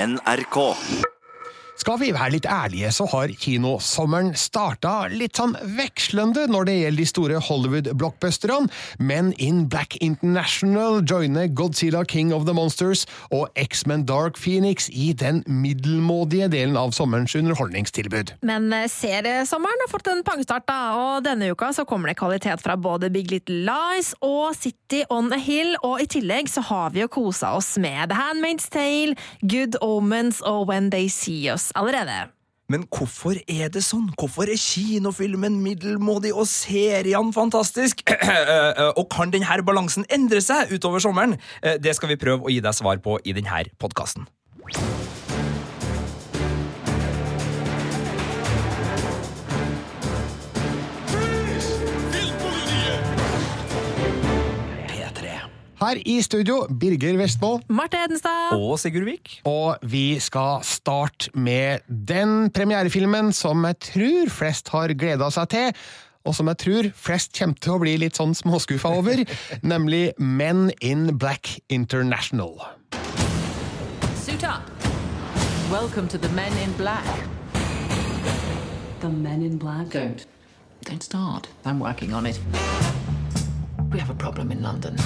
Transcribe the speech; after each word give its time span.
NRK. 0.00 0.76
Skal 1.80 1.96
vi 1.96 2.10
være 2.12 2.34
litt 2.34 2.44
ærlige, 2.44 2.90
så 2.92 3.06
har 3.08 3.30
kinosommeren 3.40 4.34
starta 4.36 5.06
litt 5.08 5.38
sånn 5.40 5.54
vekslende 5.78 6.42
når 6.52 6.66
det 6.68 6.74
gjelder 6.76 7.00
de 7.00 7.06
store 7.08 7.38
Hollywood-blockbusterne. 7.46 8.68
Men 9.00 9.30
in 9.40 9.62
Black 9.72 9.96
International 10.04 11.00
joiner 11.08 11.48
Godzilla 11.48 12.02
King 12.04 12.34
of 12.36 12.44
the 12.44 12.52
Monsters 12.52 13.06
og 13.32 13.48
X-Men 13.56 14.04
Dark 14.04 14.36
Phoenix 14.36 14.90
i 14.92 15.14
den 15.16 15.40
middelmådige 15.48 16.50
delen 16.52 16.76
av 16.76 16.92
sommerens 16.92 17.32
underholdningstilbud. 17.38 18.34
Men 18.44 18.68
eh, 18.76 18.84
seriesommeren 18.92 19.86
har 19.86 19.92
fått 19.94 20.12
en 20.12 20.20
pangstart, 20.26 20.68
da, 20.68 20.92
og 21.00 21.24
denne 21.24 21.48
uka 21.54 21.72
så 21.72 21.86
kommer 21.88 22.12
det 22.12 22.18
kvalitet 22.20 22.60
fra 22.60 22.76
både 22.76 23.08
Big 23.14 23.32
Little 23.32 23.62
Lies 23.70 24.12
og 24.20 24.52
City 24.58 25.00
on 25.08 25.32
a 25.32 25.40
Hill, 25.40 25.72
og 25.80 26.04
i 26.04 26.10
tillegg 26.12 26.52
så 26.52 26.66
har 26.68 26.92
vi 26.92 27.06
jo 27.06 27.08
kosa 27.08 27.54
oss 27.56 27.72
med 27.80 28.12
The 28.12 28.20
Handmaid's 28.20 28.68
Tale, 28.68 29.16
Good 29.40 29.80
Omens 29.80 30.44
og 30.44 30.68
When 30.68 30.92
They 30.92 31.08
See 31.08 31.48
Us 31.48 31.69
allerede. 31.74 32.30
Men 32.70 32.84
hvorfor 32.86 33.34
er 33.50 33.70
det 33.74 33.82
sånn? 33.82 34.12
Hvorfor 34.14 34.46
er 34.46 34.60
kinofilmen 34.60 35.58
middelmådig 35.64 36.30
og 36.30 36.46
seriene 36.46 37.34
fantastisk? 37.34 38.04
og 39.00 39.08
kan 39.10 39.34
denne 39.34 39.62
balansen 39.66 40.06
endre 40.06 40.38
seg 40.44 40.70
utover 40.76 41.02
sommeren? 41.02 41.34
Eh, 41.62 41.80
Det 41.82 41.96
skal 41.98 42.14
vi 42.14 42.20
prøve 42.20 42.46
å 42.46 42.52
gi 42.52 42.62
deg 42.62 42.78
svar 42.78 43.02
på 43.02 43.18
i 43.24 43.34
denne 43.34 43.64
podkasten. 43.82 44.28
Her 55.80 55.96
i 56.04 56.18
studio, 56.20 56.66
Birger 56.68 57.16
Vestmold. 57.16 57.62
Marte 57.72 57.96
Hedenstad! 57.96 58.52
Og 58.52 58.74
Sigurd 58.78 59.06
Vik. 59.08 59.38
Og 59.48 59.78
vi 59.88 60.18
skal 60.20 60.60
starte 60.68 61.30
med 61.32 61.80
den 61.88 62.50
premierefilmen 62.52 63.30
som 63.32 63.64
jeg 63.64 63.78
tror 63.86 64.28
flest 64.34 64.68
har 64.74 64.92
gleda 64.92 65.30
seg 65.32 65.48
til, 65.54 65.78
og 66.28 66.36
som 66.36 66.50
jeg 66.52 66.60
tror 66.60 66.88
flest 66.92 67.32
kommer 67.38 67.56
til 67.64 67.72
å 67.72 67.80
bli 67.80 67.94
litt 68.02 68.20
sånn 68.20 68.36
småskuffa 68.36 68.92
over, 68.98 69.22
nemlig 69.72 70.02
Men 70.20 70.68
in 70.84 71.14
Black 71.16 71.54
International. 71.72 72.60
Suit 74.20 74.44
up. 74.44 74.68
Welcome 75.72 76.08
to 76.12 76.18
the 76.20 76.28
Men 76.36 76.52
in 76.60 76.76
Black. 76.76 77.08
The 79.00 79.08
men 79.08 79.40
in 79.40 79.56
black. 79.56 79.86
Don't. 79.88 80.26
Don't 80.84 81.02
start. 81.02 81.48
I'm 81.64 81.80
working 81.80 82.12
on 82.12 82.26
it. 82.26 82.38
We 83.90 83.98
have 83.98 84.10
a 84.10 84.14
problem 84.14 84.52
in 84.52 84.60
London. 84.60 84.98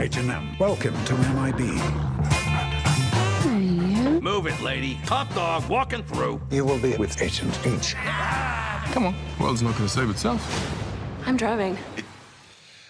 H&M. 0.00 0.56
Welcome 0.60 0.94
to 1.06 1.14
MIB. 1.14 1.58
Move 4.22 4.46
it, 4.46 4.60
lady. 4.62 4.96
Top 5.04 5.34
dog 5.34 5.68
walking 5.68 6.04
through. 6.04 6.40
You 6.50 6.64
will 6.64 6.78
be 6.78 6.96
with 6.96 7.20
Agent 7.20 7.58
H. 7.66 7.96
Come 8.92 9.06
on. 9.06 9.14
World's 9.40 9.62
not 9.62 9.74
going 9.76 9.88
to 9.88 9.92
save 9.92 10.08
itself. 10.08 10.40
I'm 11.26 11.36
driving. 11.36 11.76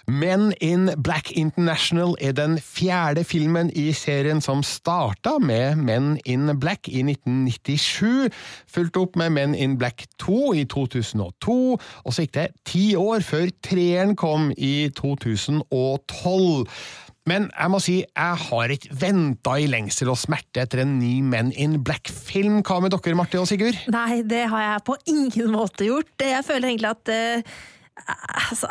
Men 0.09 0.55
in 0.64 0.89
Black 1.05 1.31
International 1.37 2.14
er 2.20 2.33
den 2.33 2.56
fjerde 2.64 3.25
filmen 3.28 3.69
i 3.77 3.91
serien 3.92 4.41
som 4.41 4.62
starta 4.65 5.34
med 5.37 5.77
Men 5.84 6.15
in 6.25 6.48
Black 6.61 6.89
i 6.89 7.03
1997, 7.05 8.33
fulgt 8.73 8.97
opp 8.97 9.19
med 9.20 9.34
Men 9.37 9.55
in 9.55 9.77
Black 9.78 10.06
2 10.25 10.55
i 10.62 10.65
2002, 10.65 11.59
og 11.77 12.15
så 12.15 12.25
gikk 12.25 12.34
det 12.39 12.48
ti 12.65 12.87
år 12.97 13.20
før 13.20 13.53
treeren 13.61 14.17
kom 14.17 14.48
i 14.56 14.89
2012. 14.97 16.65
Men 17.28 17.50
jeg 17.53 17.69
må 17.69 17.84
si, 17.84 18.00
jeg 18.00 18.43
har 18.48 18.72
ikke 18.72 18.97
venta 19.03 19.59
i 19.61 19.69
lengsel 19.69 20.09
og 20.09 20.17
smerte 20.17 20.65
etter 20.65 20.87
en 20.87 20.97
ny 21.03 21.19
Men 21.20 21.53
in 21.53 21.83
Black-film. 21.84 22.62
Hva 22.65 22.81
med 22.81 22.97
dere, 22.97 23.19
Marte 23.19 23.43
og 23.43 23.50
Sigurd? 23.50 23.77
Nei, 23.93 24.22
det 24.25 24.47
har 24.49 24.71
jeg 24.71 24.87
på 24.88 24.97
ingen 25.12 25.53
måte 25.53 25.84
gjort. 25.91 26.15
Jeg 26.16 26.47
føler 26.49 26.72
egentlig 26.72 26.97
at 26.97 27.12
uh, 27.12 27.59
Altså, 27.99 28.69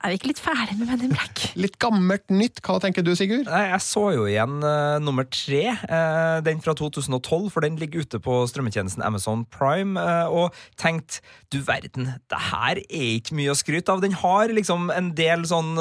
er 0.00 0.12
vi 0.12 0.16
ikke 0.16 0.30
litt 0.30 0.40
ferdig 0.40 0.76
med 0.78 0.88
Men 0.88 1.02
in 1.04 1.12
Black? 1.12 1.42
Litt 1.60 1.76
gammelt 1.82 2.32
nytt, 2.32 2.62
hva 2.64 2.78
tenker 2.80 3.04
du, 3.04 3.12
Sigurd? 3.18 3.48
Jeg 3.50 3.80
så 3.84 4.06
jo 4.16 4.24
igjen 4.30 4.60
uh, 4.64 4.96
nummer 5.02 5.28
tre, 5.28 5.60
Uh, 5.90 6.38
den 6.44 6.60
fra 6.62 6.72
2012, 6.76 7.50
for 7.52 7.64
den 7.64 7.76
ligger 7.80 8.04
ute 8.04 8.20
på 8.22 8.40
strømmetjenesten 8.48 9.04
Amazon 9.04 9.44
Prime, 9.52 9.98
Uh, 10.00 10.28
og 10.32 10.56
tenkte 10.78 11.20
du 11.52 11.58
verden, 11.66 12.12
det 12.30 12.40
her 12.50 12.78
er 12.78 13.08
ikke 13.18 13.34
mye 13.36 13.52
å 13.52 13.58
skryte 13.58 13.92
av. 13.92 14.00
Den 14.04 14.14
har 14.16 14.52
liksom 14.54 14.88
en 14.94 15.10
del 15.18 15.42
sånn 15.50 15.74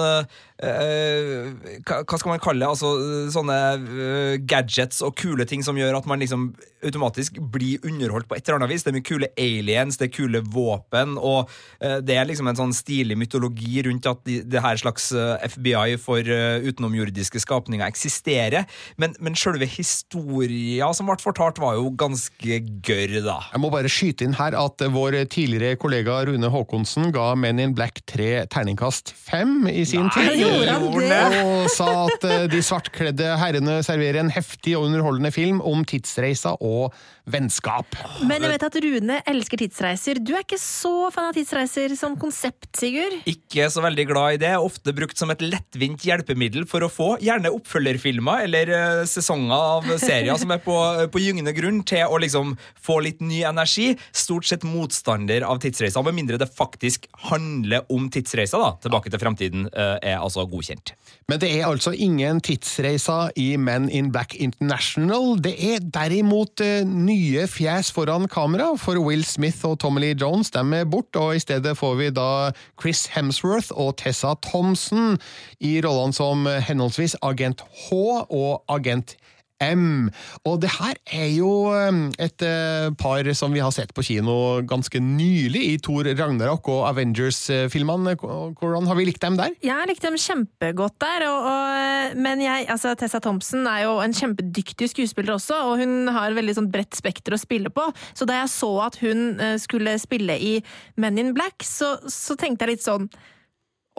hva, 0.59 2.17
skal 2.19 2.31
man 2.33 2.41
kalle 2.43 2.65
det? 2.65 2.67
Altså 2.67 3.29
sånne 3.31 4.39
gadgets 4.49 5.03
og 5.05 5.13
kule 5.19 5.45
ting 5.47 5.61
som 5.63 5.77
gjør 5.79 5.99
at 6.01 6.09
man 6.09 6.19
liksom 6.19 6.49
automatisk 6.83 7.37
blir 7.53 7.85
underholdt 7.87 8.27
på 8.27 8.35
et 8.35 8.43
eller 8.43 8.59
annet 8.59 8.73
vis. 8.73 8.83
Det 8.83 8.91
er 8.91 8.97
mye 8.97 9.07
kule 9.07 9.29
aliens, 9.39 9.99
det 10.01 10.09
er 10.09 10.15
kule 10.17 10.41
våpen, 10.43 11.15
og 11.21 11.53
det 11.79 12.17
er 12.17 12.27
liksom 12.27 12.49
en 12.49 12.59
sånn 12.59 12.75
stilig 12.75 13.15
mytologi 13.21 13.85
rundt 13.87 14.08
at 14.11 14.21
de, 14.27 14.39
det 14.43 14.63
her 14.63 14.79
slags 14.81 15.09
eh, 15.15 15.47
FBI 15.53 15.97
for 16.01 16.23
eh, 16.23 16.65
utenomjordiske 16.65 17.41
skapninger 17.43 17.85
eksisterer. 17.87 18.67
Men, 19.01 19.15
men 19.19 19.37
selve 19.39 19.67
historia 19.69 20.89
som 20.95 21.09
ble 21.09 21.19
fortalt, 21.21 21.59
var 21.61 21.77
jo 21.79 21.89
ganske 21.99 22.59
gørr, 22.85 23.19
da. 23.25 23.39
Jeg 23.53 23.63
må 23.63 23.71
bare 23.73 23.91
skyte 23.91 24.27
inn 24.27 24.37
her 24.39 24.57
at 24.57 24.83
vår 24.93 25.19
tidligere 25.31 25.79
kollega 25.79 26.21
Rune 26.29 26.51
Haakonsen 26.51 27.13
ga 27.15 27.31
Men 27.39 27.59
in 27.61 27.75
Black 27.77 28.01
3 28.09 28.45
terningkast 28.51 29.13
5 29.29 29.69
i 29.71 29.85
sin 29.87 30.09
tid. 30.13 30.33
gjorde 30.39 30.75
han 30.75 30.87
det? 30.99 31.43
Og 31.43 31.69
sa 31.73 31.89
at 32.07 32.27
eh, 32.27 32.47
de 32.51 32.61
svartkledde 32.65 33.33
herrene 33.41 33.79
serverer 33.85 34.21
en 34.23 34.33
heftig 34.33 34.75
og 34.77 34.87
underholdende 34.89 35.31
film 35.35 35.61
om 35.65 35.85
tidsreisa 35.87 36.55
og 36.59 36.93
vennskap. 37.31 37.97
Men 38.27 38.43
jeg 38.43 38.53
vet 38.53 38.65
at 38.67 38.77
Rune 38.85 39.19
elsker 39.29 39.61
tidsreiser. 39.63 40.21
Du 40.23 40.33
er 40.35 40.43
ikke 40.43 40.59
så 40.61 41.09
fan 41.13 41.29
av 41.29 41.37
tidsreiser 41.37 41.95
som 41.99 42.17
konsept, 42.19 42.69
Sigurd? 42.79 43.19
Ikke 43.29 43.67
så 43.71 43.83
veldig 43.83 44.05
glad 44.09 44.37
i 44.37 44.41
det. 44.45 44.53
Ofte 44.59 44.93
brukt 44.95 45.19
som 45.19 45.31
et 45.33 45.43
lettvint 45.43 46.05
hjelpemiddel 46.05 46.67
for 46.69 46.85
å 46.85 46.91
få 46.91 47.09
gjerne 47.23 47.51
oppfølgerfilmer 47.55 48.45
eller 48.47 48.73
eh, 48.75 49.03
sesonger 49.09 49.55
av 49.55 49.89
serier 50.01 50.39
som 50.39 50.53
er 50.53 50.61
på, 50.63 50.75
på 51.11 51.23
gyngende 51.23 51.53
grunn, 51.57 51.81
til 51.87 52.05
å 52.09 52.19
liksom 52.21 52.55
få 52.79 52.99
litt 53.05 53.23
ny 53.23 53.43
energi. 53.47 53.91
Stort 54.15 54.49
sett 54.49 54.65
motstander 54.67 55.45
av 55.47 55.61
tidsreiser, 55.63 56.03
med 56.05 56.17
mindre 56.17 56.39
det 56.41 56.49
faktisk 56.55 57.07
handler 57.29 57.87
om 57.93 58.09
tidsreiser. 58.11 58.61
da. 58.61 58.75
Tilbake 58.83 59.11
til 59.11 59.21
fremtiden 59.21 59.69
eh, 59.71 59.97
er 60.13 60.19
altså 60.19 60.45
godkjent. 60.49 60.93
Men 61.29 61.41
det 61.41 61.51
er 61.59 61.67
altså 61.67 61.93
ingen 61.93 62.39
tidsreiser 62.41 63.33
i 63.37 63.51
Men 63.57 63.89
in 63.93 64.09
Black 64.13 64.33
International. 64.35 65.35
Det 65.37 65.53
er 65.73 65.83
derimot 65.83 66.61
eh, 66.65 66.81
nye 67.19 67.47
fjes 67.51 67.89
foran 67.91 68.27
kamera, 68.31 68.71
for 68.79 68.99
Will 69.03 69.25
Smith 69.27 69.65
og 69.67 69.79
Tommy 69.83 69.99
Lee 69.99 70.15
Jones 70.15 70.51
de 70.55 70.61
er 70.77 70.87
borte, 70.87 71.19
og 71.19 71.35
i 71.35 71.41
stedet 71.43 71.75
får 71.77 71.97
vi 71.99 72.09
da 72.15 72.51
Chris 72.79 73.07
Hemsworth 73.11 73.73
og 73.75 73.97
Tessa 73.99 74.35
Thompson 74.45 75.17
i 75.59 75.79
rollene 75.83 76.15
som 76.15 76.47
henholdsvis 76.47 77.17
Agent 77.21 77.65
H 77.65 77.91
og 77.91 78.63
Agent 78.71 79.17
M. 79.63 80.09
Og 80.47 80.59
det 80.63 80.71
her 80.77 80.97
er 81.15 81.27
jo 81.33 81.51
eh, 81.75 81.99
et 82.21 82.45
eh, 82.45 82.89
par 82.99 83.27
som 83.37 83.53
vi 83.53 83.61
har 83.63 83.73
sett 83.75 83.93
på 83.95 84.05
kino 84.05 84.35
ganske 84.67 85.01
nylig, 85.03 85.63
i 85.73 85.77
Thor 85.83 86.07
Ragnarok 86.07 86.69
og 86.71 86.85
Avengers-filmene. 86.89 88.15
Hvordan 88.19 88.89
har 88.89 88.99
vi 88.99 89.07
likt 89.09 89.23
dem 89.23 89.37
der? 89.39 89.55
Jeg 89.63 89.75
har 89.75 89.89
likt 89.89 90.05
dem 90.05 90.17
kjempegodt 90.19 90.97
der, 91.03 91.25
og, 91.29 91.49
og, 91.51 92.19
men 92.23 92.43
jeg, 92.43 92.67
altså, 92.71 92.93
Tessa 92.99 93.21
Thompson 93.23 93.67
er 93.69 93.85
jo 93.85 93.97
en 94.03 94.15
kjempedyktig 94.15 94.91
skuespiller 94.93 95.35
også, 95.35 95.57
og 95.69 95.83
hun 95.83 96.13
har 96.15 96.37
veldig 96.37 96.57
sånn 96.59 96.71
bredt 96.71 96.97
spekter 96.97 97.35
å 97.35 97.41
spille 97.41 97.71
på. 97.73 97.89
Så 98.13 98.27
da 98.29 98.41
jeg 98.41 98.53
så 98.53 98.71
at 98.85 98.99
hun 99.03 99.41
eh, 99.41 99.57
skulle 99.61 99.97
spille 100.01 100.37
i 100.39 100.53
Men 100.99 101.19
in 101.19 101.33
Black, 101.35 101.63
så, 101.65 101.97
så 102.07 102.35
tenkte 102.39 102.65
jeg 102.65 102.77
litt 102.77 102.85
sånn 102.87 103.09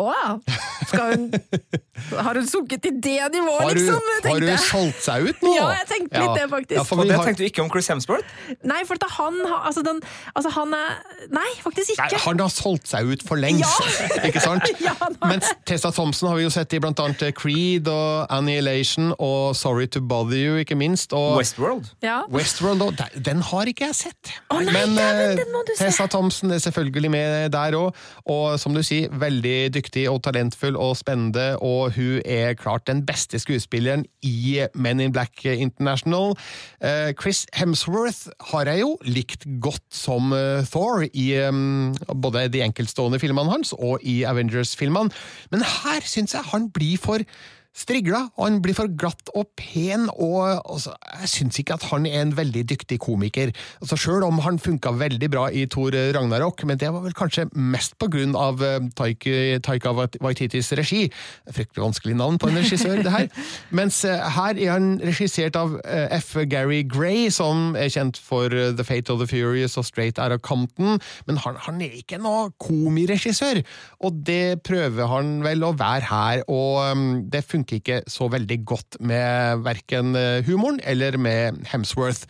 å 0.00 0.09
ja! 0.11 0.34
Skal 0.91 1.15
hun 1.15 1.31
Har 2.16 2.33
hun 2.38 2.47
sunket 2.49 2.81
til 2.81 2.95
det 3.04 3.19
nivået, 3.34 3.60
Har 3.60 3.75
du, 3.75 3.78
liksom? 3.78 4.07
har 4.25 4.45
jeg. 4.47 4.60
solgt 4.65 5.03
seg 5.04 5.27
ut 5.28 5.42
nå? 5.45 5.51
Ja, 5.59 5.66
jeg 5.77 5.86
tenkte 5.91 6.22
litt 6.22 6.39
det, 6.39 6.47
faktisk. 6.51 6.77
Ja, 6.78 6.84
for 6.89 7.03
det 7.04 7.16
har, 7.16 7.27
tenkte 7.28 7.45
du 7.45 7.48
ikke 7.51 7.65
om 7.65 7.69
Chris 7.72 7.91
Hemsworth? 7.92 8.30
Nei, 8.65 8.78
for 8.89 8.97
at 8.97 9.04
han 9.19 9.36
har 9.45 9.66
altså, 9.69 9.83
den, 9.84 10.01
altså 10.33 10.53
han 10.54 10.72
er 10.78 10.95
Nei, 11.36 11.47
faktisk 11.60 11.92
ikke. 11.95 12.07
Nei, 12.15 12.21
han 12.25 12.41
har 12.41 12.53
solgt 12.54 12.89
seg 12.91 13.10
ut 13.13 13.25
for 13.27 13.41
lengst, 13.41 14.01
ikke 14.28 14.41
sant? 14.42 14.65
Ja, 14.80 14.95
Mens 15.28 15.51
Tessa 15.69 15.91
Thompson 15.95 16.30
har 16.30 16.39
vi 16.41 16.47
jo 16.47 16.53
sett 16.54 16.72
i 16.75 16.80
blant 16.83 17.01
annet 17.04 17.36
Creed 17.36 17.91
og 17.92 18.33
Annihilation 18.33 19.13
og 19.19 19.53
Sorry 19.59 19.86
to 19.92 20.01
Bother 20.01 20.41
You, 20.41 20.57
ikke 20.65 20.78
minst. 20.80 21.13
Og 21.16 21.36
Westworld. 21.36 21.92
Ja. 22.04 22.22
Westworld, 22.33 22.86
og 22.89 23.04
den 23.28 23.45
har 23.51 23.69
ikke 23.71 23.91
jeg 23.91 23.98
sett. 24.01 24.33
Å 24.48 24.63
nei, 24.65 24.72
Men 24.72 24.97
ja, 24.97 25.10
eh, 25.28 25.36
den 25.42 25.53
må 25.53 25.63
du 25.69 25.75
se. 25.75 25.84
Tessa 25.84 26.09
Thompson 26.10 26.57
er 26.57 26.63
selvfølgelig 26.65 27.13
med 27.13 27.53
der 27.53 27.77
òg, 27.78 28.01
og 28.33 28.57
som 28.63 28.72
du 28.75 28.80
sier, 28.86 29.13
veldig 29.21 29.57
dyktig 29.77 29.90
og 30.10 30.22
talentfull 30.25 30.77
og 30.78 30.97
spennende, 31.01 31.57
og 31.59 31.95
hun 31.97 32.21
er 32.25 32.54
klart 32.59 32.87
den 32.87 33.03
beste 33.07 33.39
skuespilleren 33.39 34.04
i 34.22 34.66
Men 34.75 35.01
in 35.01 35.13
Black 35.13 35.45
International. 35.45 36.37
Eh, 36.83 37.13
Chris 37.21 37.47
Hemsworth 37.54 38.28
har 38.53 38.71
jeg 38.71 38.81
jo 38.81 38.97
likt 39.03 39.47
godt 39.60 39.84
som 39.91 40.33
eh, 40.33 40.65
Thor 40.71 41.07
i 41.13 41.28
eh, 41.39 41.63
både 42.15 42.48
de 42.53 42.63
enkeltstående 42.65 43.21
filmene 43.21 43.51
hans 43.51 43.72
og 43.72 43.98
i 44.03 44.22
Avengers-filmene, 44.22 45.10
men 45.51 45.65
her 45.65 46.07
syns 46.07 46.34
jeg 46.34 46.53
han 46.53 46.71
blir 46.71 46.98
for 47.01 47.25
strigla, 47.77 48.25
og 48.34 48.45
han 48.45 48.59
blir 48.63 48.75
for 48.75 48.91
glatt 48.99 49.31
og 49.39 49.47
pen, 49.59 50.09
og 50.11 50.59
altså, 50.59 50.93
jeg 51.21 51.31
syns 51.34 51.61
ikke 51.61 51.77
at 51.78 51.87
han 51.93 52.07
er 52.09 52.25
en 52.25 52.34
veldig 52.37 52.65
dyktig 52.72 52.99
komiker. 53.03 53.53
Altså, 53.81 53.99
Sjøl 54.01 54.27
om 54.27 54.41
han 54.43 54.59
funka 54.59 54.93
veldig 54.99 55.28
bra 55.31 55.47
i 55.55 55.67
Thor 55.71 55.95
Ragnarok, 56.17 56.65
men 56.67 56.81
det 56.81 56.91
var 56.91 57.05
vel 57.05 57.15
kanskje 57.17 57.47
mest 57.55 57.95
på 58.01 58.11
grunn 58.11 58.34
av 58.39 58.63
uh, 58.63 58.81
Taika, 58.99 59.61
Taika 59.63 59.95
Waititis 59.95 60.72
regi. 60.78 61.05
Fryktelig 61.51 61.84
vanskelig 61.84 62.17
navn 62.19 62.41
på 62.43 62.51
en 62.51 62.59
regissør, 62.59 63.05
det 63.05 63.15
her. 63.15 63.31
Mens 63.78 64.03
uh, 64.05 64.19
her 64.34 64.59
er 64.59 64.75
han 64.75 64.91
regissert 65.07 65.59
av 65.59 65.78
uh, 65.78 66.19
F. 66.19 66.34
Gary 66.51 66.83
Gray, 66.83 67.28
som 67.31 67.78
er 67.78 67.93
kjent 67.93 68.19
for 68.19 68.51
The 68.51 68.87
Fate 68.87 69.15
of 69.15 69.23
the 69.23 69.31
Furious 69.31 69.78
og 69.78 69.87
Straight 69.87 70.19
Outta 70.19 70.41
Compton, 70.43 70.99
men 71.31 71.41
han, 71.47 71.59
han 71.69 71.81
er 71.87 71.95
ikke 72.03 72.19
noe 72.19 72.51
komiregissør, 72.61 73.63
og 74.03 74.21
det 74.27 74.61
prøver 74.66 75.07
han 75.11 75.39
vel 75.47 75.63
å 75.65 75.73
være 75.78 76.11
her, 76.11 76.45
og 76.51 76.83
um, 76.91 77.09
det 77.31 77.45
funker 77.47 77.59
ikke 77.68 78.01
så 78.10 78.28
veldig 78.33 78.59
godt 78.68 78.98
med 79.01 79.65
verken 79.66 80.16
eh, 80.18 80.41
humoren 80.47 80.80
eller 80.84 81.18
med 81.21 81.60
Hemsworth. 81.71 82.24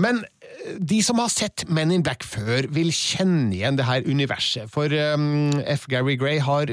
Men 0.00 0.22
eh, 0.42 0.76
de 0.78 1.00
som 1.04 1.20
har 1.20 1.32
sett 1.32 1.64
Men 1.68 1.92
in 1.94 2.04
Black 2.04 2.24
før, 2.24 2.68
vil 2.72 2.92
kjenne 2.94 3.52
igjen 3.54 3.78
det 3.78 3.88
her 3.88 4.06
universet, 4.08 4.70
for 4.72 4.92
um, 5.14 5.52
F. 5.66 5.88
Gary 5.90 6.16
Gray 6.20 6.40
har 6.42 6.70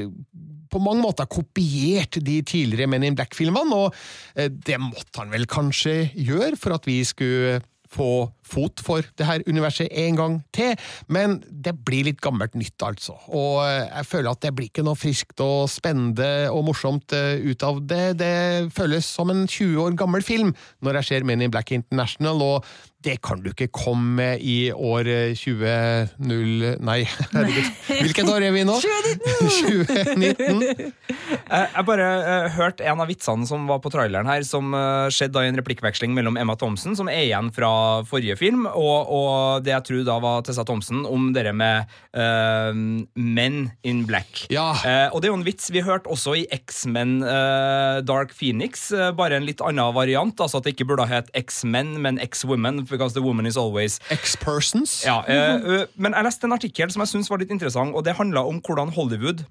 på 0.70 0.78
mange 0.78 1.02
måter 1.02 1.26
kopiert 1.26 2.20
de 2.22 2.36
tidligere 2.46 2.86
Men 2.86 3.02
in 3.02 3.16
Black-filmene, 3.18 3.74
og 3.74 3.94
det 4.36 4.76
måtte 4.78 5.18
han 5.18 5.32
vel 5.34 5.48
kanskje 5.50 6.12
gjøre 6.14 6.54
for 6.54 6.76
at 6.76 6.86
vi 6.86 7.00
skulle 7.02 7.58
få 7.90 8.30
fot 8.50 8.82
for 8.84 9.06
det 9.18 9.26
her 9.28 9.44
universet 9.48 9.90
en 10.04 10.18
gang 10.18 10.36
til, 10.56 10.74
men 11.08 11.38
det 11.50 11.76
blir 11.86 12.08
litt 12.10 12.20
gammelt 12.24 12.56
nytt, 12.58 12.76
altså. 12.84 13.16
Og 13.28 13.62
eh, 13.64 13.86
jeg 13.86 14.10
føler 14.10 14.32
at 14.32 14.44
det 14.44 14.54
blir 14.56 14.70
ikke 14.70 14.86
noe 14.86 14.98
friskt 14.98 15.42
og 15.44 15.68
spennende 15.72 16.50
og 16.52 16.64
morsomt 16.68 17.14
eh, 17.16 17.40
ut 17.46 17.66
av 17.66 17.82
det. 17.90 18.04
Det 18.20 18.34
føles 18.76 19.06
som 19.06 19.32
en 19.32 19.46
20 19.46 19.80
år 19.84 19.98
gammel 19.98 20.24
film 20.26 20.54
når 20.84 21.00
jeg 21.00 21.10
ser 21.10 21.28
Men 21.28 21.42
in 21.44 21.52
Black 21.52 21.72
International, 21.72 22.40
og 22.42 22.64
det 23.04 23.16
kan 23.24 23.40
du 23.40 23.48
ikke 23.50 23.70
komme 23.72 24.12
med 24.18 24.42
i 24.44 24.70
år 24.72 25.08
20... 25.38 26.20
Nei, 26.20 26.98
herregud. 27.32 27.70
Hvilket 27.88 28.28
år 28.28 28.44
er 28.44 28.52
vi 28.52 28.64
nå? 28.68 28.76
2019! 29.40 30.60
Eh, 30.60 31.66
Jeg 31.80 31.86
bare 31.88 32.08
eh, 32.20 32.48
hørte 32.58 32.84
en 32.84 33.00
av 33.00 33.08
vitsene 33.08 33.48
som 33.48 33.64
var 33.70 33.80
på 33.80 33.92
traileren 33.92 34.28
her, 34.28 34.44
som 34.46 34.74
eh, 34.76 35.08
skjedde 35.14 35.38
da 35.38 35.46
i 35.46 35.52
en 35.52 35.60
replikkveksling 35.60 36.12
mellom 36.16 36.36
Emma 36.40 36.58
Thompson, 36.60 36.96
som 36.98 37.08
er 37.08 37.24
igjen 37.24 37.48
fra 37.56 37.72
forrige 38.08 38.36
film, 38.40 38.64
og, 38.66 39.10
og 39.12 39.64
det 39.66 39.74
jeg 39.74 39.86
tror 39.90 40.02
da 40.08 40.16
var 40.24 40.42
Tessa 40.46 40.64
Thomsen, 40.66 41.04
om 41.06 41.30
dere 41.36 41.52
med 41.56 41.90
uh, 42.16 42.72
Men 43.14 43.60
in 43.86 44.02
Black. 44.08 44.46
Ja. 44.52 44.72
Uh, 44.80 45.12
og 45.14 45.20
det 45.20 45.28
er 45.28 45.34
jo 45.34 45.38
en 45.42 45.46
vits 45.46 45.68
vi 45.74 45.84
hørte 45.84 46.10
også 46.10 46.34
i 46.40 46.46
X-Men 46.56 47.20
uh, 47.22 48.00
Dark 48.08 48.32
Phoenix, 48.36 48.88
eh, 48.96 49.10
bare 49.16 49.36
en 49.38 49.46
litt 49.46 49.60
annen 49.64 49.92
variant, 49.96 50.40
altså 50.40 50.60
at 50.60 50.66
det 50.66 50.74
ikke 50.74 50.88
burde 50.92 51.06
ha 51.06 51.20
hett 51.20 51.30
X-Men, 51.36 51.96
men 52.02 52.18
X-Women, 52.22 52.84
because 52.90 53.14
the 53.14 53.22
woman 53.24 53.46
is 53.46 53.56
always 53.60 53.98
X-Persons. 54.10 55.02
ja, 55.06 55.20
eh, 55.28 55.56
ø, 55.60 55.80
men 55.96 56.14
jeg 56.16 56.26
leste 56.26 56.48
en 56.48 56.56
artikkel 56.56 56.90
som 56.92 57.04
jeg 57.04 57.12
syns 57.14 57.30
var 57.30 57.42
litt 57.42 57.52
interessant, 57.54 57.94
og 57.94 58.04
det 58.06 58.16
handla 58.18 58.42
om 58.48 58.60
hvordan 58.64 58.92
Hollywood 58.96 59.44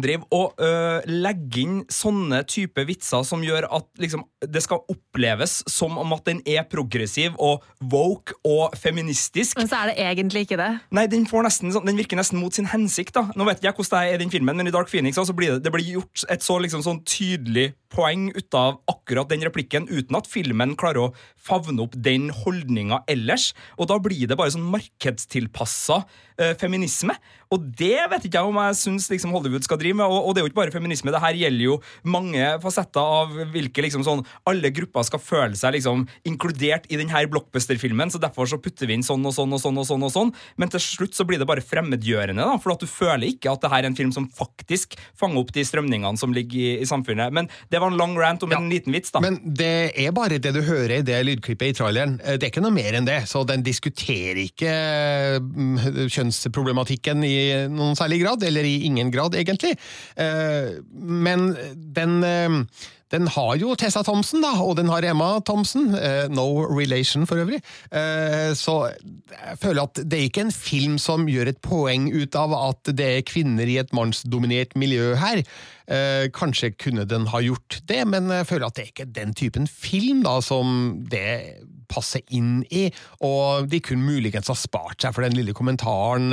driver 0.00 0.26
og 0.32 0.60
øh, 0.62 1.00
legge 1.10 1.62
inn 1.64 1.78
sånne 1.92 2.42
type 2.48 2.82
vitser 2.88 3.24
som 3.26 3.42
gjør 3.44 3.66
at 3.74 3.86
liksom, 4.00 4.22
det 4.46 4.62
skal 4.64 4.84
oppleves 4.92 5.60
som 5.70 5.98
om 6.00 6.14
at 6.16 6.24
den 6.28 6.40
er 6.48 6.64
progressiv 6.70 7.34
og 7.42 7.64
woke 7.92 8.36
og 8.46 8.76
feministisk. 8.78 9.58
Men 9.58 9.70
så 9.70 9.82
er 9.82 9.90
det 9.90 9.96
egentlig 10.06 10.44
ikke 10.46 10.60
det. 10.60 10.70
Nei, 10.96 11.06
den, 11.10 11.26
får 11.28 11.46
nesten, 11.48 11.74
sånn- 11.74 11.88
den 11.88 11.98
virker 11.98 12.20
nesten 12.20 12.40
mot 12.40 12.54
sin 12.54 12.70
hensikt. 12.70 13.14
da 13.18 13.26
Nå 13.36 13.46
vet 13.48 13.64
jeg 13.66 13.74
hvordan 13.74 13.90
det 13.90 14.14
er 14.14 14.16
i 14.16 14.22
den 14.22 14.32
filmen, 14.32 14.56
men 14.56 14.70
i 14.70 14.74
Dark 14.74 14.90
Phoenix 14.92 15.18
så 15.18 15.36
blir 15.36 15.56
det, 15.56 15.64
det 15.66 15.74
blir 15.74 15.96
gjort 15.98 16.24
et 16.30 16.44
så 16.46 16.58
liksom, 16.62 16.84
sånn 16.86 17.02
tydelig 17.04 17.72
poeng 17.90 18.28
ut 18.36 18.54
av 18.54 18.78
akkurat 18.88 19.28
den 19.32 19.42
replikken, 19.42 19.88
uten 19.90 20.16
at 20.16 20.28
filmen 20.30 20.76
klarer 20.78 21.08
å 21.08 21.14
favne 21.34 21.82
opp 21.82 21.96
den 21.98 22.30
holdninga 22.30 23.02
ellers. 23.10 23.50
Og 23.76 23.90
da 23.90 23.98
blir 24.02 24.30
det 24.30 24.38
bare 24.38 24.54
sånn 24.54 24.68
markedstilpassa 24.70 26.04
eh, 26.40 26.54
feminisme. 26.60 27.14
Og 27.50 27.64
det 27.74 27.96
vet 28.12 28.24
ikke 28.28 28.38
jeg 28.38 28.46
om 28.46 28.58
jeg 28.62 28.76
syns 28.78 29.08
liksom, 29.10 29.32
Hollywood 29.34 29.64
skal 29.66 29.78
drive 29.80 29.96
med. 29.98 30.06
Og, 30.06 30.28
og 30.28 30.34
det 30.36 30.40
er 30.40 30.44
jo 30.46 30.50
ikke 30.52 30.60
bare 30.60 30.74
feminisme, 30.74 31.10
det 31.10 31.20
her 31.22 31.34
gjelder 31.34 31.64
jo 31.64 31.78
mange 32.06 32.44
fasetter 32.62 33.00
av 33.02 33.32
hvilke 33.50 33.82
liksom 33.82 34.04
sånn 34.06 34.20
Alle 34.46 34.70
grupper 34.70 35.02
skal 35.08 35.18
føle 35.22 35.58
seg 35.58 35.74
liksom 35.74 36.04
inkludert 36.30 36.86
i 36.94 36.98
denne 37.00 37.24
blockbuster-filmen, 37.32 38.12
så 38.14 38.20
derfor 38.22 38.46
så 38.46 38.58
putter 38.62 38.86
vi 38.86 38.94
inn 38.98 39.02
sånn 39.06 39.24
og 39.26 39.34
sånn 39.34 39.50
og 39.56 39.58
sånn 39.64 39.80
og 39.82 39.88
sånn. 39.88 40.04
og 40.06 40.12
sånn 40.14 40.30
Men 40.62 40.70
til 40.70 40.82
slutt 40.84 41.18
så 41.18 41.26
blir 41.26 41.42
det 41.42 41.48
bare 41.50 41.64
fremmedgjørende, 41.64 42.46
da, 42.46 42.54
for 42.62 42.76
at 42.76 42.84
du 42.84 42.86
føler 42.90 43.32
ikke 43.32 43.50
at 43.50 43.64
det 43.66 43.72
her 43.74 43.82
er 43.82 43.90
en 43.90 43.98
film 43.98 44.12
som 44.14 44.28
faktisk 44.30 44.94
fanger 45.18 45.42
opp 45.42 45.50
de 45.56 45.66
strømningene 45.66 46.18
som 46.22 46.30
ligger 46.36 46.54
i, 46.60 46.70
i 46.84 46.86
samfunnet. 46.88 47.34
Men 47.34 47.50
det 47.72 47.82
var 47.82 47.90
en 47.90 47.98
lang 47.98 48.14
rant 48.18 48.46
om 48.46 48.54
Ja. 48.54 48.62
en 48.62 48.70
liten 48.70 48.94
vits, 48.94 49.10
da. 49.10 49.20
Men 49.26 49.40
det 49.42 49.90
er 49.98 50.14
bare 50.14 50.38
det 50.38 50.54
du 50.54 50.62
hører 50.62 51.00
i 51.00 51.02
det 51.02 51.18
lydklippet 51.26 51.74
i 51.74 51.76
traileren. 51.82 52.20
Eh, 52.22 52.38
Det 52.38 52.46
er 52.46 52.54
ikke 52.54 52.62
noe 52.62 52.78
mer 52.78 52.94
enn 52.94 53.10
det, 53.10 53.24
så 53.26 53.42
den 53.46 53.66
diskuterer 53.66 54.38
ikke 54.46 54.70
mm, 55.42 56.06
kjønnsproblematikken 56.30 57.24
i 57.26 57.36
noen 57.70 57.98
særlig 57.98 58.22
grad, 58.24 58.46
eller 58.46 58.64
i 58.66 58.86
ingen 58.86 59.10
grad, 59.10 59.34
egentlig. 59.34 59.76
Eh, 60.16 60.80
Men 60.90 61.54
den 61.74 62.24
eh, 62.24 62.64
den 63.10 63.26
har 63.26 63.56
jo 63.58 63.74
Tessa 63.74 64.04
Thompson, 64.06 64.38
da, 64.38 64.52
og 64.62 64.76
den 64.78 64.86
har 64.86 65.02
Emma 65.02 65.40
Thompson. 65.42 65.96
Eh, 65.98 66.28
no 66.30 66.62
relation, 66.70 67.24
for 67.26 67.42
øvrig. 67.42 67.58
Så 68.54 68.74
jeg 68.86 69.58
føler 69.58 69.82
at 69.82 69.98
det 69.98 70.14
er 70.14 70.28
ikke 70.28 70.44
en 70.44 70.54
film 70.54 70.94
som 71.02 71.26
gjør 71.26 71.50
et 71.50 71.58
poeng 71.58 72.06
ut 72.14 72.38
av 72.38 72.54
at 72.54 72.92
det 72.94 73.08
er 73.16 73.26
kvinner 73.26 73.66
i 73.66 73.80
et 73.82 73.90
mannsdominert 73.90 74.78
miljø 74.78 75.16
her. 75.18 75.42
Kanskje 76.30 76.70
kunne 76.78 77.02
den 77.10 77.26
ha 77.32 77.42
gjort 77.42 77.80
det, 77.90 78.04
men 78.06 78.30
jeg 78.30 78.46
føler 78.46 78.68
at 78.68 78.78
det 78.78 78.84
er 78.84 78.92
ikke 78.94 79.10
den 79.10 79.34
typen 79.34 79.66
film 79.66 80.22
da, 80.22 80.38
som 80.38 81.02
det 81.10 81.58
passer 81.90 82.22
inn 82.30 82.60
i. 82.70 82.86
Og 83.26 83.66
de 83.70 83.82
kunne 83.84 84.06
muligens 84.06 84.48
ha 84.52 84.56
spart 84.58 85.02
seg 85.02 85.12
for 85.16 85.26
den 85.26 85.36
lille 85.38 85.52
kommentaren. 85.56 86.30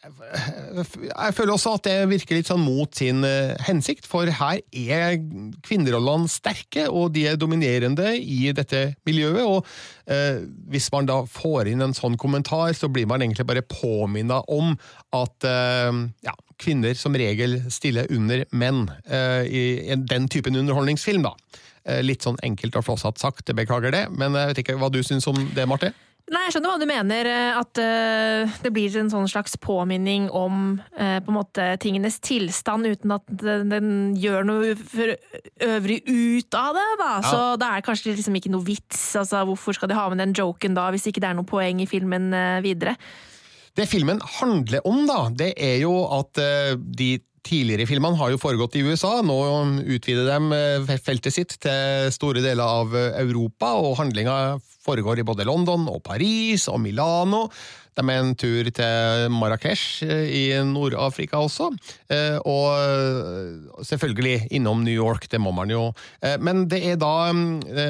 jeg 0.00 1.34
føler 1.36 1.52
også 1.52 1.74
at 1.76 1.84
det 1.84 1.96
virker 2.08 2.38
litt 2.38 2.48
sånn 2.48 2.62
mot 2.64 2.94
sin 2.96 3.24
eh, 3.26 3.52
hensikt, 3.66 4.06
for 4.08 4.24
her 4.32 4.60
er 4.72 5.18
kvinnerollene 5.66 6.30
sterke, 6.32 6.86
og 6.88 7.12
de 7.16 7.26
er 7.28 7.36
dominerende 7.40 8.14
i 8.16 8.52
dette 8.56 8.94
miljøet. 9.08 9.42
og 9.44 9.66
eh, 10.08 10.40
Hvis 10.72 10.88
man 10.94 11.08
da 11.10 11.20
får 11.28 11.68
inn 11.74 11.84
en 11.84 11.96
sånn 11.96 12.16
kommentar, 12.20 12.72
så 12.76 12.88
blir 12.92 13.08
man 13.10 13.20
egentlig 13.24 13.48
bare 13.50 13.66
påminna 13.66 14.40
om 14.48 14.72
at 15.16 15.48
eh, 15.48 16.00
ja, 16.24 16.36
kvinner 16.60 16.96
som 16.96 17.16
regel 17.16 17.60
stiller 17.72 18.08
under 18.14 18.46
menn 18.56 18.86
eh, 19.04 19.42
i 19.48 19.64
en- 19.92 20.06
den 20.08 20.28
typen 20.32 20.56
underholdningsfilm. 20.56 21.28
da. 21.28 21.34
Eh, 21.84 22.02
Litt 22.04 22.22
sånn 22.26 22.36
enkelt 22.44 22.76
og 22.76 22.84
flåsatt 22.84 23.18
sagt, 23.18 23.46
jeg 23.48 23.56
beklager 23.56 23.90
det, 23.94 24.06
men 24.12 24.34
jeg 24.36 24.52
vet 24.52 24.58
ikke 24.64 24.78
hva 24.80 24.90
du 24.92 25.00
syns 25.06 25.26
om 25.30 25.38
det, 25.56 25.64
Marte? 25.68 25.92
Nei, 26.30 26.44
Jeg 26.46 26.52
skjønner 26.54 26.70
hva 26.70 26.78
du 26.78 26.86
mener. 26.86 27.26
eh, 27.26 27.56
At 27.58 27.78
eh, 27.82 28.52
det 28.62 28.70
blir 28.70 28.94
en 29.00 29.08
sånn 29.10 29.26
slags 29.26 29.56
påminning 29.58 30.28
om 30.30 30.76
eh, 30.94 31.16
på 31.24 31.32
en 31.32 31.38
måte 31.40 31.64
tingenes 31.82 32.20
tilstand, 32.22 32.86
uten 32.86 33.10
at 33.16 33.24
den, 33.40 33.64
den 33.72 33.88
gjør 34.20 34.44
noe 34.46 34.76
for 34.78 35.10
øvrig 35.66 36.02
ut 36.06 36.54
av 36.54 36.76
det. 36.78 36.86
da. 37.00 37.10
Så 37.26 37.40
da 37.58 37.72
er 37.72 37.80
det 37.80 37.88
kanskje 37.88 38.14
liksom 38.14 38.36
ikke 38.38 38.52
noe 38.54 38.62
vits. 38.68 39.16
altså 39.18 39.42
Hvorfor 39.48 39.74
skal 39.74 39.90
de 39.90 39.98
ha 39.98 40.06
med 40.12 40.22
den 40.22 40.36
joken 40.38 40.76
da, 40.78 40.86
hvis 40.94 41.08
ikke 41.10 41.24
det 41.24 41.32
er 41.32 41.40
noe 41.40 41.48
poeng 41.50 41.82
i 41.82 41.88
filmen 41.90 42.30
eh, 42.36 42.60
videre? 42.62 42.94
Det 43.74 43.88
filmen 43.88 44.18
handler 44.38 44.86
om, 44.86 45.04
da, 45.08 45.18
det 45.34 45.52
er 45.56 45.80
jo 45.82 45.96
at 46.14 46.38
eh, 46.42 46.76
de 46.78 47.16
tidligere 47.46 47.86
filmene 47.88 48.18
har 48.20 48.32
jo 48.32 48.40
foregått 48.40 48.76
i 48.78 48.84
USA. 48.86 49.20
Nå 49.24 49.36
utvider 49.84 50.28
de 50.28 50.56
eh, 50.56 50.98
feltet 51.02 51.34
sitt 51.34 51.56
til 51.62 52.10
store 52.14 52.42
deler 52.44 52.64
av 52.64 52.96
eh, 52.96 53.20
Europa, 53.22 53.74
og 53.80 53.98
handlinga 54.00 54.58
foregår 54.84 55.20
i 55.20 55.26
både 55.26 55.46
London 55.48 55.86
og 55.92 56.02
Paris 56.06 56.66
og 56.72 56.80
Milano. 56.82 57.46
De 57.98 58.04
er 58.06 58.20
en 58.20 58.34
tur 58.38 58.68
til 58.74 59.32
Marrakech 59.34 60.02
eh, 60.06 60.28
i 60.30 60.42
Nord-Afrika 60.66 61.40
også, 61.42 61.70
eh, 62.12 62.36
og 62.46 62.68
eh, 62.78 63.82
selvfølgelig 63.86 64.48
innom 64.56 64.84
New 64.86 64.94
York, 64.94 65.26
det 65.30 65.40
må 65.42 65.52
man 65.54 65.70
jo. 65.70 65.90
Men 66.40 66.64
det 66.70 66.80
er 66.86 66.98
da 67.00 67.30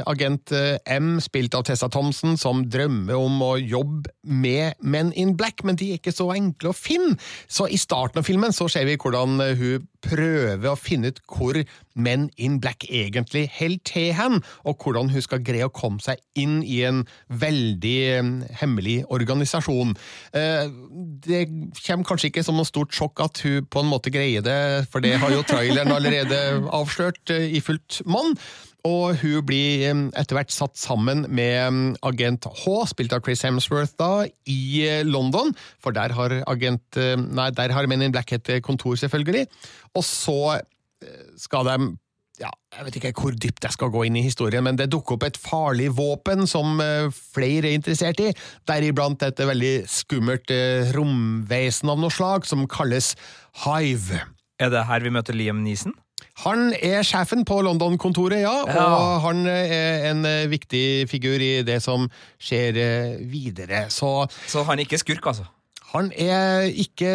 agent 0.08 0.52
M, 0.88 1.12
spilt 1.22 1.54
av 1.56 1.64
Tessa 1.68 1.88
Thompson, 1.92 2.36
som 2.40 2.62
drømmer 2.70 3.18
om 3.18 3.40
å 3.44 3.52
jobbe 3.58 4.12
med 4.22 4.78
Men 4.80 5.12
in 5.18 5.34
Black, 5.36 5.64
men 5.64 5.78
de 5.78 5.90
er 5.90 6.00
ikke 6.00 6.14
så 6.14 6.30
enkle 6.34 6.72
å 6.72 6.76
finne. 6.76 7.16
Så 7.50 7.68
i 7.68 7.78
starten 7.80 8.22
av 8.22 8.28
filmen 8.28 8.54
så 8.56 8.68
ser 8.70 8.86
vi 8.88 8.98
hvordan 9.00 9.40
hun 9.58 9.86
prøver 10.04 10.70
å 10.70 10.78
finne 10.78 11.10
ut 11.12 11.20
hvor 11.28 11.58
Men 11.94 12.28
in 12.38 12.60
Black 12.62 12.86
egentlig 12.88 13.50
holder 13.58 13.82
til 13.84 14.12
hen, 14.16 14.38
og 14.64 14.80
hvordan 14.80 15.10
hun 15.12 15.24
skal 15.24 15.42
greie 15.44 15.66
å 15.66 15.72
komme 15.74 16.00
seg 16.00 16.20
inn 16.38 16.60
i 16.62 16.80
en 16.88 17.02
veldig 17.28 17.98
hemmelig 18.62 19.00
organisasjon. 19.12 19.96
Eh, 20.32 20.70
Det 21.26 21.42
kommer 21.84 22.06
kanskje 22.08 22.30
ikke 22.30 22.44
som 22.46 22.56
noe 22.56 22.68
stort 22.68 22.94
sjokk 22.96 23.20
at 23.26 23.42
hun 23.44 23.66
på 23.66 23.82
en 23.82 23.90
måte 23.90 24.12
greier 24.14 24.44
det, 24.46 24.86
for 24.90 25.04
det 25.04 25.18
har 25.20 25.34
jo 25.34 25.44
traileren 25.44 25.92
allerede 25.92 26.40
avslørt 26.70 27.34
eh, 27.34 27.50
i 27.58 27.60
fullt 27.60 28.00
monn. 28.06 28.36
Og 28.88 29.18
hun 29.20 29.44
blir 29.46 29.84
etter 30.16 30.38
hvert 30.38 30.52
satt 30.54 30.78
sammen 30.80 31.26
med 31.28 31.96
agent 32.06 32.48
H, 32.62 32.74
spilt 32.92 33.14
av 33.16 33.24
Chris 33.26 33.44
Hemsworth, 33.44 33.96
da, 34.00 34.26
i 34.48 34.86
eh, 34.86 35.02
London. 35.06 35.52
For 35.82 35.96
der 35.96 36.14
har 36.16 36.36
agent 36.50 37.00
Nei, 37.20 37.50
der 37.56 37.74
har 37.74 37.88
Men 37.90 38.02
in 38.02 38.12
Black 38.12 38.32
et 38.32 38.48
kontor, 38.62 38.96
selvfølgelig. 38.96 39.46
Og 39.94 40.04
så 40.06 40.60
eh, 40.60 41.26
skal 41.36 41.66
de 41.68 41.76
ja, 42.40 42.48
Jeg 42.72 42.86
vet 42.86 42.96
ikke 42.96 43.12
hvor 43.20 43.34
dypt 43.36 43.66
jeg 43.66 43.74
skal 43.74 43.90
gå 43.92 44.06
inn 44.08 44.16
i 44.16 44.24
historien, 44.24 44.64
men 44.64 44.78
det 44.78 44.88
dukker 44.92 45.18
opp 45.18 45.26
et 45.26 45.36
farlig 45.36 45.90
våpen 45.92 46.46
som 46.48 46.80
eh, 46.80 47.12
flere 47.12 47.68
er 47.68 47.76
interessert 47.76 48.22
i, 48.24 48.30
deriblant 48.68 49.20
et 49.26 49.44
veldig 49.44 49.74
skummelt 49.90 50.52
romvesen 50.96 51.92
av 51.92 52.00
noe 52.00 52.14
slag 52.14 52.48
som 52.48 52.64
kalles 52.70 53.12
Hive. 53.66 54.22
Er 54.60 54.72
det 54.72 54.86
her 54.88 55.04
vi 55.04 55.12
møter 55.12 55.36
Liam 55.36 55.60
Neeson? 55.64 55.92
Han 56.44 56.72
er 56.82 57.02
sjefen 57.06 57.44
på 57.44 57.60
London-kontoret, 57.62 58.40
ja, 58.40 58.54
Ja. 58.66 58.84
og 58.94 59.20
han 59.26 59.46
er 59.46 60.10
en 60.10 60.24
eh, 60.24 60.46
viktig 60.50 61.08
figur 61.10 61.40
i 61.40 61.62
det 61.66 61.82
som 61.82 62.08
skjer 62.40 62.76
eh, 62.80 63.16
videre. 63.30 63.86
Så 63.90 64.28
Så 64.46 64.64
han 64.64 64.78
er 64.78 64.84
ikke 64.88 64.98
skurk, 64.98 65.26
altså? 65.26 65.44
Han 65.90 66.10
er 66.14 66.68
ikke 66.70 67.10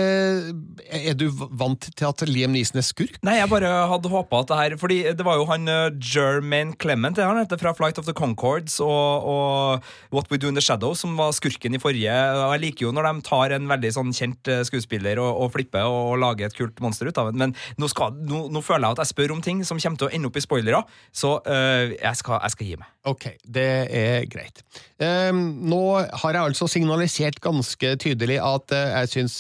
Er 0.92 1.16
du 1.18 1.30
vant 1.32 1.88
til 1.96 2.08
at 2.08 2.24
Liam 2.28 2.54
Neeson 2.56 2.82
er 2.82 2.86
skurk? 2.86 3.20
Nei, 3.26 3.38
jeg 3.40 3.52
bare 3.52 3.72
hadde 3.92 4.12
håpa 4.12 4.42
at 4.44 4.52
det 4.52 4.60
her 4.60 4.78
Fordi 4.82 5.00
det 5.16 5.26
var 5.28 5.40
jo 5.40 5.48
han 5.50 5.70
German 6.02 6.74
Clement, 6.82 7.16
det 7.16 7.26
han 7.26 7.40
heter, 7.40 7.60
fra 7.62 7.74
Flight 7.78 8.00
of 8.02 8.08
the 8.08 8.16
Concords 8.16 8.80
og, 8.84 9.30
og 9.30 10.16
What 10.16 10.32
We 10.32 10.40
Do 10.42 10.50
In 10.52 10.58
The 10.58 10.64
Shadow, 10.64 10.94
som 10.98 11.16
var 11.20 11.34
skurken 11.36 11.76
i 11.76 11.82
forrige. 11.82 12.12
Jeg 12.12 12.62
liker 12.64 12.88
jo 12.88 12.94
når 12.96 13.10
de 13.10 13.26
tar 13.28 13.56
en 13.56 13.70
veldig 13.70 13.92
sånn 13.96 14.14
kjent 14.16 14.52
eh, 14.52 14.64
skuespiller 14.68 15.20
og, 15.22 15.30
og 15.46 15.54
flipper 15.56 15.88
og, 15.88 16.14
og 16.14 16.20
lager 16.22 16.50
et 16.50 16.58
kult 16.58 16.82
monster 16.84 17.10
ut 17.10 17.22
av 17.22 17.32
det. 17.32 17.40
Men 17.42 17.56
nå, 17.82 17.90
skal, 17.92 18.16
nå, 18.28 18.46
nå 18.54 18.64
føler 18.66 18.88
jeg 18.88 18.98
at 18.98 19.04
jeg 19.06 19.14
spør 19.14 19.36
om 19.38 19.44
ting 19.46 19.64
som 19.68 19.82
kommer 19.82 20.02
til 20.02 20.10
å 20.10 20.14
ende 20.16 20.32
opp 20.32 20.40
i 20.40 20.44
spoilere, 20.46 20.84
så 21.16 21.38
eh, 21.44 21.96
jeg, 21.96 22.22
skal, 22.22 22.42
jeg 22.44 22.56
skal 22.56 22.72
gi 22.72 22.80
meg. 22.82 22.92
Ok, 23.06 23.28
det 23.44 23.68
er 23.94 24.26
greit. 24.32 24.64
Um, 24.98 25.42
nå 25.70 25.82
har 26.00 26.38
jeg 26.38 26.42
altså 26.42 26.66
signalisert 26.72 27.38
ganske 27.44 27.92
tydelig 28.02 28.40
at 28.42 28.65
eh, 28.74 28.94
jeg 29.00 29.12
syns 29.12 29.36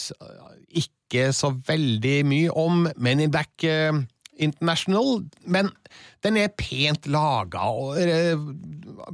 ikke 0.69 1.31
så 1.33 1.51
veldig 1.67 2.17
mye 2.27 2.51
om 2.51 2.85
Men 2.97 3.23
in 3.23 3.31
Black 3.31 3.63
eh, 3.63 3.93
International, 4.35 5.23
men 5.47 5.71
den 6.25 6.39
er 6.41 6.53
pent 6.57 7.05
laga, 7.11 7.67
eh, 8.01 8.39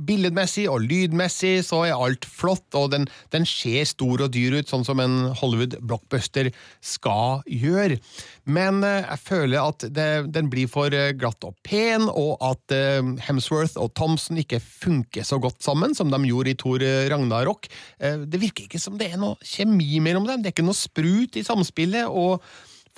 billedmessig 0.08 0.68
og 0.72 0.86
lydmessig 0.86 1.58
så 1.68 1.84
er 1.90 1.98
alt 1.98 2.26
flott, 2.26 2.68
og 2.78 2.92
den, 2.94 3.08
den 3.36 3.46
ser 3.48 3.84
stor 3.90 4.24
og 4.24 4.32
dyr 4.34 4.56
ut, 4.60 4.72
sånn 4.72 4.86
som 4.88 5.02
en 5.04 5.18
Hollywood-blockbuster 5.38 6.52
skal 6.86 7.44
gjøre. 7.52 8.00
Men 8.48 8.80
eh, 8.88 9.04
jeg 9.04 9.24
føler 9.26 9.60
at 9.60 9.86
det, 9.94 10.08
den 10.32 10.50
blir 10.54 10.72
for 10.72 10.94
eh, 10.96 11.12
glatt 11.20 11.44
og 11.48 11.58
pen, 11.68 12.08
og 12.08 12.40
at 12.48 12.78
Hemsworth 13.28 13.78
og 13.82 13.92
Thompson 13.98 14.40
ikke 14.40 14.62
funker 14.64 15.28
så 15.28 15.42
godt 15.42 15.60
sammen 15.66 15.96
som 15.98 16.12
de 16.14 16.20
gjorde 16.30 16.54
i 16.54 16.58
Thor 16.60 16.84
Ragnarok. 17.12 17.68
Det 18.00 18.40
virker 18.40 18.66
ikke 18.66 18.80
som 18.82 18.98
det 19.00 19.12
er 19.12 19.20
noe 19.20 19.38
kjemi 19.46 20.00
mellom 20.04 20.28
dem, 20.30 20.42
det 20.42 20.52
er 20.52 20.56
ikke 20.56 20.66
noe 20.66 20.78
sprut 20.78 21.38
i 21.38 21.46
samspillet. 21.46 22.08
og 22.08 22.42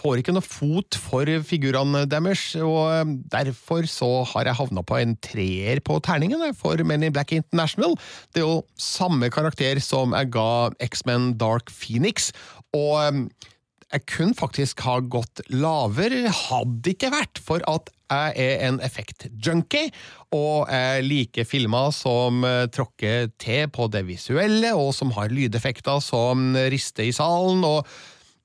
får 0.03 0.19
ikke 0.19 0.35
noe 0.35 0.45
fot 0.45 0.97
for 0.99 1.29
figurene 1.47 2.03
deres, 2.11 2.43
og 2.59 2.81
eh, 2.91 3.15
derfor 3.31 3.87
så 3.89 4.09
har 4.33 4.49
jeg 4.49 4.59
havna 4.59 4.83
på 4.85 4.99
en 4.99 5.15
treer 5.23 5.81
på 5.85 5.99
terningen 6.03 6.43
for 6.59 6.83
Men 6.83 7.05
in 7.05 7.15
Black 7.15 7.31
International. 7.35 7.95
Det 8.33 8.43
er 8.43 8.49
jo 8.49 8.65
samme 8.79 9.31
karakter 9.33 9.79
som 9.83 10.15
jeg 10.17 10.33
ga 10.35 10.73
X-Men 10.83 11.33
Dark 11.39 11.71
Phoenix, 11.71 12.31
og 12.75 12.99
eh, 12.99 13.49
jeg 13.93 14.07
kunne 14.09 14.33
faktisk 14.33 14.81
ha 14.87 14.97
gått 15.05 15.43
lavere, 15.53 16.25
hadde 16.33 16.95
ikke 16.95 17.11
vært 17.13 17.41
for 17.41 17.63
at 17.69 17.91
jeg 18.13 18.33
er 18.41 18.63
en 18.67 18.79
effektjunkie, 18.83 19.91
og 20.35 20.69
jeg 20.69 21.05
liker 21.05 21.47
filmer 21.47 21.93
som 21.95 22.43
eh, 22.47 22.65
tråkker 22.73 23.29
til 23.41 23.69
på 23.73 23.87
det 23.93 24.03
visuelle, 24.09 24.73
og 24.77 24.91
som 24.97 25.13
har 25.15 25.33
lydeffekter 25.33 26.01
som 26.03 26.51
rister 26.73 27.07
i 27.07 27.15
salen. 27.15 27.63
og 27.63 27.87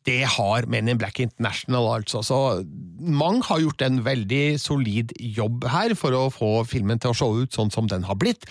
det 0.09 0.25
har 0.39 0.67
Men 0.73 0.89
in 0.89 0.99
Black 0.99 1.21
International, 1.21 1.91
altså. 1.99 2.23
Så 2.25 2.65
mange 2.99 3.45
har 3.45 3.61
gjort 3.61 3.85
en 3.85 4.01
veldig 4.05 4.59
solid 4.61 5.13
jobb 5.21 5.69
her 5.69 5.95
for 5.99 6.17
å 6.17 6.29
få 6.33 6.53
filmen 6.69 6.99
til 6.99 7.13
å 7.13 7.19
se 7.19 7.29
ut 7.43 7.55
sånn 7.55 7.73
som 7.75 7.91
den 7.91 8.09
har 8.09 8.19
blitt. 8.19 8.49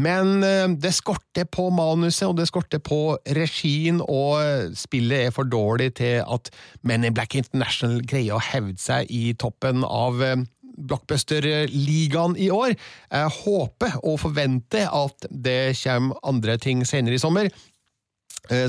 Men 0.00 0.44
eh, 0.44 0.68
det 0.80 0.92
skorter 0.96 1.46
på 1.50 1.68
manuset, 1.74 2.28
og 2.28 2.38
det 2.38 2.48
skorter 2.48 2.80
på 2.84 3.18
regien, 3.36 4.00
og 4.00 4.40
eh, 4.40 4.70
spillet 4.78 5.26
er 5.26 5.34
for 5.34 5.48
dårlig 5.48 5.92
til 6.00 6.22
at 6.24 6.50
Men 6.86 7.04
in 7.04 7.16
Black 7.16 7.34
International 7.36 8.00
greier 8.00 8.38
å 8.38 8.44
hevde 8.44 8.80
seg 8.80 9.10
i 9.12 9.34
toppen 9.38 9.84
av 9.84 10.22
eh, 10.24 10.38
blockbuster-ligaen 10.80 12.38
i 12.40 12.48
år. 12.54 12.72
Jeg 13.12 13.34
håper 13.42 13.98
og 14.00 14.20
forventer 14.22 14.88
at 14.88 15.28
det 15.28 15.74
kommer 15.82 16.22
andre 16.24 16.56
ting 16.56 16.86
senere 16.88 17.18
i 17.18 17.20
sommer, 17.20 17.50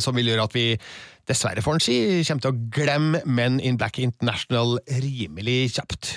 som 0.04 0.18
vil 0.18 0.28
gjøre 0.28 0.44
at 0.50 0.56
vi 0.58 0.66
dessverre, 1.30 1.64
får 1.64 1.78
en 1.78 1.84
si, 1.84 1.98
kommer 2.28 2.46
til 2.46 2.54
å 2.54 2.62
glemme 2.74 3.22
Men 3.26 3.60
in 3.60 3.78
Black 3.78 4.00
International 4.00 4.80
rimelig 5.02 5.76
kjapt. 5.78 6.16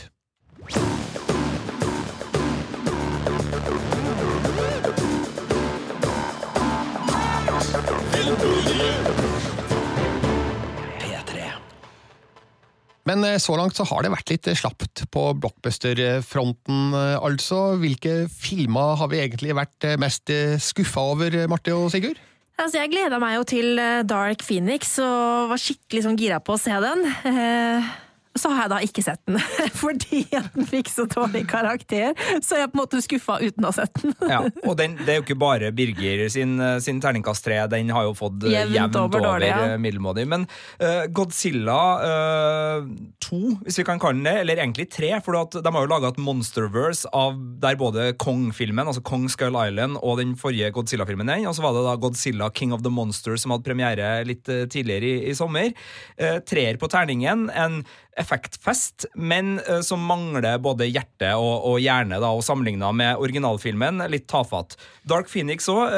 Men 13.05 13.25
eh, 13.27 13.39
så 13.43 13.57
langt 13.59 13.77
så 13.77 13.87
har 13.89 14.05
det 14.05 14.13
vært 14.15 14.33
litt 14.33 14.51
slapt 14.57 15.05
på 15.13 15.25
blockbuster-fronten, 15.43 16.95
eh, 16.97 17.17
altså. 17.21 17.77
Hvilke 17.81 18.25
filmer 18.33 18.97
har 19.01 19.11
vi 19.13 19.21
egentlig 19.21 19.57
vært 19.57 19.89
eh, 19.89 19.99
mest 20.01 20.33
skuffa 20.65 21.05
over, 21.13 21.45
Marte 21.51 21.77
og 21.77 21.91
Sigurd? 21.93 22.21
Altså, 22.55 22.79
jeg 22.79 22.93
gleda 22.93 23.19
meg 23.19 23.35
jo 23.35 23.47
til 23.51 23.81
eh, 23.83 24.05
Dark 24.07 24.45
Phoenix 24.47 24.93
og 25.03 25.51
var 25.51 25.59
skikkelig 25.59 26.05
sånn 26.07 26.19
gira 26.19 26.39
på 26.39 26.55
å 26.55 26.61
se 26.61 26.75
den. 26.85 27.03
Eh, 27.27 27.89
så 28.39 28.51
har 28.53 28.67
jeg 28.67 28.73
da 28.75 28.81
ikke 28.85 29.05
sett 29.07 29.23
den, 29.29 29.41
fordi 29.83 30.25
at 30.37 30.51
den 30.57 30.69
fikk 30.69 30.93
så 30.93 31.07
dårlig 31.11 31.45
karakter. 31.51 32.13
Så 32.43 32.59
jeg 32.59 32.69
er 32.69 32.73
på 32.73 32.79
en 32.79 32.83
måte 32.85 33.03
skuffa 33.05 33.39
uten 33.43 33.65
å 33.65 33.73
ha 33.73 33.77
sett 33.77 34.03
den. 34.03 34.15
Ja, 34.31 34.43
og 34.69 34.77
den, 34.81 34.99
det 35.03 35.15
er 35.15 35.21
jo 35.21 35.27
ikke 35.27 35.39
bare 35.41 35.73
Birger 35.75 36.27
sin, 36.33 36.59
sin 36.85 37.01
terningkast 37.03 37.47
tre, 37.47 37.61
den 37.71 37.93
har 37.95 38.09
jo 38.09 38.15
fått 38.19 38.45
eh, 38.49 38.57
Jevnt 38.59 38.77
jevnt, 38.77 38.99
over 39.01 39.15
over, 39.19 39.29
dårlig, 39.35 39.51
ja. 39.51 39.61
eh, 39.71 39.79
middelmådig. 39.81 40.27
Men 40.31 40.47
uh, 40.83 41.05
Godzilla 41.15 41.79
uh, 42.03 42.89
2, 43.25 43.41
hvis 43.65 43.79
vi 43.81 43.87
kan 43.87 44.01
kalle 44.03 44.19
den 44.19 44.29
det, 44.29 44.37
eller 44.43 44.63
egentlig 44.63 44.89
3, 44.95 45.13
for 45.25 45.39
de 45.55 45.75
har 45.77 45.87
jo 45.87 45.91
laga 45.91 46.13
et 46.13 46.21
Monsterverse 46.23 47.11
av 47.15 47.39
der 47.63 47.79
både 47.81 48.11
Kong-filmen, 48.21 48.89
altså 48.89 49.05
Kong 49.05 49.27
Skull 49.33 49.59
Island, 49.59 49.99
og 50.03 50.21
den 50.21 50.35
forrige 50.41 50.73
Godzilla-filmen 50.75 51.31
er, 51.33 51.45
og 51.49 51.57
så 51.57 51.65
var 51.65 51.77
det 51.77 51.85
da 51.87 51.97
Godzilla 52.01 52.51
King 52.55 52.75
of 52.77 52.85
the 52.85 52.93
Monsters 52.93 53.45
som 53.45 53.55
hadde 53.55 53.67
premiere 53.67 54.11
litt 54.27 54.49
eh, 54.53 54.65
tidligere 54.71 55.11
i, 55.11 55.31
i 55.31 55.37
sommer. 55.37 55.73
Uh, 56.21 56.39
treer 56.47 56.79
på 56.81 56.91
terningen. 56.93 57.49
en 57.51 57.83
effektfest, 58.21 59.07
men 59.15 59.57
uh, 59.69 59.81
som 59.85 60.03
mangler 60.07 60.59
både 60.63 60.87
hjerte 60.91 61.33
og, 61.39 61.65
og 61.73 61.79
hjerne, 61.83 62.21
da, 62.23 62.31
og 62.35 62.45
sammenligna 62.47 62.91
med 62.95 63.21
originalfilmen, 63.23 64.05
litt 64.13 64.27
tafatt. 64.31 64.77
Dark 65.09 65.29
Phoenix 65.29 65.67
òg, 65.69 65.93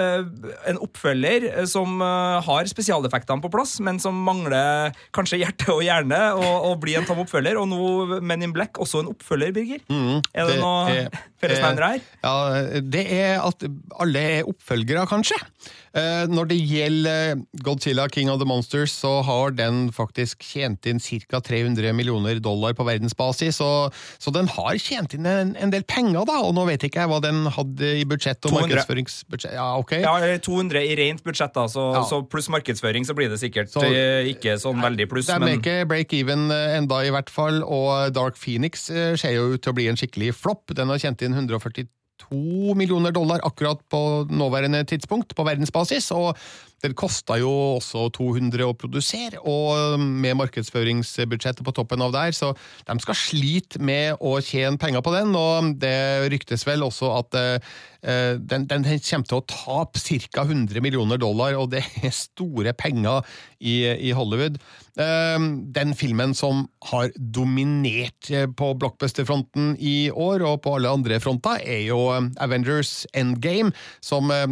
en 0.67 0.81
oppfølger 0.83 1.47
eh, 1.53 1.65
som 1.71 2.01
uh, 2.03 2.41
har 2.47 2.67
spesialeffektene 2.71 3.45
på 3.45 3.51
plass, 3.53 3.77
men 3.85 4.01
som 4.03 4.17
mangler 4.27 4.95
kanskje 5.17 5.41
hjerte 5.45 5.69
og 5.75 5.85
hjerne, 5.87 6.21
og, 6.41 6.71
og 6.73 6.81
blir 6.83 7.01
en 7.01 7.07
tom 7.09 7.23
oppfølger. 7.23 7.61
Og 7.61 7.69
nå 7.71 8.21
Men 8.27 8.43
in 8.47 8.55
Black, 8.57 8.81
også 8.83 9.05
en 9.05 9.13
oppfølger, 9.13 9.53
Birger. 9.57 9.83
er 9.87 10.49
det, 10.51 10.59
noe 10.63 10.91
er- 10.91 11.23
fellesnevnere 11.43 11.93
her? 11.95 12.05
Ja, 12.25 12.81
det 12.81 13.05
er 13.13 13.43
at 13.45 13.67
alle 14.01 14.23
er 14.41 14.49
oppfølgere, 14.49 15.05
kanskje. 15.11 15.37
Eh, 15.97 16.25
Når 16.29 16.49
det 16.51 16.59
gjelder 16.61 17.43
Godzilla 17.65 18.09
King 18.13 18.31
of 18.33 18.41
the 18.41 18.49
Monsters, 18.49 18.93
så 18.97 19.19
har 19.25 19.55
den 19.57 19.87
faktisk 19.95 20.43
tjent 20.45 20.87
inn 20.91 20.99
ca. 21.01 21.41
300 21.41 21.93
millioner 21.93 22.06
dollar 22.07 22.73
på 22.77 22.85
verdensbasis, 22.87 23.57
så, 23.57 23.91
så 24.19 24.33
den 24.35 24.47
har 24.49 24.77
tjent 24.79 25.15
inn 25.15 25.27
en, 25.27 25.55
en 25.57 25.71
del 25.71 25.83
penger, 25.85 26.25
da. 26.29 26.39
Og 26.47 26.55
nå 26.55 26.67
vet 26.67 26.83
ikke 26.87 27.01
jeg 27.03 27.09
hva 27.11 27.21
den 27.25 27.47
hadde 27.47 27.93
i 28.01 28.05
budsjett 28.05 28.39
og 28.47 28.53
200. 28.53 28.69
markedsføringsbudsjett. 28.69 29.55
Ja, 29.57 29.77
okay. 29.79 30.01
Ja, 30.03 30.39
200 30.39 30.83
i 30.87 30.95
rent 30.97 31.23
budsjett, 31.27 31.55
da, 31.55 31.67
så, 31.69 31.87
Ja. 31.97 32.05
så 32.09 32.23
pluss 32.29 32.49
markedsføring, 32.53 33.05
så 33.09 33.15
blir 33.15 33.29
det 33.33 33.41
sikkert 33.41 33.71
Så- 33.73 33.83
eh, 33.85 34.31
ikke 34.35 34.57
sånn 34.61 34.81
veldig 34.83 35.09
pluss. 35.11 35.27
Det 35.27 35.35
er 35.37 35.41
men- 35.41 35.59
ikke 35.61 35.87
break-even 35.89 36.51
eh, 36.51 36.77
enda, 36.79 37.03
i 37.05 37.11
hvert 37.11 37.31
fall, 37.31 37.63
og 37.65 38.13
Dark 38.15 38.37
Phoenix 38.37 38.89
eh, 38.91 39.15
ser 39.17 39.33
jo 39.37 39.53
ut 39.55 39.63
til 39.63 39.73
å 39.73 39.77
bli 39.77 39.89
en 39.89 39.97
skikkelig 39.97 40.35
flopp. 40.35 40.75
Den 40.75 40.89
har 40.89 40.99
tjent 40.99 41.23
inn 41.23 41.35
142 41.35 42.75
millioner 42.75 43.13
dollar 43.13 43.41
akkurat 43.45 43.81
på 43.93 44.27
nåværende 44.31 44.85
tidspunkt, 44.89 45.35
på 45.37 45.45
verdensbasis, 45.47 46.11
og 46.17 46.37
den 46.85 46.95
kosta 46.99 47.39
jo 47.41 47.51
også 47.77 48.07
200 48.17 48.67
å 48.67 48.75
produsere, 48.77 49.41
og 49.41 50.01
med 50.01 50.37
markedsføringsbudsjettet 50.43 51.65
på 51.65 51.75
toppen 51.77 52.05
av 52.05 52.13
der, 52.15 52.35
så 52.37 52.53
de 52.87 52.99
skal 53.03 53.19
slite 53.19 53.81
med 53.81 54.21
å 54.21 54.37
tjene 54.45 54.81
penger 54.81 55.05
på 55.05 55.15
den, 55.15 55.33
og 55.37 55.73
det 55.81 56.29
ryktes 56.33 56.67
vel 56.69 56.85
også 56.87 57.13
at 57.17 57.39
eh, 57.41 57.77
den, 58.39 58.67
den 58.69 58.85
kommer 58.87 59.29
til 59.31 59.41
å 59.41 59.47
tape 59.49 60.03
ca. 60.31 60.45
100 60.47 60.83
millioner 60.85 61.21
dollar, 61.21 61.57
og 61.59 61.73
det 61.73 61.83
er 62.05 62.13
store 62.15 62.75
penger 62.77 63.25
i, 63.59 63.81
i 64.09 64.13
Hollywood. 64.17 64.61
Eh, 65.01 65.39
Den 65.77 65.95
filmen 65.97 66.35
som 66.37 66.67
har 66.91 67.11
dominert 67.17 68.31
på 68.57 68.71
blockbuster-fronten 68.79 69.75
i 69.81 70.11
år, 70.13 70.45
og 70.47 70.63
på 70.67 70.77
alle 70.77 70.93
andre 70.93 71.21
fronter, 71.25 71.63
er 71.65 71.87
jo 71.89 72.01
Avengers 72.43 73.07
Endgame, 73.17 73.73
som 74.05 74.31
eh, 74.31 74.47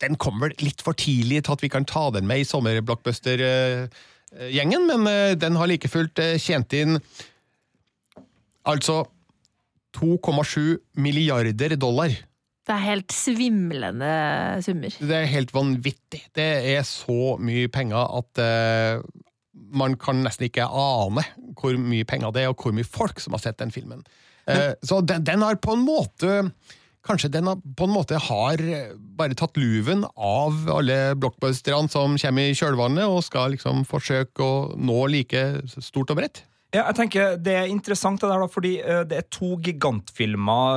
Den 0.00 0.16
kom 0.20 0.40
vel 0.40 0.54
litt 0.60 0.84
for 0.84 0.96
tidlig 0.96 1.44
til 1.44 1.56
at 1.56 1.64
vi 1.64 1.69
kan 1.72 1.84
ta 1.88 2.04
den 2.14 2.26
med 2.28 2.38
i 2.42 2.48
sommerblockbuster-gjengen, 2.48 4.82
men 4.90 5.00
eh, 5.10 5.38
den 5.38 5.56
har 5.56 5.66
like 5.70 5.88
fullt 5.90 6.18
eh, 6.22 6.38
tjent 6.40 6.72
inn 6.76 6.92
Altså 8.68 8.96
2,7 9.96 10.76
milliarder 11.00 11.76
dollar. 11.80 12.10
Det 12.66 12.74
er 12.76 12.82
helt 12.84 13.12
svimlende 13.14 14.10
summer. 14.62 14.90
Det 15.00 15.16
er 15.16 15.32
helt 15.32 15.54
vanvittig. 15.54 16.20
Det 16.36 16.44
er 16.74 16.82
så 16.86 17.36
mye 17.42 17.68
penger 17.72 18.04
at 18.20 18.42
uh, 18.44 19.02
man 19.74 19.96
kan 19.98 20.22
nesten 20.22 20.46
ikke 20.46 20.68
ane 20.68 21.24
hvor 21.58 21.74
mye 21.80 22.06
penger 22.06 22.30
det 22.36 22.42
er, 22.44 22.52
og 22.52 22.62
hvor 22.62 22.76
mye 22.76 22.86
folk 22.86 23.18
som 23.22 23.34
har 23.34 23.42
sett 23.42 23.58
den 23.58 23.74
filmen. 23.74 24.04
Uh, 24.46 24.72
så 24.86 25.00
den, 25.02 25.24
den 25.26 25.42
har 25.42 25.58
på 25.58 25.74
en 25.74 25.86
måte 25.88 26.36
Kanskje 27.06 27.30
den 27.32 27.48
på 27.48 27.86
en 27.86 27.94
måte 27.94 28.18
har 28.20 28.60
bare 29.16 29.36
tatt 29.38 29.56
luven 29.56 30.04
av 30.14 30.66
alle 30.68 31.14
blockbusterne 31.16 31.88
som 31.88 32.18
kommer 32.20 32.50
i 32.50 32.56
kjølvannet, 32.58 33.08
og 33.08 33.24
skal 33.24 33.54
liksom 33.54 33.86
forsøke 33.88 34.44
å 34.44 34.76
nå 34.76 35.00
like 35.08 35.44
stort 35.80 36.12
og 36.12 36.20
bredt. 36.20 36.44
Ja, 36.70 36.84
jeg 36.86 36.96
tenker 37.00 37.32
Det 37.42 37.54
er 37.58 37.70
interessant, 37.70 38.20
det 38.22 38.28
der 38.30 38.44
da, 38.44 38.46
fordi 38.50 38.76
eh, 38.78 39.00
det 39.10 39.16
er 39.18 39.26
to 39.34 39.56
gigantfilmer 39.58 40.76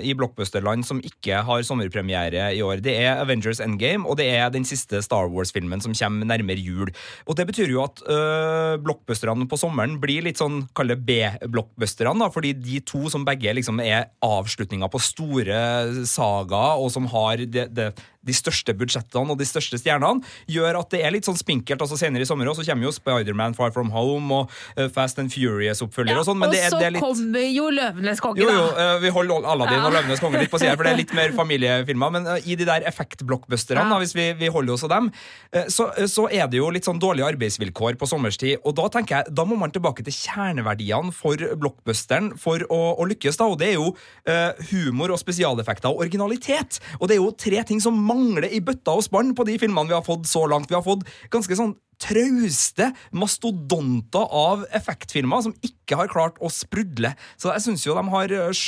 eh, 0.00 0.06
i 0.08 0.14
blockbusterland 0.16 0.86
som 0.88 1.02
ikke 1.04 1.42
har 1.44 1.66
sommerpremiere 1.68 2.46
i 2.56 2.62
år. 2.64 2.80
Det 2.84 2.94
er 2.96 3.20
Avengers 3.20 3.60
Endgame, 3.60 4.08
og 4.08 4.16
det 4.16 4.30
er 4.32 4.48
den 4.54 4.64
siste 4.64 5.02
Star 5.04 5.28
Wars-filmen 5.28 5.84
som 5.84 5.92
kommer 5.92 6.24
nærmere 6.30 6.56
jul. 6.56 6.88
Og 7.28 7.36
Det 7.36 7.46
betyr 7.50 7.74
jo 7.74 7.82
at 7.84 8.00
øh, 8.08 8.78
blockbusterne 8.80 9.44
på 9.50 9.60
sommeren 9.60 9.98
blir 10.00 10.24
litt 10.24 10.40
sånn, 10.40 10.62
kall 10.72 10.96
B-blockbusterne, 10.96 12.24
da, 12.24 12.30
fordi 12.32 12.54
de 12.56 12.80
to 12.88 13.04
som 13.12 13.28
begge 13.28 13.52
liksom 13.52 13.84
er 13.84 14.08
avslutninger 14.24 14.88
på 14.88 15.02
store 15.02 15.60
sagaer, 16.08 16.80
og 16.80 16.88
som 16.94 17.10
har 17.12 17.44
det, 17.44 17.68
det 17.76 17.92
de 18.24 18.34
største 18.36 18.74
budsjettene 18.76 19.30
og 19.34 19.38
de 19.38 19.46
største 19.48 19.78
stjernene, 19.80 20.24
gjør 20.50 20.80
at 20.80 20.90
det 20.94 21.02
er 21.04 21.12
litt 21.14 21.28
sånn 21.28 21.36
spinkelt. 21.38 21.80
altså 21.84 21.96
Senere 22.00 22.24
i 22.24 22.28
sommer 22.28 22.48
også, 22.50 22.64
kommer 22.66 22.88
jo 22.88 22.92
Spiderman 22.96 23.54
Far 23.54 23.70
From 23.74 23.90
Home 23.94 24.32
og 24.34 24.50
uh, 24.78 24.88
Fast 24.94 25.18
and 25.20 25.30
Furious-oppfølger 25.34 26.18
og 26.20 26.26
sånn. 26.28 26.38
men 26.40 26.48
og 26.48 26.54
det 26.56 26.62
er, 26.64 26.70
så 26.72 26.80
det 26.80 26.86
er 26.88 26.94
litt... 26.96 27.04
kommer 27.04 27.44
jo 27.52 27.68
Løvenes 27.74 28.20
konge, 28.24 28.40
Jo, 28.42 28.48
jo, 28.50 28.64
da. 28.74 28.88
eh, 28.96 29.00
vi 29.04 29.12
holder 29.14 29.44
Aladdin 29.54 29.78
Ja. 29.80 29.86
og 29.88 29.92
Løvenes 29.96 30.20
konge 30.22 30.40
litt 30.40 30.50
på 30.52 30.58
sida, 30.62 30.74
for 30.76 30.84
det 30.88 30.92
er 30.94 31.00
litt 31.02 31.14
mer 31.16 31.32
familiefilmer. 31.36 32.12
Men 32.18 32.26
eh, 32.34 32.48
i 32.52 32.56
de 32.60 32.64
der 32.68 32.84
effektblockbusterne, 32.90 33.84
Ja. 33.90 33.98
hvis 34.02 34.14
vi, 34.16 34.26
vi 34.38 34.48
holder 34.52 34.74
oss 34.76 34.84
av 34.86 34.92
dem, 34.94 35.10
eh, 35.52 35.66
så, 35.72 35.88
så 36.10 36.26
er 36.30 36.46
det 36.50 36.58
jo 36.60 36.70
litt 36.74 36.84
sånn 36.88 37.00
dårlige 37.02 37.26
arbeidsvilkår 37.34 37.98
på 38.00 38.08
sommerstid. 38.10 38.58
Og 38.64 38.74
da 38.78 38.88
tenker 38.92 39.18
jeg, 39.20 39.34
da 39.34 39.44
må 39.48 39.56
man 39.60 39.72
tilbake 39.74 40.04
til 40.06 40.14
kjerneverdiene 40.16 41.12
for 41.14 41.36
blockbusteren 41.60 42.32
for 42.40 42.62
å, 42.72 42.80
å 43.00 43.06
lykkes. 43.10 43.38
da, 43.40 43.48
Og 43.50 43.58
det 43.60 43.72
er 43.72 43.76
jo 43.78 43.90
eh, 44.26 44.52
humor 44.70 45.14
og 45.14 45.20
spesialeffekter 45.22 45.90
og 45.90 46.04
originalitet. 46.04 46.80
Og 47.00 47.08
det 47.10 47.16
er 47.18 47.22
jo 47.22 47.30
tre 47.38 47.62
ting 47.68 47.80
som 47.82 47.96
mangler 48.14 48.46
i 48.54 48.60
bøtta 48.64 48.94
og 48.94 49.02
spann 49.06 49.34
på 49.34 49.44
de 49.48 49.58
filmene 49.58 49.90
vi 49.90 49.96
har 49.98 50.06
fått 50.06 50.28
så 50.30 50.46
langt. 50.50 50.70
Vi 50.70 50.78
har 50.78 50.86
fått 50.86 51.02
ganske 51.34 51.58
sånn 51.58 51.74
trauste 52.04 52.88
mastodonter 53.14 54.24
av 54.34 54.64
effektfilmer 54.74 55.44
som 55.46 55.54
ikke 55.64 55.98
har 56.00 56.10
klart 56.10 56.38
å 56.42 56.50
sprudle. 56.52 57.12
Så 57.40 57.52
jeg 57.54 57.62
syns 57.66 57.84
jo 57.86 57.94
de 57.96 58.02
har 58.12 58.34
eh, 58.34 58.62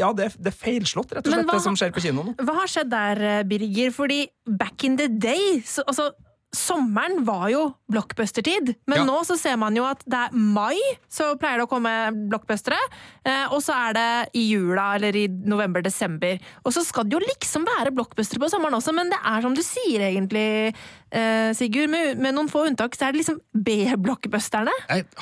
Ja, 0.00 0.10
det, 0.16 0.26
er- 0.30 0.38
det 0.48 0.54
feilslått, 0.56 1.12
rett 1.14 1.26
og 1.26 1.32
slett, 1.34 1.46
hva- 1.48 1.58
det 1.58 1.64
som 1.66 1.78
skjer 1.78 1.92
på 1.94 2.02
kino 2.04 2.24
nå. 2.26 2.34
Hva 2.42 2.56
har 2.62 2.70
skjedd 2.70 2.90
der, 2.92 3.22
eh, 3.22 3.42
Birger? 3.48 3.92
Fordi 3.94 4.20
back 4.46 4.84
in 4.88 4.96
the 4.98 5.08
day 5.08 5.60
så, 5.66 5.84
altså, 5.86 6.10
Sommeren 6.52 7.22
var 7.24 7.46
jo 7.48 7.62
blockbuster-tid, 7.90 8.74
men 8.86 8.98
Ja. 8.98 9.04
nå 9.08 9.24
så 9.24 9.38
ser 9.38 9.56
man 9.56 9.74
jo 9.74 9.84
at 9.88 10.02
det 10.04 10.18
er 10.18 10.36
mai, 10.36 10.76
så 11.08 11.34
pleier 11.40 11.56
det 11.56 11.64
å 11.66 11.70
komme 11.70 11.92
blockbustere, 12.28 12.76
eh, 13.24 13.46
og 13.50 13.62
så 13.64 13.72
er 13.88 13.92
det 13.96 14.28
i 14.34 14.50
jula 14.52 14.94
eller 14.96 15.16
i 15.16 15.28
november-desember. 15.28 16.38
Og 16.66 16.72
så 16.72 16.84
skal 16.84 17.04
det 17.04 17.16
jo 17.18 17.24
liksom 17.26 17.64
være 17.64 17.94
blockbustere 17.96 18.38
på 18.38 18.50
sommeren 18.52 18.76
også, 18.76 18.92
men 18.92 19.08
det 19.08 19.18
er 19.24 19.40
som 19.40 19.54
du 19.54 19.62
sier 19.62 20.00
egentlig, 20.12 20.74
eh, 21.12 21.50
Sigurd, 21.56 21.90
med, 21.92 22.20
med 22.22 22.36
noen 22.36 22.50
få 22.50 22.66
unntak, 22.68 22.96
så 22.96 23.08
er 23.08 23.14
det 23.14 23.22
liksom 23.22 23.40
B-blockbusterne. 23.52 24.74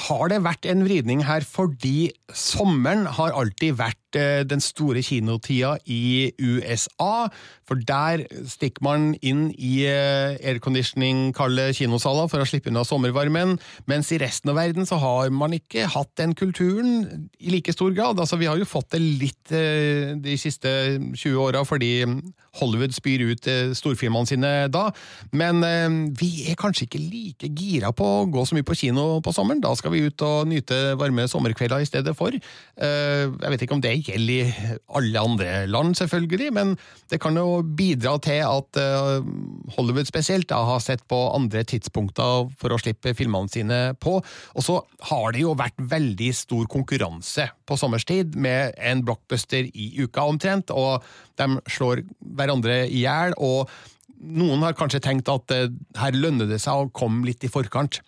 Har 0.08 0.30
det 0.32 0.42
vært 0.44 0.68
en 0.70 0.84
vridning 0.86 1.24
her 1.28 1.44
fordi 1.46 2.10
sommeren 2.30 3.06
har 3.18 3.34
alltid 3.36 3.78
vært 3.80 4.18
eh, 4.18 4.42
den 4.48 4.62
store 4.64 5.02
kinotida 5.04 5.76
i 5.90 6.30
USA? 6.38 7.28
For 7.68 7.78
der 7.86 8.24
stikker 8.50 8.82
man 8.86 9.12
inn 9.22 9.48
i 9.54 9.84
eh, 9.86 10.38
airconditioning-kalde 10.52 11.70
kinosaler 11.78 12.30
for 12.30 12.42
å 12.42 12.48
slippe 12.48 12.72
unna 12.72 12.84
sommervarmen, 12.86 13.56
mens 13.90 14.10
i 14.14 14.20
resten 14.22 14.52
av 14.52 14.58
verden 14.58 14.88
så 14.88 14.98
har 15.02 15.30
man 15.34 15.54
ikke 15.56 15.88
hatt 15.90 16.12
den 16.20 16.34
kulturen 16.38 17.28
i 17.38 17.54
like 17.54 17.74
stor 17.74 17.94
grad. 17.94 18.18
Altså, 18.18 18.38
vi 18.40 18.48
har 18.50 18.58
jo 18.58 18.68
fått 18.68 18.92
det 18.96 19.02
litt 19.02 19.54
eh, 19.54 20.16
de 20.18 20.38
siste 20.40 20.70
20 20.98 21.38
åra 21.40 21.64
fordi 21.66 21.92
Hollywood 22.58 22.94
spyr 22.96 23.22
ut 23.30 23.46
eh, 23.50 23.70
storfilmene 23.76 24.28
sine 24.28 24.52
da, 24.72 24.88
men 25.36 25.62
eh, 25.66 25.79
vi 26.18 26.30
er 26.50 26.58
kanskje 26.58 26.86
ikke 26.86 27.00
like 27.00 27.48
gira 27.56 27.90
på 27.96 28.04
å 28.04 28.26
gå 28.30 28.44
så 28.46 28.56
mye 28.56 28.66
på 28.66 28.76
kino 28.78 29.20
på 29.24 29.32
sommeren. 29.34 29.62
Da 29.62 29.72
skal 29.78 29.94
vi 29.94 30.02
ut 30.06 30.24
og 30.26 30.48
nyte 30.50 30.94
varme 31.00 31.26
sommerkvelder 31.30 31.82
i 31.84 31.88
stedet 31.88 32.14
for. 32.18 32.34
Eh, 32.34 33.26
Jeg 33.30 33.52
vet 33.52 33.64
ikke 33.64 33.76
om 33.76 33.82
det 33.84 33.94
gjelder 34.06 34.50
i 34.50 34.76
alle 34.98 35.22
andre 35.22 35.66
land, 35.70 35.96
selvfølgelig, 35.96 36.50
men 36.52 36.74
det 37.10 37.20
kan 37.20 37.36
jo 37.36 37.62
bidra 37.62 38.16
til 38.22 38.42
at 38.46 38.80
eh, 38.80 39.30
Hollywood 39.76 40.08
spesielt 40.08 40.50
har 40.50 40.80
sett 40.84 41.06
på 41.08 41.18
andre 41.34 41.64
tidspunkter 41.64 42.50
for 42.60 42.74
å 42.74 42.80
slippe 42.80 43.14
filmene 43.18 43.50
sine 43.50 43.80
på. 44.00 44.18
Og 44.20 44.66
så 44.66 44.80
har 45.10 45.32
det 45.32 45.44
jo 45.44 45.56
vært 45.58 45.78
veldig 45.78 46.32
stor 46.36 46.66
konkurranse 46.70 47.48
på 47.66 47.78
sommerstid 47.78 48.36
med 48.36 48.74
en 48.78 49.04
blockbuster 49.06 49.70
i 49.70 49.92
uka 50.00 50.26
omtrent, 50.26 50.70
og 50.74 51.04
de 51.40 51.60
slår 51.70 52.04
hverandre 52.36 52.84
i 52.88 53.04
hjel. 53.04 53.34
og 53.38 53.70
noen 54.20 54.62
har 54.66 54.74
kanskje 54.78 55.00
tenkt 55.04 55.28
at 55.32 55.50
eh, 55.56 55.68
her 56.00 56.12
lønner 56.16 56.48
det 56.50 56.60
seg 56.62 56.74
å 56.86 56.90
komme 56.92 57.24
litt 57.26 57.44
i 57.44 57.50
forkant. 57.52 58.00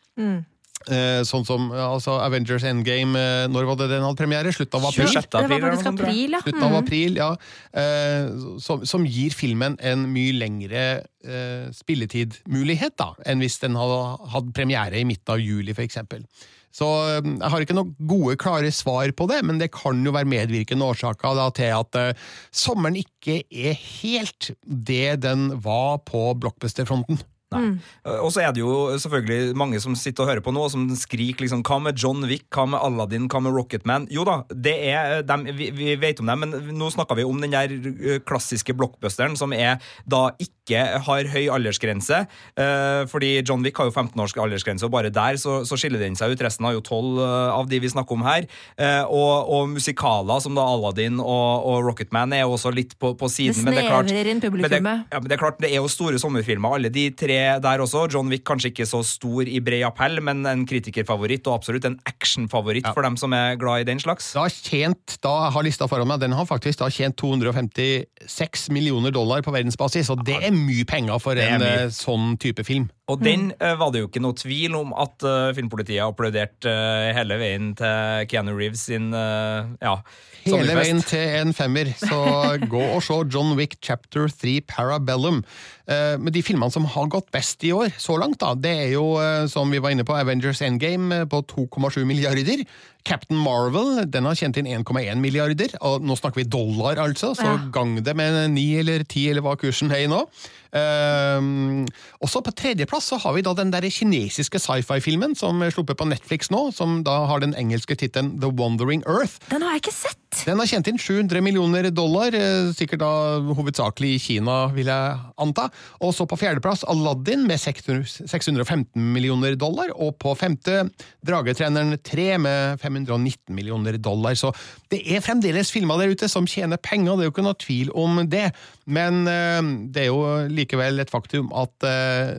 Eh, 0.90 1.20
sånn 1.22 1.44
som 1.46 1.68
altså 1.70 2.16
Avengers 2.24 2.64
Endgame, 2.66 3.14
eh, 3.14 3.44
når 3.46 3.68
var 3.68 3.76
det 3.78 3.86
den 3.92 4.02
hadde 4.02 4.18
premiere? 4.18 4.50
Slutt 4.52 4.74
av 4.74 4.88
april? 4.88 5.06
26. 5.06 5.28
Det 5.30 5.42
var 5.52 5.62
faktisk 5.62 5.86
jeg. 5.86 5.92
april, 5.94 6.32
ja. 6.34 6.40
Slutt 6.42 6.58
av 6.58 6.72
Mm. 6.72 6.78
april, 6.80 7.16
ja. 7.20 7.28
Eh, 7.72 8.58
som, 8.58 8.82
som 8.84 9.04
gir 9.06 9.30
filmen 9.30 9.76
en 9.80 10.08
mye 10.12 10.32
lengre 10.34 10.82
eh, 11.24 11.70
spilletidmulighet 11.70 12.96
da, 12.98 13.12
enn 13.24 13.38
hvis 13.44 13.60
den 13.62 13.78
hadde 13.78 14.00
hatt 14.34 14.50
premiere 14.56 14.98
i 14.98 15.04
midten 15.06 15.36
av 15.36 15.38
juli, 15.40 15.72
for 15.72 15.86
eksempel. 15.86 16.26
Så 16.72 16.88
eh, 17.08 17.20
jeg 17.20 17.52
har 17.52 17.64
ikke 17.64 17.76
noen 17.76 17.92
gode, 18.08 18.38
klare 18.40 18.72
svar 18.74 19.12
på 19.16 19.28
det, 19.30 19.42
men 19.46 19.60
det 19.60 19.72
kan 19.74 20.00
jo 20.04 20.14
være 20.14 20.30
medvirkende 20.32 20.88
årsaker 20.92 21.36
da, 21.38 21.48
til 21.54 21.74
at 21.76 21.98
uh, 22.00 22.30
sommeren 22.54 22.96
ikke 23.00 23.42
er 23.48 23.76
helt 23.76 24.52
det 24.64 25.22
den 25.24 25.50
var 25.64 26.00
på 26.08 26.30
blockbuster-fronten. 26.40 27.20
Eh, 27.60 28.18
Og 28.22 28.30
så 28.32 28.42
er 28.46 28.52
det 28.54 28.62
jo 28.62 28.96
selvfølgelig 28.98 29.56
mange 29.58 29.80
som 29.82 29.94
sitter 29.98 30.24
og 30.24 30.30
hører 30.32 30.44
på 30.44 30.52
nå, 30.54 30.64
som 30.72 30.88
skriker 30.96 31.44
liksom 31.44 31.62
Hva 31.66 31.78
med 31.82 31.98
John 32.00 32.22
Wick, 32.28 32.46
hva 32.54 32.66
med 32.68 32.80
Aladdin, 32.82 33.28
hva 33.28 33.40
med 33.42 33.54
Rocketman? 33.56 34.06
Jo 34.10 34.24
da, 34.28 34.42
det 34.52 34.74
er 34.92 35.22
dem, 35.26 35.44
vi, 35.58 35.70
vi 35.74 35.94
vet 36.00 36.20
om 36.22 36.26
dem, 36.30 36.44
men 36.46 36.76
nå 36.78 36.90
snakker 36.94 37.18
vi 37.18 37.24
om 37.28 37.40
den 37.42 37.52
der 37.54 37.72
eh, 37.72 38.20
klassiske 38.26 38.74
blockbusteren 38.78 39.36
som 39.38 39.52
er 39.56 39.78
da 40.08 40.30
ikke 40.42 40.82
har 41.06 41.26
høy 41.32 41.48
aldersgrense. 41.52 42.22
eh, 42.56 43.02
fordi 43.10 43.42
John 43.42 43.62
Wick 43.66 43.76
har 43.78 43.88
jo 43.90 43.94
15 43.94 44.20
års 44.22 44.34
aldersgrense, 44.38 44.86
og 44.86 44.92
bare 44.94 45.10
der 45.12 45.36
så, 45.40 45.60
så 45.68 45.76
skiller 45.76 45.98
den 46.02 46.14
seg 46.18 46.32
ut. 46.32 46.42
Resten 46.44 46.64
har 46.68 46.76
jo 46.76 46.80
12 46.84 47.18
eh, 47.22 47.50
av 47.58 47.68
de 47.70 47.80
vi 47.82 47.90
snakker 47.90 48.16
om 48.16 48.22
her. 48.26 48.46
Eh, 48.78 49.02
og, 49.04 49.50
og 49.52 49.68
musikaler 49.74 50.40
som 50.44 50.54
da 50.56 50.64
Aladdin 50.64 51.18
og, 51.20 51.66
og 51.68 51.82
Rocketman 51.88 52.32
er 52.36 52.44
jo 52.46 52.54
også 52.56 52.72
litt 52.74 52.94
på, 53.00 53.12
på 53.18 53.28
siden. 53.32 53.64
Det 53.66 53.82
er 53.82 53.90
snevrer 53.90 54.30
inn 54.30 54.38
men 54.38 54.42
det, 54.42 54.50
publikummet. 54.54 55.04
ja, 55.12 55.20
men 55.20 55.28
det 55.30 55.36
er 55.36 55.42
klart, 55.42 55.58
det 55.62 55.70
er 55.72 55.80
jo 55.80 55.90
store 55.92 56.18
sommerfilmer, 56.22 56.78
alle 56.78 56.90
de 56.94 57.08
tre 57.18 57.38
der 57.62 57.82
også. 57.84 58.04
John 58.12 58.30
Wick 58.32 58.44
kanskje 58.48 58.70
ikke 58.72 58.86
så 58.88 59.02
stor 59.06 59.48
i 59.48 59.60
bred 59.64 59.84
appell, 59.88 60.20
men 60.24 60.44
en 60.48 60.64
kritikerfavoritt, 60.68 61.46
og 61.50 61.58
absolutt 61.60 61.86
en 61.88 61.98
actionfavoritt 62.08 62.88
for 62.92 63.04
dem 63.06 63.18
som 63.20 63.34
er 63.36 63.58
glad 63.60 63.84
i 63.84 63.88
den 63.92 64.02
slags. 64.02 64.32
Da 64.36 64.46
har 64.46 64.54
tjent, 64.54 65.18
da 65.24 65.34
har 65.54 65.66
lista 65.66 65.88
foran 65.90 66.08
meg, 66.10 66.22
den 66.22 66.34
har 66.36 66.48
faktisk 66.48 66.82
da 66.82 66.90
tjent 66.92 67.18
256 67.20 68.68
millioner 68.74 69.14
dollar 69.14 69.44
på 69.44 69.54
verdensbasis, 69.54 70.10
og 70.14 70.24
det 70.26 70.38
er 70.40 70.54
mye 70.56 70.86
penger 70.88 71.20
for 71.22 71.38
en 71.38 71.62
mye. 71.62 71.72
eh, 71.86 71.92
sånn 71.94 72.36
type 72.42 72.64
film. 72.66 72.88
Og 73.12 73.20
den 73.20 73.50
eh, 73.60 73.74
var 73.78 73.92
det 73.92 74.02
jo 74.02 74.08
ikke 74.08 74.22
noe 74.24 74.36
tvil 74.38 74.76
om 74.78 74.92
at 74.96 75.24
eh, 75.26 75.52
filmpolitiet 75.56 76.04
applauderte 76.04 76.70
eh, 76.70 77.10
hele 77.16 77.38
veien 77.40 77.72
til 77.78 78.28
Keanu 78.30 78.54
Reeves 78.56 78.86
sin 78.88 79.10
ja, 79.12 79.96
Hele 80.42 80.74
veien 80.74 81.02
til 81.06 81.36
en 81.38 81.52
femmer, 81.54 81.92
så 82.00 82.22
gå 82.72 82.80
og 82.96 83.02
se 83.04 83.20
John 83.30 83.52
Wick 83.58 83.76
Chapter 83.84 84.26
3 84.26 84.56
Parabellum. 84.66 85.42
Men 85.86 86.32
de 86.34 86.42
filmene 86.42 86.72
som 86.72 86.86
har 86.88 87.08
gått 87.10 87.28
best 87.34 87.62
i 87.66 87.72
år, 87.74 87.92
så 88.00 88.16
langt, 88.18 88.40
da, 88.40 88.52
det 88.58 88.72
er 88.86 88.90
jo, 88.94 89.04
som 89.50 89.70
vi 89.70 89.80
var 89.82 89.94
inne 89.94 90.06
på, 90.08 90.14
Avengers 90.16 90.62
Endgame 90.64 91.24
på 91.30 91.42
2,7 91.52 92.02
milliarder. 92.08 92.64
Captain 93.04 93.38
Marvel 93.38 94.04
den 94.10 94.24
har 94.28 94.38
tjent 94.38 94.56
inn 94.60 94.66
1,1 94.70 95.20
milliarder, 95.22 95.74
og 95.82 96.02
nå 96.06 96.16
snakker 96.18 96.42
vi 96.42 96.48
dollar, 96.48 97.00
altså, 97.02 97.34
så 97.36 97.44
Ja. 97.46 97.56
gang 97.72 97.96
det 98.02 98.14
med 98.16 98.50
9 98.54 98.78
eller 98.80 99.04
10 99.04 99.30
eller 99.30 99.42
hva 99.42 99.56
kursen 99.58 99.90
er 99.92 100.04
i 100.04 100.10
nå. 100.10 100.26
Um, 100.72 101.84
også 102.24 102.40
på 102.46 102.52
tredjeplass 102.56 103.10
så 103.12 103.18
har 103.20 103.34
vi 103.36 103.42
da 103.44 103.52
den 103.52 103.68
der 103.74 103.84
kinesiske 103.92 104.56
sci-fi-filmen 104.56 105.34
som 105.36 105.60
er 105.60 105.72
sluppet 105.74 105.98
på 106.00 106.06
Netflix 106.08 106.48
nå, 106.48 106.70
som 106.72 107.02
da 107.04 107.26
har 107.28 107.42
den 107.44 107.52
engelske 107.60 107.92
tittelen 108.00 108.38
The 108.40 108.48
Wandering 108.48 109.02
Earth. 109.04 109.36
Den 109.52 109.60
har 109.66 109.76
jeg 109.76 109.82
ikke 109.84 109.94
sett! 109.98 110.18
Den 110.46 110.62
har 110.62 110.70
tjent 110.70 110.88
inn 110.88 110.96
700 110.96 111.42
millioner 111.44 111.90
dollar, 111.92 112.32
eh, 112.32 112.70
sikkert 112.72 113.02
da 113.04 113.10
hovedsakelig 113.52 114.14
i 114.14 114.22
Kina, 114.22 114.56
vil 114.72 114.88
jeg 114.88 115.18
anta. 115.44 115.66
Og 116.00 116.14
så 116.16 116.24
på 116.24 116.38
fjerdeplass 116.40 116.86
Aladdin 116.88 117.44
med 117.46 117.60
615 117.60 118.96
millioner 119.12 119.58
dollar, 119.60 119.92
og 119.92 120.16
på 120.22 120.32
femte 120.40 120.86
Dragetreneren 121.26 121.98
3 122.00 122.38
med 122.40 122.80
519 122.92 123.54
millioner 123.56 123.98
dollar. 123.98 124.36
Så 124.38 124.52
det 124.92 125.02
er 125.04 125.24
fremdeles 125.24 125.72
filmer 125.74 126.00
der 126.00 126.12
ute 126.12 126.28
som 126.30 126.48
tjener 126.48 126.80
penger, 126.82 127.16
det 127.16 127.24
er 127.24 127.30
jo 127.30 127.34
ikke 127.34 127.46
noe 127.46 127.60
tvil 127.60 127.92
om 127.98 128.22
det. 128.30 128.50
Men 128.86 129.24
eh, 129.30 129.62
det 129.92 130.06
er 130.06 130.12
jo 130.12 130.22
likevel 130.52 131.02
et 131.02 131.12
faktum 131.12 131.50
at 131.56 131.88
eh, 131.88 132.36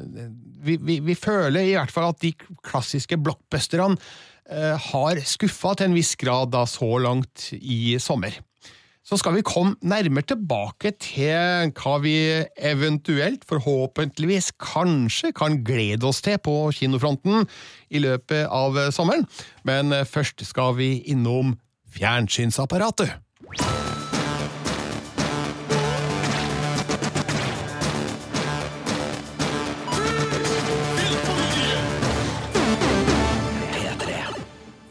vi, 0.64 0.78
vi, 0.80 1.00
vi 1.04 1.18
føler 1.18 1.66
i 1.66 1.76
hvert 1.76 1.94
fall 1.94 2.12
at 2.14 2.22
de 2.24 2.34
klassiske 2.64 3.20
blockbusterne 3.20 4.00
eh, 4.50 4.90
har 4.92 5.22
skuffa 5.28 5.76
til 5.78 5.92
en 5.92 5.98
viss 5.98 6.16
grad 6.20 6.54
da 6.56 6.66
så 6.70 6.96
langt 7.04 7.52
i 7.60 7.98
sommer. 8.02 8.40
Så 9.04 9.18
skal 9.20 9.36
vi 9.36 9.44
komme 9.44 9.76
nærmere 9.84 10.24
tilbake 10.32 10.94
til 11.04 11.74
hva 11.76 11.96
vi 12.04 12.16
eventuelt, 12.56 13.44
forhåpentligvis, 13.50 14.54
kanskje 14.64 15.34
kan 15.36 15.60
glede 15.68 16.08
oss 16.08 16.24
til 16.24 16.40
på 16.40 16.72
kinofronten 16.72 17.44
i 17.92 18.00
løpet 18.04 18.48
av 18.48 18.80
sommeren. 18.96 19.28
Men 19.68 19.92
først 20.08 20.46
skal 20.48 20.78
vi 20.80 20.96
innom 21.12 21.58
fjernsynsapparatet. 21.94 23.12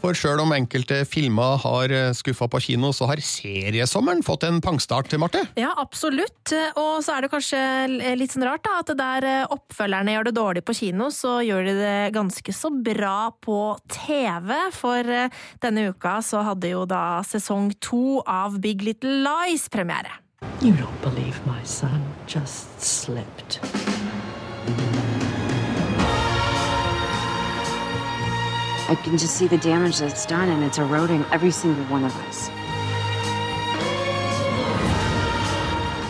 For 0.02 0.18
sjøl 0.18 0.40
om 0.42 0.50
enkelte 0.50 1.04
filmer 1.06 1.60
har 1.62 1.92
skuffa 2.18 2.48
på 2.50 2.58
kino, 2.64 2.88
så 2.90 3.06
har 3.06 3.20
seriesommeren 3.22 4.24
fått 4.26 4.42
en 4.48 4.58
pangstart, 4.64 5.12
Marte. 5.22 5.44
Ja, 5.54 5.70
absolutt. 5.78 6.50
Og 6.74 7.04
så 7.06 7.14
er 7.14 7.22
det 7.22 7.30
kanskje 7.30 7.60
litt 8.18 8.34
sånn 8.34 8.42
rart 8.48 8.66
da, 8.66 8.80
at 8.82 8.90
der 8.98 9.26
oppfølgerne 9.54 10.16
gjør 10.16 10.26
det 10.26 10.34
dårlig 10.40 10.64
på 10.66 10.74
kino, 10.74 11.06
så 11.14 11.36
gjør 11.46 11.68
de 11.70 11.76
det 11.78 11.94
ganske 12.18 12.56
så 12.56 12.72
bra 12.74 13.30
på 13.46 13.60
TV. 13.94 14.50
For 14.74 15.06
denne 15.62 15.86
uka 15.94 16.18
så 16.26 16.42
hadde 16.50 16.74
jo 16.74 16.82
da 16.90 17.22
sesong 17.22 17.70
to 17.78 18.18
av 18.26 18.58
Big 18.64 18.82
Little 18.82 19.22
Lies 19.22 19.68
premiere. 19.70 20.18
You 20.58 20.74
don't 20.74 21.00
believe 21.06 21.38
my 21.46 21.62
son 21.62 22.02
just 22.26 22.80
slipped. 22.82 23.62
I 28.92 28.94
can 28.94 29.16
just 29.16 29.36
see 29.36 29.46
the 29.46 29.56
damage 29.56 30.00
that's 30.00 30.26
done, 30.26 30.50
and 30.50 30.62
it's 30.62 30.76
eroding 30.76 31.24
every 31.32 31.50
single 31.50 31.82
one 31.84 32.04
of 32.04 32.14
us. 32.28 32.50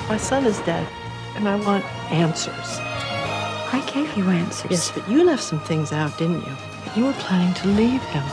My 0.09 0.17
son 0.17 0.45
is 0.47 0.59
dead, 0.63 0.89
and 1.37 1.49
I 1.49 1.55
want 1.65 1.85
answers. 2.11 2.81
I 3.71 3.89
gave 3.95 4.17
you 4.17 4.29
answers. 4.29 4.69
Yes, 4.69 4.91
but 4.91 5.09
you 5.09 5.23
left 5.23 5.45
some 5.45 5.61
things 5.61 5.93
out, 5.93 6.19
didn't 6.19 6.45
you? 6.45 6.57
You 6.97 7.05
were 7.05 7.13
planning 7.13 7.55
to 7.55 7.69
leave 7.69 8.03
him. 8.03 8.25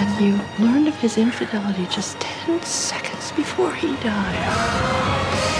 And 0.00 0.24
you 0.24 0.40
learned 0.64 0.88
of 0.88 0.96
his 0.96 1.18
infidelity 1.18 1.86
just 1.90 2.18
10 2.20 2.62
seconds 2.62 3.32
before 3.32 3.74
he 3.74 3.94
died. 3.96 5.59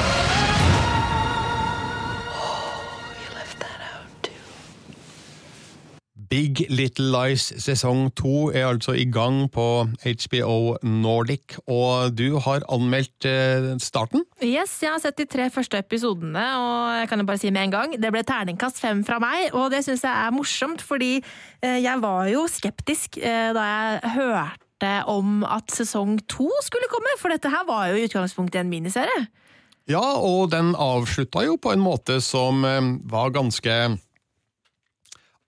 Big 6.30 6.60
Little 6.70 7.08
Lies 7.10 7.48
sesong 7.58 8.04
to 8.14 8.52
er 8.54 8.68
altså 8.68 8.92
i 8.94 9.02
gang 9.10 9.48
på 9.50 9.64
HBO 9.98 10.76
Nordic, 10.86 11.56
og 11.66 12.12
du 12.14 12.36
har 12.44 12.62
anmeldt 12.70 13.26
eh, 13.26 13.72
starten? 13.82 14.22
Yes, 14.38 14.76
jeg 14.78 14.92
har 14.92 15.00
sett 15.02 15.18
de 15.18 15.26
tre 15.26 15.48
første 15.50 15.80
episodene, 15.82 16.44
og 16.54 17.00
jeg 17.00 17.08
kan 17.10 17.18
jo 17.18 17.26
bare 17.26 17.40
si 17.42 17.50
med 17.50 17.66
en 17.66 17.74
gang, 17.74 17.96
det 17.98 18.12
ble 18.14 18.22
terningkast 18.22 18.78
fem 18.78 19.00
fra 19.06 19.18
meg, 19.18 19.48
og 19.58 19.72
det 19.74 19.80
syns 19.82 20.04
jeg 20.06 20.14
er 20.28 20.36
morsomt, 20.36 20.84
fordi 20.86 21.16
eh, 21.18 21.80
jeg 21.82 21.98
var 22.04 22.28
jo 22.30 22.44
skeptisk 22.46 23.18
eh, 23.18 23.50
da 23.56 23.64
jeg 23.66 24.12
hørte 24.14 24.92
om 25.10 25.42
at 25.42 25.74
sesong 25.74 26.20
to 26.30 26.46
skulle 26.62 26.86
komme, 26.94 27.16
for 27.18 27.34
dette 27.34 27.50
her 27.50 27.66
var 27.66 27.88
jo 27.90 27.98
i 27.98 28.06
utgangspunktet 28.06 28.62
en 28.62 28.70
miniserie. 28.70 29.24
Ja, 29.90 30.04
og 30.22 30.52
den 30.54 30.76
avslutta 30.78 31.42
jo 31.42 31.58
på 31.58 31.74
en 31.74 31.82
måte 31.82 32.20
som 32.22 32.62
var 33.10 33.34
ganske 33.34 33.80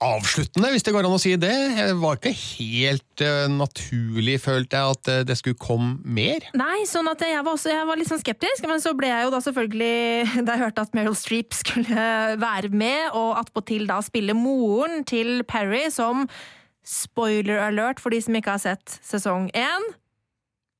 avsluttende, 0.03 0.71
hvis 0.73 0.85
det 0.85 0.93
går 0.95 1.07
an 1.07 1.15
å 1.15 1.21
si 1.21 1.33
det. 1.39 1.53
Det 1.77 1.95
var 2.01 2.19
ikke 2.19 2.33
helt 2.35 3.23
eh, 3.23 3.45
naturlig, 3.51 4.37
følte 4.43 4.79
jeg, 4.79 4.97
at 4.97 5.11
eh, 5.11 5.21
det 5.27 5.37
skulle 5.39 5.59
komme 5.59 5.95
mer. 6.03 6.47
Nei, 6.57 6.83
sånn 6.89 7.09
at 7.11 7.23
jeg 7.23 7.39
var, 7.39 7.53
også, 7.55 7.71
jeg 7.73 7.87
var 7.89 7.99
litt 7.99 8.11
sånn 8.11 8.21
skeptisk, 8.23 8.67
men 8.69 8.83
så 8.83 8.95
ble 8.97 9.11
jeg 9.11 9.27
jo 9.27 9.33
da 9.33 9.41
selvfølgelig 9.43 9.91
Da 10.47 10.55
jeg 10.55 10.63
hørte 10.65 10.85
at 10.85 10.97
Meryl 10.97 11.17
Streep 11.17 11.55
skulle 11.55 12.07
være 12.47 12.73
med, 12.73 13.13
og 13.17 13.39
attpåtil 13.41 13.87
da 13.89 14.01
spille 14.05 14.35
moren 14.37 15.05
til 15.07 15.41
Perry 15.47 15.87
som 15.93 16.27
Spoiler 16.83 17.61
alert 17.63 18.01
for 18.03 18.11
de 18.11 18.19
som 18.19 18.35
ikke 18.35 18.57
har 18.57 18.59
sett 18.59 18.97
sesong 19.07 19.47
én. 19.55 19.85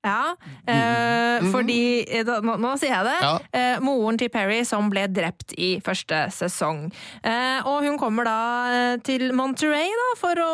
Ja, 0.04 0.34
eh, 0.68 1.46
fordi 1.54 2.04
da, 2.28 2.42
nå, 2.44 2.58
nå 2.60 2.74
sier 2.80 2.92
jeg 2.92 3.06
det. 3.08 3.20
Ja. 3.24 3.34
Eh, 3.56 3.78
moren 3.84 4.18
til 4.20 4.28
Perry 4.34 4.60
som 4.68 4.90
ble 4.92 5.06
drept 5.08 5.54
i 5.56 5.78
første 5.84 6.26
sesong. 6.36 6.90
Eh, 7.24 7.64
og 7.70 7.86
hun 7.86 7.96
kommer 8.02 8.28
da 8.28 8.40
eh, 8.68 8.96
til 9.08 9.30
Monterey 9.38 9.88
da, 9.96 10.10
for 10.20 10.42
å 10.44 10.50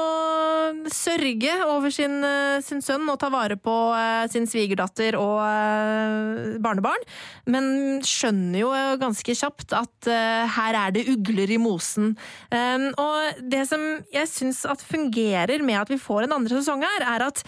sørge 0.94 1.56
over 1.66 1.94
sin, 1.94 2.20
eh, 2.26 2.60
sin 2.66 2.84
sønn 2.86 3.10
og 3.10 3.18
ta 3.24 3.32
vare 3.34 3.58
på 3.58 3.74
eh, 3.98 4.28
sin 4.30 4.46
svigerdatter 4.50 5.18
og 5.18 5.42
eh, 5.42 6.60
barnebarn. 6.62 7.10
Men 7.50 8.00
skjønner 8.06 8.62
jo 8.62 8.70
eh, 8.78 8.94
ganske 9.02 9.34
kjapt 9.42 9.74
at 9.80 10.12
eh, 10.14 10.46
her 10.60 10.78
er 10.84 10.94
det 10.94 11.08
ugler 11.10 11.50
i 11.50 11.60
mosen. 11.62 12.14
Eh, 12.54 12.86
og 13.02 13.42
det 13.50 13.66
som 13.74 13.82
jeg 14.14 14.30
syns 14.30 14.62
fungerer 14.86 15.66
med 15.66 15.82
at 15.82 15.90
vi 15.90 15.98
får 15.98 16.28
en 16.28 16.38
andre 16.38 16.62
sesong 16.62 16.86
her, 16.86 17.10
er 17.16 17.28
at 17.32 17.42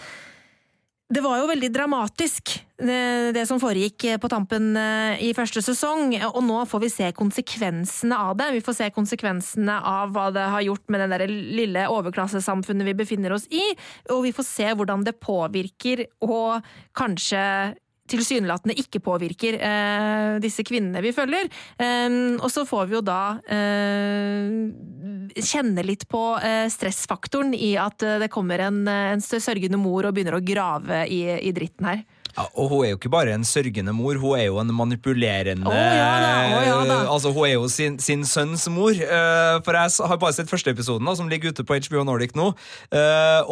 det 1.12 1.20
var 1.20 1.40
jo 1.42 1.48
veldig 1.50 1.68
dramatisk, 1.74 2.54
det, 2.82 3.44
som 3.46 3.60
foregikk 3.62 4.06
på 4.18 4.28
tampen 4.32 4.72
eh, 4.78 5.20
i 5.22 5.30
første 5.36 5.60
sesong, 5.62 6.16
og 6.32 6.40
nå 6.42 6.62
får 6.66 6.82
vi 6.82 6.90
se 6.90 7.10
konsekvensene 7.14 8.16
av 8.16 8.34
det. 8.40 8.48
Vi 8.56 8.62
får 8.64 8.78
se 8.78 8.88
konsekvensene 8.94 9.76
av 9.76 10.14
hva 10.14 10.30
det 10.34 10.48
har 10.54 10.64
gjort 10.66 10.90
med 10.90 11.12
det 11.12 11.28
lille 11.30 11.84
overklassesamfunnet 11.92 12.88
vi 12.88 12.96
befinner 13.04 13.36
oss 13.36 13.46
i, 13.52 13.62
og 14.10 14.24
vi 14.26 14.34
får 14.34 14.48
se 14.48 14.72
hvordan 14.72 15.04
det 15.06 15.18
påvirker 15.22 16.06
og 16.26 16.64
kanskje 16.98 17.44
tilsynelatende 18.12 18.76
ikke 18.78 19.02
påvirker 19.04 19.58
eh, 19.58 20.38
disse 20.42 20.64
kvinnene 20.66 21.02
vi 21.04 21.14
følger. 21.16 21.50
Eh, 21.80 22.18
og 22.38 22.48
så 22.52 22.66
får 22.68 22.88
vi 22.90 22.98
jo 22.98 23.04
da 23.06 23.20
eh, 23.50 24.48
kjenne 25.42 25.84
litt 25.86 26.06
på 26.10 26.22
eh, 26.42 26.66
stressfaktoren 26.72 27.54
i 27.56 27.74
at 27.80 28.02
eh, 28.04 28.18
det 28.22 28.32
kommer 28.32 28.62
en, 28.68 28.82
en 28.88 29.22
sørgende 29.22 29.80
mor 29.80 30.06
og 30.08 30.16
begynner 30.16 30.38
å 30.38 30.44
grave 30.44 31.06
i, 31.08 31.24
i 31.40 31.54
dritten 31.54 31.88
her. 31.88 32.02
Ja, 32.32 32.46
og 32.56 32.70
hun 32.70 32.86
er 32.86 32.94
jo 32.94 32.96
ikke 32.96 33.10
bare 33.12 33.34
en 33.36 33.42
sørgende 33.44 33.92
mor, 33.92 34.16
hun 34.16 34.38
er 34.38 34.46
jo 34.46 34.56
en 34.62 34.70
manipulerende 34.72 35.68
oh, 35.68 35.74
ja 35.76 36.12
da, 36.16 36.30
oh, 36.48 36.62
ja 36.64 36.78
da. 36.88 36.96
Altså, 37.12 37.28
Hun 37.36 37.44
er 37.44 37.52
jo 37.58 37.66
sin, 37.68 37.98
sin 38.00 38.24
sønns 38.24 38.64
mor. 38.72 38.96
for 38.96 39.76
jeg 39.76 40.08
har 40.08 40.20
bare 40.22 40.32
sett 40.32 40.48
første 40.48 40.72
episoden, 40.72 41.04
da, 41.04 41.12
som 41.18 41.28
ligger 41.28 41.52
ute 41.52 41.66
på 41.68 41.76
HBO 41.76 42.06
Nordic 42.08 42.32
nå. 42.38 42.54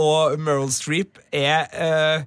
og 0.01 0.41
Meryl 0.41 0.73
Streep 0.73 1.21
er 1.29 2.25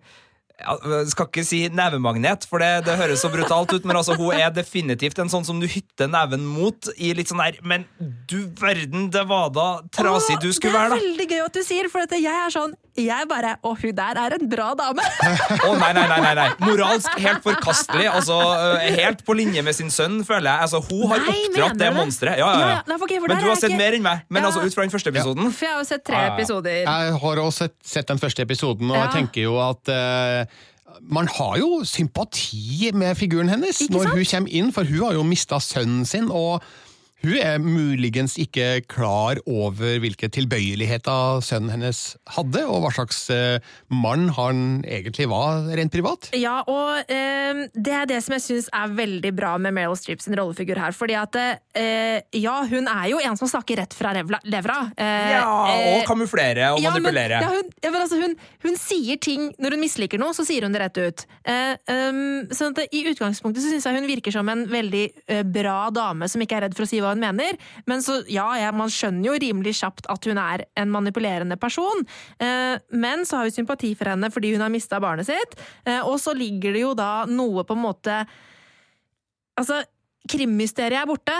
jeg 0.64 1.12
skal 1.12 1.30
ikke 1.30 1.44
si 1.48 1.60
nevemagnet, 1.74 2.48
for 2.50 2.64
det, 2.64 2.86
det 2.88 2.96
høres 3.00 3.24
så 3.24 3.32
brutalt 3.34 3.74
ut, 3.74 3.86
men 3.88 4.00
altså, 4.00 4.16
hun 4.20 4.36
er 4.38 4.54
definitivt 4.56 5.20
en 5.22 5.32
sånn 5.32 5.46
som 5.48 5.60
du 5.62 5.68
hytter 5.70 6.10
neven 6.12 6.46
mot 6.48 6.90
i 6.98 7.14
litt 7.18 7.32
sånn 7.32 7.44
her 7.44 7.60
Men 7.68 7.86
du 8.30 8.48
verden, 8.60 9.10
det 9.14 9.26
var 9.30 9.52
da 9.56 9.68
trasig 9.94 10.40
du 10.44 10.50
skulle 10.56 10.76
være, 10.76 10.96
Det 10.96 11.02
er 11.02 11.08
veldig 11.10 11.30
gøy 11.34 11.46
at 11.46 11.60
du 11.60 11.64
sier, 11.68 11.92
for 11.92 12.08
at 12.08 12.16
jeg 12.18 12.32
er 12.32 12.54
sånn 12.54 12.76
Jeg 12.94 13.26
bare 13.30 13.56
Å, 13.66 13.72
hun 13.82 13.96
der 13.98 14.20
er 14.22 14.36
en 14.38 14.50
bra 14.50 14.68
dame! 14.78 15.02
Å 15.68 15.72
nei, 15.80 15.92
nei, 15.98 16.04
nei, 16.12 16.20
nei, 16.22 16.34
nei. 16.38 16.48
Moralsk 16.62 17.16
helt 17.24 17.42
forkastelig. 17.46 18.06
Altså, 18.12 18.36
øh, 18.38 18.84
helt 19.00 19.24
på 19.26 19.34
linje 19.38 19.64
med 19.66 19.74
sin 19.78 19.90
sønn, 19.94 20.20
føler 20.28 20.52
jeg. 20.52 20.68
Altså, 20.68 20.82
hun 20.92 21.08
har 21.10 21.24
Nei, 21.26 21.38
oppdratt 21.48 21.80
det 21.82 21.90
monsteret. 21.98 22.38
Ja, 22.42 22.52
ja, 22.54 22.68
Ja, 22.74 22.82
nei, 22.92 22.98
okay, 23.02 23.18
Men 23.24 23.42
du 23.42 23.48
har 23.50 23.58
sett 23.58 23.72
ikke- 23.72 23.82
mer 23.82 23.98
enn 23.98 24.06
meg. 24.06 24.22
Men 24.30 24.44
Ja. 24.44 24.50
altså, 24.52 24.62
ut 24.66 24.74
fra 24.78 24.86
den 24.86 24.94
første 24.94 25.10
episoden 25.10 25.50
For 25.52 25.66
jeg 25.66 25.74
har 25.74 25.82
jo 25.82 25.90
sett 25.90 26.06
tre 26.06 26.16
Ja, 26.22 26.28
ja. 26.28 26.36
episoder. 26.36 26.78
Jeg 26.84 27.18
har 27.24 27.42
også 27.48 27.58
sett, 27.66 27.76
sett 27.84 28.08
den 28.08 28.20
første 28.22 28.46
episoden, 28.46 28.92
og 28.92 28.98
Ja. 28.98 29.04
jeg 29.08 29.12
tenker 29.18 29.42
jo 29.42 29.58
at 29.60 29.90
uh 29.90 30.46
man 31.10 31.28
har 31.28 31.58
jo 31.58 31.82
sympati 31.84 32.92
med 32.94 33.18
figuren 33.18 33.50
hennes 33.50 33.82
når 33.90 34.12
hun 34.14 34.26
kommer 34.26 34.54
inn, 34.54 34.72
for 34.72 34.84
hun 34.86 35.02
har 35.04 35.14
jo 35.18 35.24
mista 35.24 35.56
sønnen 35.60 36.06
sin. 36.06 36.30
og 36.32 36.62
Hun 37.24 37.38
er 37.40 37.62
muligens 37.64 38.34
ikke 38.42 38.82
klar 38.92 39.40
over 39.48 39.94
hvilke 40.04 40.28
tilbøyeligheter 40.36 41.40
sønnen 41.46 41.72
hennes 41.72 42.00
hadde, 42.36 42.66
og 42.68 42.82
hva 42.84 42.90
slags 42.92 43.22
eh, 43.32 43.64
mann 43.88 44.26
han 44.36 44.58
egentlig 44.84 45.30
var 45.32 45.70
rent 45.72 45.94
privat. 45.94 46.28
Ja, 46.36 46.58
og 46.68 47.08
eh, 47.08 47.62
det 47.80 47.94
er 47.96 48.10
det 48.12 48.18
som 48.26 48.36
jeg 48.36 48.44
syns 48.44 48.68
er 48.76 48.92
veldig 48.98 49.32
bra 49.38 49.54
med 49.56 49.72
Meryl 49.78 49.96
Streep 49.96 50.20
sin 50.20 50.36
rollefigur 50.36 50.82
her. 50.84 50.92
Fordi 50.92 51.16
at 51.16 51.38
eh, 51.40 52.20
ja, 52.36 52.58
hun 52.68 52.92
er 52.92 53.08
jo 53.14 53.22
en 53.24 53.40
som 53.40 53.48
snakker 53.54 53.80
rett 53.80 53.96
fra 53.96 54.12
levra. 54.20 54.82
Eh, 54.98 55.32
Ja, 55.38 55.46
og 55.48 55.72
eh, 55.78 56.04
kamuflere 56.12 56.74
og 56.76 56.84
ja, 56.84 56.92
men- 56.92 57.08
manipulere. 57.08 57.40
Ja, 57.40 57.54
hun, 57.56 57.72
ja, 57.88 57.94
men 57.96 58.02
altså, 58.04 58.20
hun, 58.20 58.36
hun 58.68 58.76
sier 58.80 59.16
ting 59.24 59.48
Når 59.64 59.78
hun 59.78 59.84
misliker 59.86 60.20
noe, 60.20 60.36
så 60.36 60.44
sier 60.48 60.68
hun 60.68 60.76
det 60.76 60.84
rett 60.84 61.00
ut. 61.00 61.24
Eh, 61.48 61.80
um, 61.88 62.44
sånn 62.52 62.76
at 62.76 62.84
I 62.92 63.06
utgangspunktet 63.14 63.64
så 63.64 63.72
syns 63.72 63.88
jeg 63.88 63.96
hun 64.02 64.12
virker 64.12 64.36
som 64.36 64.52
en 64.52 64.68
veldig 64.68 65.06
eh, 65.32 65.44
bra 65.48 65.88
dame 65.96 66.28
som 66.28 66.44
ikke 66.44 66.60
er 66.60 66.68
redd 66.68 66.76
for 66.76 66.84
å 66.84 66.92
si 66.92 67.00
hva 67.00 67.13
hun 67.14 67.24
mener. 67.24 67.58
Men 67.90 68.04
så, 68.06 68.20
ja, 68.32 68.48
ja, 68.60 68.72
man 68.76 68.92
skjønner 68.92 69.30
jo 69.30 69.40
rimelig 69.42 69.78
kjapt 69.82 70.10
at 70.12 70.30
hun 70.30 70.40
er 70.42 70.66
en 70.80 70.94
manipulerende 70.94 71.58
person. 71.62 72.06
Eh, 72.44 72.76
men 72.92 73.28
så 73.30 73.40
har 73.40 73.50
vi 73.50 73.56
sympati 73.56 73.94
for 74.00 74.14
henne 74.14 74.32
fordi 74.34 74.54
hun 74.56 74.66
har 74.66 74.74
mista 74.74 75.02
barnet 75.04 75.30
sitt. 75.30 75.58
Eh, 75.86 76.02
og 76.02 76.20
så 76.22 76.36
ligger 76.38 76.76
det 76.76 76.86
jo 76.86 76.94
da 76.98 77.12
noe 77.30 77.66
på 77.68 77.78
en 77.78 77.88
måte 77.90 78.24
Altså, 79.54 79.84
krimmysteriet 80.26 80.98
er 80.98 81.06
borte, 81.06 81.36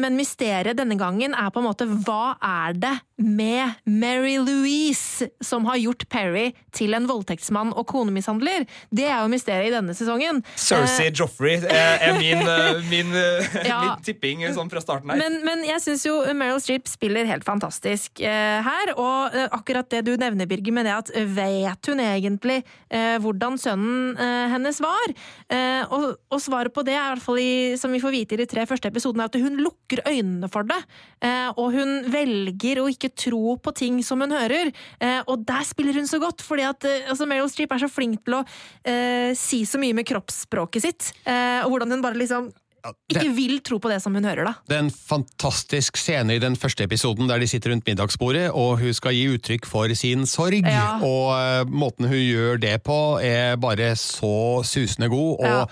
men 0.00 0.16
mysteriet 0.18 0.78
denne 0.78 0.96
gangen 1.00 1.34
er 1.34 1.50
på 1.52 1.60
en 1.62 1.66
måte 1.68 1.86
hva 2.06 2.36
er 2.38 2.76
det 2.78 2.92
med 3.22 3.76
Mary 3.86 4.36
Louise 4.42 5.28
som 5.44 5.66
har 5.68 5.78
gjort 5.78 6.04
Perry 6.10 6.52
til 6.74 6.94
en 6.96 7.06
voldtektsmann 7.06 7.72
og 7.78 7.86
konemishandler? 7.90 8.64
Det 8.90 9.06
er 9.06 9.20
jo 9.22 9.30
mysteriet 9.32 9.70
i 9.70 9.74
denne 9.76 9.94
sesongen. 9.96 10.42
Cersei 10.58 11.08
Eh, 11.10 11.14
Joffrey 11.18 11.56
er, 11.66 11.98
er 12.08 12.18
min, 12.18 12.42
eh, 12.46 12.82
min, 12.92 13.12
eh, 13.14 13.56
Ja. 13.68 13.80
min 13.84 14.04
tipping 14.06 14.42
sånn 14.54 14.70
fra 14.72 14.82
starten 14.82 15.10
her. 15.12 15.18
Men, 15.20 15.40
men 15.46 15.64
jeg 15.66 15.82
syns 15.84 16.04
jo 16.06 16.16
Meryl 16.36 16.60
Streep 16.62 16.88
spiller 16.90 17.28
helt 17.28 17.46
fantastisk 17.46 18.22
eh, 18.22 18.58
her. 18.64 18.92
Og 18.96 19.34
eh, 19.36 19.48
akkurat 19.54 19.88
det 19.92 20.04
du 20.06 20.14
nevner, 20.20 20.48
Birger, 20.50 20.74
med 20.74 20.88
det 20.88 20.94
at 20.96 21.12
eh, 21.18 21.26
vet 21.36 21.90
hun 21.90 22.02
egentlig 22.02 22.60
eh, 22.90 23.16
hvordan 23.22 23.58
sønnen 23.60 24.16
eh, 24.16 24.46
hennes 24.54 24.80
var? 24.82 25.14
Eh, 25.52 25.82
og, 25.92 26.16
og 26.32 26.42
svaret 26.42 26.74
på 26.74 26.84
det 26.86 26.94
er 26.96 27.02
i 27.04 27.14
hvert 27.14 27.26
fall 27.26 27.42
i, 27.42 27.52
som 27.80 27.92
vi 27.94 28.02
får 28.02 28.14
vite 28.14 28.36
i 28.38 28.42
de 28.42 28.48
tre 28.50 28.66
første 28.70 28.90
episodene, 28.92 29.26
er 29.26 29.32
at 29.32 29.42
hun 29.42 29.58
lukker 29.72 30.02
øynene 30.08 30.48
for 30.52 30.68
det. 30.68 30.78
Eh, 31.24 31.50
og 31.56 31.72
hun 31.74 32.06
velger 32.12 32.82
å 32.82 32.88
ikke 32.92 33.12
tro 33.16 33.56
på 33.62 33.74
ting 33.76 34.00
som 34.06 34.22
hun 34.22 34.34
hører. 34.34 34.72
Eh, 35.00 35.20
og 35.26 35.44
der 35.48 35.64
spiller 35.68 35.96
hun 35.98 36.08
så 36.08 36.20
godt, 36.22 36.44
fordi 36.44 36.66
at 36.68 36.88
eh, 36.88 37.08
altså 37.08 37.28
Meryl 37.28 37.50
Streep 37.52 37.72
er 37.72 37.82
så 37.82 37.90
flink 37.92 38.24
til 38.26 38.40
å 38.40 38.44
eh, 38.84 39.32
si 39.38 39.64
så 39.68 39.80
mye 39.80 39.96
med 39.96 40.08
kroppsspråket 40.08 40.84
sitt. 40.84 41.12
Eh, 41.24 41.62
og 41.64 41.74
hvordan 41.74 41.96
hun 41.96 42.04
bare 42.04 42.20
liksom 42.20 42.52
ikke 42.82 43.28
vil 43.36 43.60
tro 43.62 43.78
på 43.78 43.90
det 43.92 44.00
som 44.02 44.14
hun 44.16 44.24
hører, 44.26 44.48
da. 44.48 44.54
Det 44.66 44.74
er 44.74 44.82
en 44.82 44.90
fantastisk 44.90 45.98
scene 46.00 46.34
i 46.34 46.42
den 46.42 46.56
første 46.58 46.82
episoden 46.82 47.30
der 47.30 47.38
de 47.38 47.46
sitter 47.46 47.70
rundt 47.70 47.86
middagsbordet, 47.86 48.48
og 48.50 48.80
hun 48.82 48.96
skal 48.96 49.14
gi 49.14 49.28
uttrykk 49.36 49.68
for 49.70 49.92
sin 49.98 50.26
sorg. 50.26 50.66
Ja. 50.66 50.96
Og 51.06 51.28
uh, 51.30 51.62
måten 51.70 52.10
hun 52.10 52.18
gjør 52.18 52.58
det 52.62 52.80
på, 52.82 52.98
er 53.22 53.54
bare 53.62 53.92
så 54.00 54.64
susende 54.66 55.10
god. 55.12 55.32
og 55.38 55.46
Ja. 55.46 55.64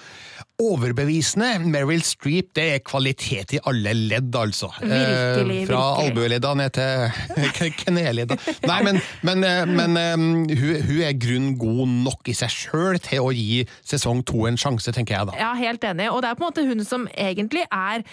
Overbevisende. 0.61 1.49
Meryl 1.73 2.03
Streep, 2.05 2.51
det 2.57 2.67
er 2.77 2.83
kvalitet 2.85 3.55
i 3.57 3.61
alle 3.69 3.93
ledd, 3.97 4.35
altså. 4.37 4.71
Virkelig, 4.81 5.61
Eh, 5.63 5.67
Fra 5.71 5.83
albueledda 6.05 6.53
ned 6.59 6.71
til 6.77 7.73
kneledda. 7.85 8.37
Nei, 8.69 8.79
men, 8.87 9.01
men, 9.27 9.45
eh, 9.47 9.63
men 9.69 9.97
eh, 10.01 10.17
hun, 10.61 10.81
hun 10.89 11.03
er 11.07 11.17
grunn 11.21 11.53
god 11.61 11.87
nok 12.07 12.29
i 12.33 12.37
seg 12.37 12.53
sjøl 12.55 13.01
til 13.03 13.25
å 13.27 13.33
gi 13.35 13.63
sesong 13.87 14.23
to 14.29 14.47
en 14.51 14.59
sjanse, 14.61 14.93
tenker 14.97 15.17
jeg 15.19 15.31
da. 15.33 15.39
Ja, 15.41 15.53
helt 15.59 15.85
enig. 15.85 16.11
Og 16.13 16.23
det 16.25 16.31
er 16.33 16.39
på 16.41 16.45
en 16.47 16.53
måte 16.53 16.67
hun 16.69 16.85
som 16.87 17.09
egentlig 17.17 17.65
er 17.71 18.05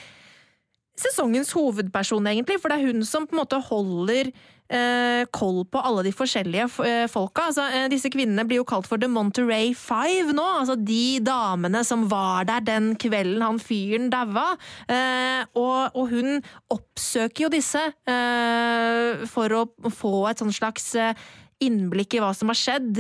sesongens 0.98 1.54
hovedperson, 1.56 2.28
egentlig. 2.30 2.60
For 2.62 2.72
det 2.72 2.80
er 2.80 2.92
hun 2.92 3.06
som 3.08 3.28
på 3.28 3.36
en 3.36 3.42
måte 3.44 3.60
holder 3.70 4.32
eh, 4.74 5.24
koll 5.36 5.64
på 5.70 5.82
alle 5.84 6.04
de 6.08 6.14
forskjellige 6.16 6.68
eh, 6.86 7.06
folka. 7.12 7.48
Altså, 7.50 7.68
eh, 7.74 7.88
disse 7.92 8.12
kvinnene 8.14 8.46
blir 8.48 8.62
jo 8.62 8.68
kalt 8.68 8.88
for 8.90 9.02
The 9.02 9.10
Monterey 9.12 9.74
Five 9.78 10.36
nå. 10.36 10.46
Altså 10.62 10.78
de 10.80 11.20
damene 11.24 11.84
som 11.88 12.08
var 12.12 12.48
der 12.50 12.66
den 12.66 12.94
kvelden 13.00 13.46
han 13.46 13.62
fyren 13.64 14.12
daua. 14.14 14.50
Eh, 14.90 15.44
og, 15.58 15.98
og 15.98 16.14
hun 16.14 16.40
oppsøker 16.74 17.48
jo 17.48 17.54
disse 17.54 17.84
eh, 18.10 19.28
for 19.30 19.54
å 19.54 19.66
få 19.94 20.16
et 20.32 20.44
sånn 20.44 20.56
slags 20.56 20.90
eh, 20.98 21.28
innblikk 21.64 22.18
i 22.18 22.20
hva 22.22 22.34
som 22.38 22.52
har 22.52 22.58
skjedd. 22.58 23.00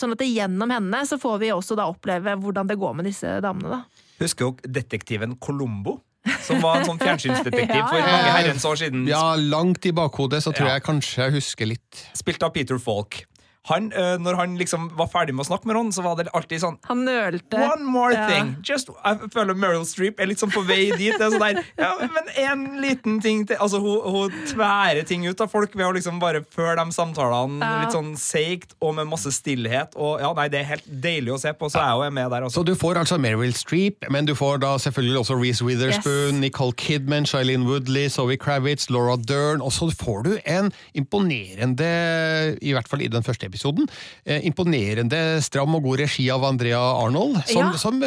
Sånn 0.00 0.14
at 0.14 0.22
gjennom 0.24 0.70
henne 0.72 1.02
så 1.04 1.18
får 1.20 1.34
vi 1.42 1.50
også 1.52 1.76
da 1.76 1.84
oppleve 1.90 2.32
hvordan 2.40 2.70
det 2.70 2.78
går 2.80 2.94
med 2.96 3.10
disse 3.10 3.34
damene. 3.44 3.76
da. 3.76 4.06
Husker 4.22 4.54
dere 4.56 4.72
detektiven 4.80 5.34
Colombo? 5.36 5.98
Som 6.44 6.60
var 6.60 6.80
en 6.80 6.84
sånn 6.90 6.98
fjernsynsdetektiv 7.00 7.76
Ja, 7.80 7.86
for 7.88 7.96
ja, 8.00 8.06
mange 8.12 8.32
herrens 8.34 8.64
år 8.68 8.76
siden. 8.76 9.06
Ja, 9.08 9.34
langt 9.40 9.86
i 9.88 9.92
bakhodet 9.96 10.42
så 10.44 10.52
tror 10.52 10.68
Ja. 10.68 10.74
jeg 10.76 10.84
kanskje 10.84 11.24
jeg 11.24 11.32
husker 11.38 11.66
litt. 11.70 12.02
Spilt 12.18 12.42
av 12.44 12.52
Peter 12.52 12.78
Falk. 12.78 13.22
Han, 13.68 13.92
øh, 13.92 14.16
når 14.18 14.36
han 14.36 14.54
liksom 14.56 14.86
var 14.96 15.06
ferdig 15.12 15.34
med 15.36 15.44
å 15.44 15.48
snakke 15.50 15.66
med 15.68 15.76
Ron, 15.76 15.90
så 15.92 16.00
var 16.02 16.16
det 16.16 16.30
alltid 16.32 16.62
sånn 16.62 16.78
Han 16.88 17.04
nølte. 17.04 17.58
One 17.60 17.84
more 17.84 18.12
Ja. 18.14 18.26
thing! 18.26 18.56
Just, 18.64 18.88
jeg 19.04 19.18
føler 19.34 19.54
Meryl 19.54 19.84
Streep 19.84 20.18
er 20.18 20.26
litt 20.26 20.38
sånn 20.40 20.50
på 20.50 20.62
vei 20.66 20.90
dit. 20.96 21.12
Det 21.18 21.20
er 21.20 21.30
sånn 21.30 21.44
der, 21.44 21.64
ja, 21.78 21.90
men 22.00 22.30
en 22.36 22.80
liten 22.80 23.20
ting 23.20 23.44
til 23.46 23.56
Altså, 23.60 23.78
hun, 23.80 24.00
hun 24.00 24.30
tværer 24.48 25.04
ting 25.06 25.26
ut 25.28 25.40
av 25.44 25.50
folk 25.52 25.74
ved 25.76 25.84
å 25.86 25.92
liksom 25.92 26.18
bare 26.18 26.40
føre 26.56 26.76
de 26.80 26.90
samtalene 26.96 27.60
Ja. 27.60 27.82
litt 27.84 27.92
sånn 27.92 28.16
seigt 28.16 28.72
og 28.80 28.94
med 28.96 29.06
masse 29.12 29.28
stillhet. 29.30 29.92
Og 29.96 30.20
ja, 30.20 30.32
nei, 30.32 30.48
Det 30.48 30.60
er 30.60 30.64
helt 30.64 30.88
deilig 31.02 31.34
å 31.36 31.38
se 31.40 31.52
på, 31.52 31.68
så 31.70 31.78
jeg 31.84 31.88
er 32.00 32.04
jo 32.06 32.10
med 32.10 32.30
der 32.30 32.42
også. 32.48 32.62
Så 32.62 32.64
du 32.64 32.74
får 32.74 32.96
altså 32.96 33.18
Meryl 33.20 33.52
Streep, 33.52 34.08
men 34.10 34.24
du 34.24 34.34
får 34.34 34.60
da 34.60 34.76
selvfølgelig 34.78 35.20
også 35.20 35.36
Reece 35.42 35.62
Witherspoon, 35.62 36.32
Yes. 36.40 36.40
Nicole 36.40 36.72
Kidman, 36.72 37.24
Shailene 37.26 37.66
Woodley, 37.68 38.08
Zoe 38.08 38.36
Kravitz, 38.38 38.88
Laura 38.90 39.16
Dern, 39.16 39.60
og 39.60 39.70
så 39.70 39.90
får 39.92 40.22
du 40.24 40.38
en 40.46 40.72
imponerende, 40.94 42.56
i 42.62 42.72
hvert 42.72 42.88
fall 42.88 43.02
i 43.04 43.08
den 43.12 43.22
første 43.26 43.49
episoden, 43.50 43.90
eh, 44.24 44.40
imponerende 44.48 45.20
stram 45.44 45.74
og 45.76 45.84
god 45.84 46.04
regi 46.06 46.30
av 46.32 46.46
Andrea 46.48 46.80
Arnold, 46.80 47.42
som, 47.50 47.70
Ja. 47.70 47.76
som 47.76 48.00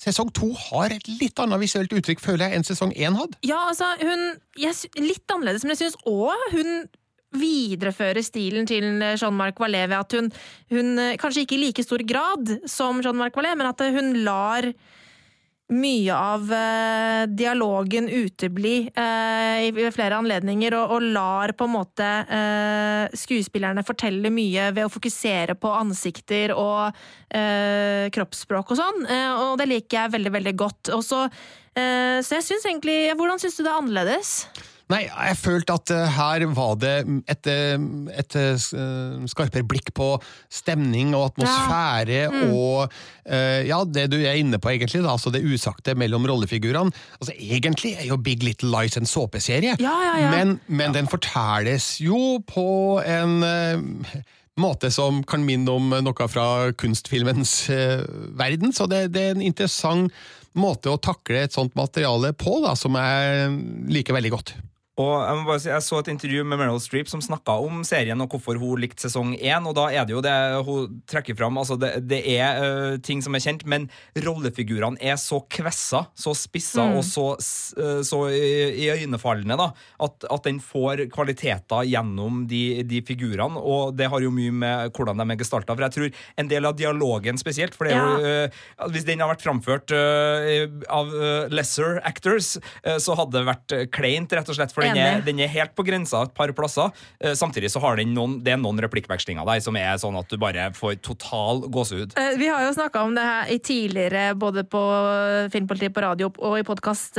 sesong 0.00 0.32
to 0.34 0.50
har 0.70 0.92
et 0.94 1.06
litt 1.20 1.38
annet 1.42 1.60
visuelt 1.62 1.92
uttrykk, 1.94 2.22
føler 2.22 2.48
jeg, 2.48 2.58
enn 2.58 2.66
sesong 2.66 2.92
én 2.96 3.16
hadde. 3.18 3.38
Ja, 3.46 3.60
altså, 3.70 3.92
hun 4.02 4.24
jeg, 4.58 4.74
Litt 4.98 5.30
annerledes, 5.32 5.64
men 5.64 5.74
jeg 5.76 5.84
syns 5.84 5.98
òg 6.08 6.52
hun 6.54 6.86
viderefører 7.34 8.22
stilen 8.22 8.66
til 8.70 8.84
Jean-Marc 9.18 9.58
Valais 9.58 9.88
ved 9.90 9.98
at 9.98 10.14
hun, 10.14 10.28
hun 10.70 10.98
eh, 11.02 11.16
Kanskje 11.20 11.42
ikke 11.44 11.56
i 11.58 11.62
like 11.66 11.82
stor 11.82 12.02
grad 12.06 12.52
som 12.70 13.00
Jean-Marc 13.02 13.34
Valais, 13.34 13.56
men 13.58 13.70
at 13.70 13.80
eh, 13.82 13.94
hun 13.96 14.12
lar 14.26 14.68
mye 15.72 16.12
av 16.12 16.50
eh, 16.52 17.22
dialogen 17.32 18.08
utebli 18.08 18.90
eh, 18.94 19.72
ved 19.72 19.94
flere 19.96 20.18
anledninger, 20.20 20.76
og, 20.76 20.92
og 20.96 21.06
lar 21.16 21.54
på 21.56 21.68
en 21.68 21.72
måte 21.72 22.08
eh, 22.28 23.14
skuespillerne 23.16 23.84
fortelle 23.86 24.32
mye 24.34 24.68
ved 24.76 24.84
å 24.84 24.92
fokusere 24.92 25.56
på 25.56 25.72
ansikter 25.72 26.52
og 26.52 26.92
eh, 27.32 28.10
kroppsspråk 28.12 28.74
og 28.74 28.80
sånn, 28.82 29.08
eh, 29.08 29.32
og 29.46 29.56
det 29.60 29.70
liker 29.70 30.02
jeg 30.02 30.14
veldig, 30.18 30.34
veldig 30.36 30.54
godt. 30.60 30.92
Også, 30.98 31.24
eh, 31.72 32.20
så 32.20 32.38
jeg 32.38 32.48
syns 32.50 32.68
egentlig 32.68 32.98
Hvordan 33.16 33.40
syns 33.40 33.56
du 33.56 33.64
det 33.64 33.72
er 33.72 33.80
annerledes? 33.80 34.36
Nei, 34.92 35.04
jeg 35.08 35.36
følte 35.40 35.76
at 35.78 35.90
eh, 35.94 36.10
her 36.12 36.42
var 36.52 36.74
det 36.76 36.92
et, 37.32 37.48
eh, 37.48 37.84
et 38.20 38.34
eh, 38.36 38.66
skarpere 39.32 39.64
blikk 39.64 39.88
på 39.96 40.10
stemning 40.52 41.14
og 41.16 41.30
atmosfære 41.32 42.24
Mm. 42.34 42.52
og 42.52 42.92
ja, 43.24 43.78
det 43.88 44.04
du 44.12 44.18
er 44.20 44.36
inne 44.36 44.58
på 44.60 44.68
egentlig, 44.68 45.00
da, 45.02 45.14
altså 45.14 45.30
det 45.32 45.40
usagte 45.44 45.94
mellom 45.96 46.26
rollefigurene. 46.28 46.92
Altså 47.16 47.32
Egentlig 47.32 47.94
er 47.96 48.04
jo 48.10 48.18
Big 48.20 48.42
Little 48.44 48.68
Lies 48.68 48.98
en 49.00 49.08
såpeserie, 49.08 49.76
Ja, 49.80 49.94
ja, 50.04 50.14
ja. 50.20 50.30
men, 50.30 50.58
men 50.68 50.92
den 50.92 51.08
fortelles 51.08 51.94
jo 52.04 52.38
på 52.44 53.00
en 53.00 53.38
måte 54.60 54.90
som 54.92 55.22
kan 55.24 55.46
minne 55.46 55.72
om 55.72 55.88
noe 56.04 56.28
fra 56.28 56.70
kunstfilmens 56.76 57.54
verden, 58.36 58.76
så 58.76 58.86
det, 58.90 59.06
det 59.16 59.24
er 59.30 59.34
en 59.38 59.46
interessant 59.48 60.12
måte 60.54 60.92
å 60.92 61.00
takle 61.00 61.46
et 61.46 61.56
sånt 61.56 61.74
materiale 61.78 62.34
på, 62.36 62.60
da, 62.66 62.76
som 62.78 62.94
jeg 63.00 63.56
liker 63.88 64.14
veldig 64.20 64.34
godt. 64.36 64.54
Og 64.94 65.14
Jeg 65.26 65.34
må 65.40 65.42
bare 65.48 65.58
si, 65.58 65.66
jeg 65.72 65.82
så 65.82 65.98
et 65.98 66.08
intervju 66.12 66.44
med 66.46 66.60
Meryl 66.60 66.76
Streep 66.78 67.08
som 67.10 67.18
snakka 67.24 67.56
om 67.66 67.80
serien 67.86 68.20
og 68.22 68.30
hvorfor 68.30 68.60
hun 68.62 68.78
likte 68.78 69.02
sesong 69.02 69.32
én. 69.40 69.64
Og 69.66 69.74
da 69.74 69.88
er 69.90 70.06
det 70.06 70.14
jo 70.14 70.20
det 70.22 70.34
hun 70.68 71.00
trekker 71.10 71.34
fram. 71.34 71.58
Altså 71.58 71.74
det, 71.82 71.90
det 72.06 72.20
er 72.36 72.60
uh, 72.62 72.98
ting 73.02 73.18
som 73.24 73.34
er 73.34 73.42
kjent, 73.42 73.64
men 73.66 73.88
rollefigurene 74.22 75.00
er 75.02 75.18
så 75.18 75.40
kvessa, 75.50 76.04
så 76.14 76.34
spissa 76.38 76.84
Mm. 76.84 76.96
og 76.98 77.04
så, 77.06 77.24
øh, 77.80 78.00
så 78.04 78.18
iøynefallende 78.28 79.56
da, 79.56 79.66
at, 80.04 80.24
at 80.30 80.44
den 80.44 80.58
får 80.60 81.04
kvaliteter 81.14 81.86
gjennom 81.88 82.42
de, 82.50 82.82
de 82.84 83.00
figurene. 83.06 83.56
Og 83.58 83.94
det 83.96 84.10
har 84.12 84.22
jo 84.22 84.32
mye 84.34 84.52
med 84.52 84.92
hvordan 84.94 85.18
de 85.22 85.26
er 85.32 85.40
gestalta. 85.40 85.72
For 85.72 85.86
jeg 85.86 85.94
tror 85.94 86.22
en 86.42 86.50
del 86.50 86.68
av 86.68 86.76
dialogen 86.76 87.40
spesielt, 87.40 87.74
for 87.78 87.88
det 87.88 87.94
er 87.96 88.02
jo 88.02 88.34
uh, 88.50 88.90
Hvis 88.92 89.06
den 89.08 89.22
har 89.22 89.30
vært 89.30 89.44
framført 89.46 89.94
av 89.94 91.12
lesser 91.54 92.00
actors, 92.04 92.54
så 92.84 93.16
hadde 93.16 93.38
det 93.38 93.46
vært 93.48 93.74
kleint, 93.94 94.34
rett 94.34 94.50
og 94.50 94.58
slett. 94.58 94.74
For 94.74 94.83
den 94.84 95.00
er, 95.00 95.20
den 95.24 95.40
er 95.40 95.48
helt 95.48 95.74
på 95.74 95.84
grensa 95.86 96.22
et 96.26 96.34
par 96.36 96.52
plasser. 96.56 96.90
Eh, 97.20 97.32
samtidig 97.38 97.70
så 97.72 97.80
har 97.80 97.96
den 97.96 98.12
noen, 98.14 98.38
det 98.44 98.52
er 98.54 98.60
noen 98.60 98.78
replikkvekslinger 98.84 99.46
der 99.48 99.60
som 99.64 99.76
er 99.80 99.96
sånn 100.02 100.18
at 100.20 100.28
du 100.28 100.36
bare 100.40 100.68
får 100.76 100.98
total 101.02 101.64
gåsehud. 101.72 102.14
Eh, 102.20 102.36
Vi 102.38 102.48
har 102.50 102.64
jo 102.66 102.72
snakka 102.76 103.04
om 103.06 103.14
det 103.16 103.22
her 103.24 103.52
i 103.54 103.58
tidligere, 103.58 104.34
både 104.38 104.64
på 104.68 104.82
Filmpolitiet 105.52 105.94
på 105.94 106.02
radio 106.04 106.30
og 106.38 106.58
i 106.58 106.64
podkast, 106.66 107.18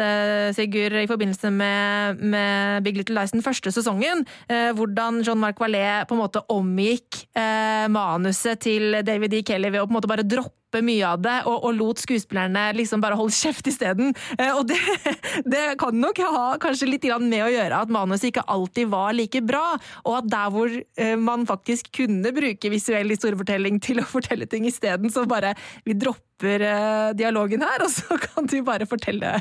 Sigurd, 0.55 0.93
i 1.01 1.07
forbindelse 1.09 1.51
med, 1.53 2.21
med 2.21 2.83
Big 2.85 2.97
Little 2.99 3.15
Lies 3.19 3.31
den 3.35 3.43
første 3.45 3.71
sesongen. 3.71 4.25
eh, 4.49 4.71
Hvordan 4.75 5.21
Jean-Marc 5.25 5.59
Valais 5.61 6.05
på 6.09 6.15
en 6.17 6.21
måte 6.21 6.43
omgikk 6.51 7.23
eh, 7.37 7.87
manuset 7.91 8.59
til 8.65 8.99
David 9.05 9.33
E. 9.33 9.41
Kelly 9.47 9.69
ved 9.71 9.81
å 9.81 9.87
på 9.87 9.93
en 9.93 9.99
måte 10.01 10.09
bare 10.11 10.25
droppe 10.27 10.53
mye 10.85 11.05
av 11.07 11.21
det, 11.23 11.35
og, 11.47 11.63
og 11.67 11.77
lot 11.77 12.01
skuespillerne 12.01 12.65
liksom 12.75 13.03
bare 13.03 13.17
holde 13.19 13.35
kjeft 13.35 13.67
isteden. 13.69 14.13
Eh, 14.37 14.51
og 14.51 14.67
det, 14.69 14.79
det 15.53 15.63
kan 15.81 15.95
nok 15.99 16.19
ha 16.25 16.45
kanskje 16.61 16.89
litt 16.89 17.07
med 17.21 17.43
å 17.45 17.51
gjøre 17.53 17.83
at 17.85 17.91
manuset 17.93 18.31
ikke 18.31 18.45
alltid 18.51 18.89
var 18.91 19.13
like 19.15 19.41
bra, 19.45 19.77
og 20.03 20.19
at 20.19 20.29
der 20.31 20.53
hvor 20.53 20.71
eh, 20.71 21.15
man 21.15 21.45
faktisk 21.47 21.91
kunne 21.95 22.33
bruke 22.35 22.71
visuell 22.73 23.11
historiefortelling 23.13 23.79
til 23.83 24.01
å 24.01 24.07
fortelle 24.09 24.49
ting 24.49 24.65
isteden, 24.67 25.11
så 25.13 25.27
bare 25.29 25.53
vi 25.85 25.93
dropper 25.93 26.34
eh, 26.43 27.13
dialogen 27.15 27.63
her, 27.63 27.81
og 27.85 27.91
så 27.91 28.17
kan 28.19 28.47
du 28.51 28.57
bare 28.65 28.85
fortelle 28.89 29.37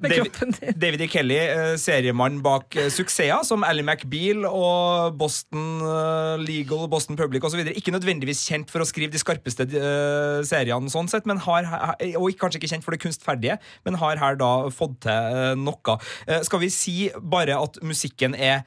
med 0.00 0.10
David, 0.10 0.16
kroppen 0.20 0.54
din. 0.54 0.78
David 0.78 1.02
E. 1.02 1.08
Kelly, 1.10 1.38
seriemannen 1.80 1.80
seriemann 1.82 2.38
bak 2.44 2.76
eh, 2.78 2.90
suksesser 2.92 3.42
som 3.46 3.64
Ally 3.66 3.82
McBeal 3.82 4.46
og 4.48 5.16
Boston 5.18 5.82
eh, 5.82 6.44
Legal, 6.44 6.86
Boston 6.92 7.18
Public 7.18 7.44
osv. 7.44 7.64
Ikke 7.74 7.94
nødvendigvis 7.94 8.44
kjent 8.46 8.70
for 8.72 8.84
å 8.84 8.88
skrive 8.88 9.14
de 9.14 9.22
skarpeste 9.22 9.66
eh, 9.66 10.40
seriene, 10.46 10.92
sånn 10.92 11.10
sett, 11.10 11.26
men 11.28 11.42
har, 11.46 11.68
og 12.16 12.30
kanskje 12.38 12.62
ikke 12.62 12.72
kjent 12.76 12.86
for 12.86 12.94
det 12.94 13.02
kunstferdige, 13.02 13.58
men 13.86 13.98
har 14.00 14.20
her 14.22 14.38
da 14.40 14.52
fått 14.74 15.00
til 15.06 15.12
eh, 15.12 15.52
noe. 15.58 15.98
Eh, 16.26 16.42
Skal 16.46 16.62
vi 16.62 16.72
si 16.72 16.96
bare 17.20 17.58
at 17.58 17.80
musikken 17.84 18.36
er 18.36 18.64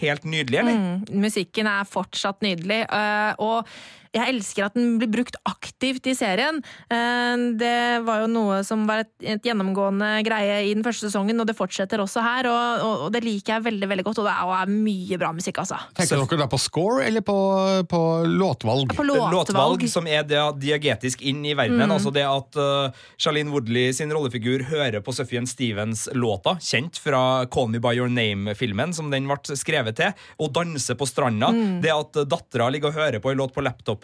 helt 0.00 0.24
nydelig, 0.24 0.62
eller? 0.62 0.78
Mm, 0.80 1.20
musikken 1.20 1.68
er 1.68 1.84
fortsatt 1.88 2.40
nydelig, 2.44 2.84
og 3.42 3.68
jeg 4.14 4.30
elsker 4.34 4.68
at 4.68 4.76
den 4.78 4.96
blir 5.00 5.10
brukt 5.10 5.36
aktivt 5.48 6.06
i 6.10 6.14
serien. 6.16 6.62
Eh, 6.88 7.36
Det 7.58 8.00
var 8.06 8.22
jo 8.22 8.28
noe 8.30 8.60
som 8.66 8.84
var 8.88 9.04
et, 9.04 9.10
et 9.20 9.42
gjennomgående 9.44 10.22
greie 10.26 10.60
i 10.68 10.74
den 10.74 10.84
første 10.86 11.08
sesongen, 11.08 11.40
og 11.40 11.48
det 11.48 11.56
fortsetter 11.58 12.00
også 12.02 12.22
her, 12.24 12.48
og, 12.50 12.84
og, 12.84 13.04
og 13.06 13.12
det 13.14 13.24
liker 13.24 13.56
jeg 13.56 13.64
veldig 13.66 13.88
veldig 13.90 14.04
godt, 14.06 14.20
og 14.22 14.28
det 14.28 14.34
er, 14.34 14.44
og 14.46 14.54
er 14.58 14.70
mye 14.70 15.18
bra 15.20 15.32
musikk, 15.34 15.58
altså. 15.62 15.78
Tenker 15.96 16.20
dere 16.20 16.40
da 16.44 16.48
på 16.50 16.60
score 16.62 17.04
eller 17.06 17.24
på, 17.26 17.36
på 17.90 18.00
låtvalg? 18.28 18.94
På 18.94 19.06
låtvalg. 19.06 19.34
låtvalg 19.34 19.86
som 19.90 20.06
er 20.10 20.26
det 20.28 20.42
diagetisk 20.62 21.22
inn 21.24 21.42
i 21.44 21.54
verdenen. 21.56 21.88
Mm. 21.88 21.94
Altså 21.96 22.12
det 22.14 22.24
at 22.28 22.58
uh, 22.60 23.04
Charlene 23.18 23.50
Woodley 23.54 23.92
sin 23.96 24.12
rollefigur 24.14 24.66
hører 24.70 25.00
på 25.04 25.14
Sufjan 25.16 25.48
Stevens-låta, 25.50 26.56
kjent 26.62 27.00
fra 27.02 27.44
Call 27.50 27.70
Me 27.72 27.80
By 27.82 27.94
Your 27.98 28.12
Name-filmen, 28.12 28.92
som 28.96 29.10
den 29.12 29.26
ble 29.30 29.58
skrevet 29.58 29.96
til, 29.98 30.12
og 30.38 30.52
danser 30.54 30.98
på 31.00 31.08
stranda. 31.08 31.50
Mm. 31.54 31.80
Det 31.84 31.92
at 31.94 32.20
uh, 32.20 32.26
dattera 32.28 32.70
ligger 32.72 32.92
og 32.92 33.00
hører 33.00 33.22
på 33.24 33.32
en 33.32 33.40
låt 33.40 33.54
på 33.56 33.64
laptopen, 33.64 34.03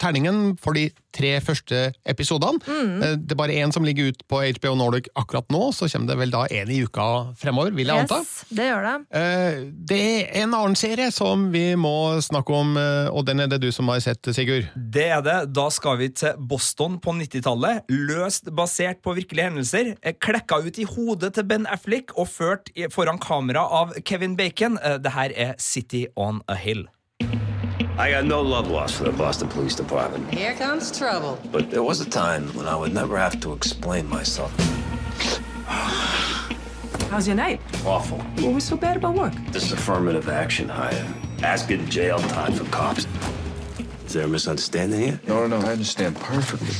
eh, 0.00 0.06
eh, 0.06 0.06
terningen 0.10 0.58
for 0.60 0.72
de 0.74 0.90
tre 1.12 1.40
første 1.42 1.92
episodene. 2.06 2.60
Mm. 2.66 3.24
Det 3.26 3.34
er 3.34 3.38
bare 3.38 3.56
én 3.58 3.72
som 3.72 3.84
ligger 3.84 4.10
ut 4.12 4.22
på 4.28 4.40
HBO 4.60 4.74
Nordic 4.78 5.08
akkurat 5.18 5.48
nå, 5.50 5.72
så 5.74 5.88
kommer 5.90 6.06
det 6.06 6.18
vel 6.18 6.30
da 6.30 6.44
en 6.50 6.70
i 6.70 6.82
uka 6.84 7.34
fremover, 7.36 7.72
vil 7.74 7.86
jeg 7.90 8.04
anta. 8.04 8.20
Yes, 8.20 8.44
det 8.50 8.68
gjør 8.68 8.86
det. 8.86 8.94
Eh, 9.18 9.70
Det 9.90 10.00
er 10.00 10.42
en 10.42 10.54
annen 10.54 10.76
serie 10.76 11.10
som 11.10 11.50
vi 11.52 11.74
må 11.74 12.20
snakke 12.22 12.54
om, 12.54 12.76
eh, 12.76 13.08
og 13.10 13.26
den 13.26 13.40
er 13.40 13.46
det 13.48 13.60
du 13.60 13.70
som 13.72 13.88
har 13.88 14.00
sett, 14.00 14.22
Sigurd. 14.22 14.68
Det 14.76 15.08
er 15.10 15.20
det. 15.22 15.52
Da 15.52 15.68
skal 15.70 15.98
vi 15.98 16.08
til 16.08 16.34
Boston 16.38 16.98
på 17.00 17.12
90-tallet. 17.12 17.82
Løst 17.90 18.44
basert 18.54 19.02
på 19.02 19.14
virkelige 19.16 19.50
hendelser. 19.50 19.96
Eh, 20.02 20.12
Klekka 20.12 20.62
ut 20.64 20.78
i 20.78 20.84
hodet 20.84 21.34
til 21.34 21.44
Ben 21.44 21.66
Affleck 21.66 22.12
og 22.16 22.28
ført 22.28 22.70
foran 22.92 23.18
kamera 23.18 23.60
av 23.60 23.92
Kevin 24.04 24.36
Bacon. 24.36 24.78
Eh, 24.82 24.98
Det 24.98 25.12
her 25.12 25.32
er 25.34 25.54
City 25.58 26.06
on 26.16 26.42
a 26.48 26.54
Hill. 26.54 26.86
I 28.00 28.10
got 28.12 28.24
no 28.24 28.40
love 28.40 28.66
lost 28.70 28.94
for 28.94 29.04
the 29.04 29.12
Boston 29.12 29.46
Police 29.48 29.74
Department. 29.74 30.32
Here 30.32 30.54
comes 30.54 30.96
trouble. 30.96 31.38
But 31.52 31.70
there 31.70 31.82
was 31.82 32.00
a 32.00 32.08
time 32.08 32.48
when 32.54 32.66
I 32.66 32.74
would 32.74 32.94
never 32.94 33.18
have 33.18 33.38
to 33.40 33.52
explain 33.52 34.08
myself. 34.08 34.50
How's 37.10 37.26
your 37.26 37.36
night? 37.36 37.60
Awful. 37.84 38.16
What 38.42 38.54
was 38.54 38.64
so 38.64 38.78
bad 38.78 38.96
about 38.96 39.16
work? 39.16 39.34
This 39.50 39.64
is 39.64 39.72
affirmative 39.72 40.30
action 40.30 40.66
hire. 40.66 41.06
Asking 41.42 41.86
jail 41.90 42.18
time 42.20 42.54
for 42.54 42.64
cops. 42.70 43.06
Is 44.06 44.14
there 44.14 44.24
a 44.24 44.28
misunderstanding 44.28 45.00
here? 45.00 45.20
No, 45.28 45.46
no, 45.46 45.60
no, 45.60 45.66
I 45.66 45.72
understand 45.72 46.16
perfectly. 46.16 46.74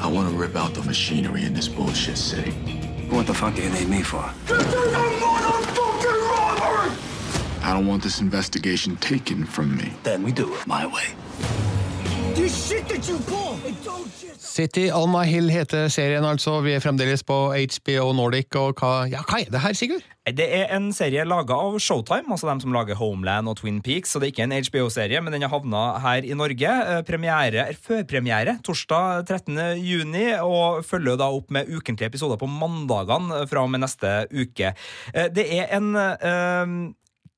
I 0.00 0.06
want 0.06 0.30
to 0.30 0.34
rip 0.34 0.56
out 0.56 0.72
the 0.72 0.82
machinery 0.84 1.44
in 1.44 1.52
this 1.52 1.68
bullshit 1.68 2.16
city. 2.16 2.52
What 3.10 3.26
the 3.26 3.34
fuck 3.34 3.54
do 3.54 3.62
you 3.62 3.68
need 3.68 3.90
me 3.90 4.00
for? 4.00 4.32
I 7.64 7.72
don't 7.74 7.86
want 7.86 8.02
this 8.02 8.20
investigation 8.20 8.96
taken 8.96 9.46
from 9.46 9.76
me. 9.76 9.92
Then 10.02 10.22
we 10.24 10.32
do 10.32 10.52
it 10.54 10.66
my 10.66 10.84
way. 10.86 11.14
This 12.34 12.68
shit 12.68 12.88
that 12.88 13.06
you 13.08 13.18
pull, 13.18 13.54
it 13.64 13.76
don't 13.84 14.08
just... 14.20 14.40
City 14.42 14.90
on 14.90 15.14
a 15.14 15.24
Hill 15.24 15.48
heter 15.48 15.88
serien, 15.88 16.24
altså. 16.24 16.60
Vi 16.64 16.72
er 16.74 16.80
fremdeles 16.80 17.22
på 17.24 17.36
HBO 17.54 18.12
Nordic, 18.16 18.56
og 18.56 18.80
hva, 18.80 19.04
ja, 19.08 19.20
hva 19.28 19.40
er 19.44 19.52
det 19.52 19.60
her, 19.62 19.76
Sigurd? 19.76 20.02
Det 20.22 20.46
er 20.54 20.70
en 20.76 20.90
serie 20.94 21.24
laga 21.26 21.54
av 21.58 21.76
Showtime, 21.82 22.30
altså 22.30 22.48
dem 22.50 22.60
som 22.62 22.74
lager 22.74 22.98
Homeland 22.98 23.50
og 23.50 23.56
Twin 23.58 23.80
Peaks. 23.84 24.12
Så 24.12 24.20
det 24.20 24.28
er 24.28 24.32
ikke 24.34 24.46
en 24.46 24.54
HBO-serie, 24.54 25.20
men 25.22 25.34
den 25.34 25.44
har 25.44 25.52
havna 25.52 25.84
her 26.04 26.26
i 26.26 26.36
Norge. 26.38 26.72
Eh, 26.72 27.02
Premiere, 27.08 27.68
Førpremiere 27.86 28.56
torsdag 28.64 29.26
13. 29.28 29.60
juni, 29.82 30.26
og 30.40 30.82
følger 30.88 31.18
da 31.20 31.30
opp 31.32 31.52
med 31.54 31.70
ukentlige 31.70 32.12
episoder 32.12 32.40
på 32.40 32.48
mandagene 32.50 33.44
fra 33.50 33.64
og 33.66 33.70
med 33.74 33.84
neste 33.86 34.16
uke. 34.32 34.74
Eh, 35.12 35.28
Det 35.32 35.46
er 35.58 35.72
en 35.78 35.92
eh, 35.98 36.76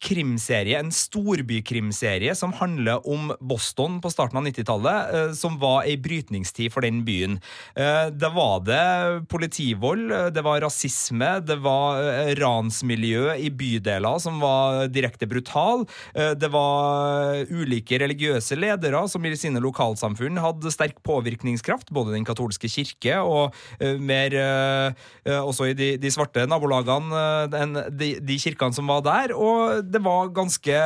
krimserie, 0.05 0.79
en 0.79 0.93
storbykrimserie 0.93 2.35
som 2.37 2.53
handler 2.59 3.05
om 3.09 3.33
Boston 3.41 4.01
på 4.05 4.13
starten 4.13 4.39
av 4.41 4.47
90-tallet, 4.47 5.15
eh, 5.15 5.33
som 5.39 5.57
var 5.63 5.85
ei 5.89 5.97
brytningstid 6.01 6.73
for 6.75 6.85
den 6.85 7.03
byen. 7.07 7.41
Da 7.75 8.11
Det 8.11 8.31
var 8.33 8.61
det 8.65 9.29
politivold, 9.29 10.13
eh, 10.13 10.31
det 10.33 10.43
var 10.45 10.61
rasisme, 10.65 11.41
det 11.45 11.57
var 11.63 12.01
eh, 12.01 12.35
ransmiljø 12.39 13.35
i 13.37 13.51
bydeler 13.51 14.19
som 14.21 14.41
var 14.41 14.89
direkte 14.89 15.27
brutal. 15.31 15.87
Eh, 16.15 16.35
Det 16.35 16.51
var 16.51 17.45
ulike 17.51 17.99
religiøse 18.01 18.57
ledere 18.59 19.05
som 19.09 19.25
i 19.25 19.35
sine 19.37 19.61
lokalsamfunn 19.63 20.41
hadde 20.41 20.73
sterk 20.73 21.03
påvirkningskraft, 21.07 21.91
både 21.95 22.15
den 22.15 22.25
katolske 22.25 22.69
kirke 22.69 23.21
og 23.23 23.55
eh, 23.81 23.97
mer 23.99 24.35
eh, 24.35 24.93
eh, 25.25 25.41
også 25.41 25.71
i 25.71 25.75
de, 25.75 26.11
svarte 26.11 26.47
nabolagene, 26.49 27.25
eh, 27.55 27.91
de, 27.91 28.11
de 28.21 28.39
kirkene 28.41 28.75
som 28.75 28.89
var 28.91 29.05
der. 29.07 29.35
Og 29.37 29.85
det 29.95 30.03
var 30.05 30.33
ganske 30.35 30.79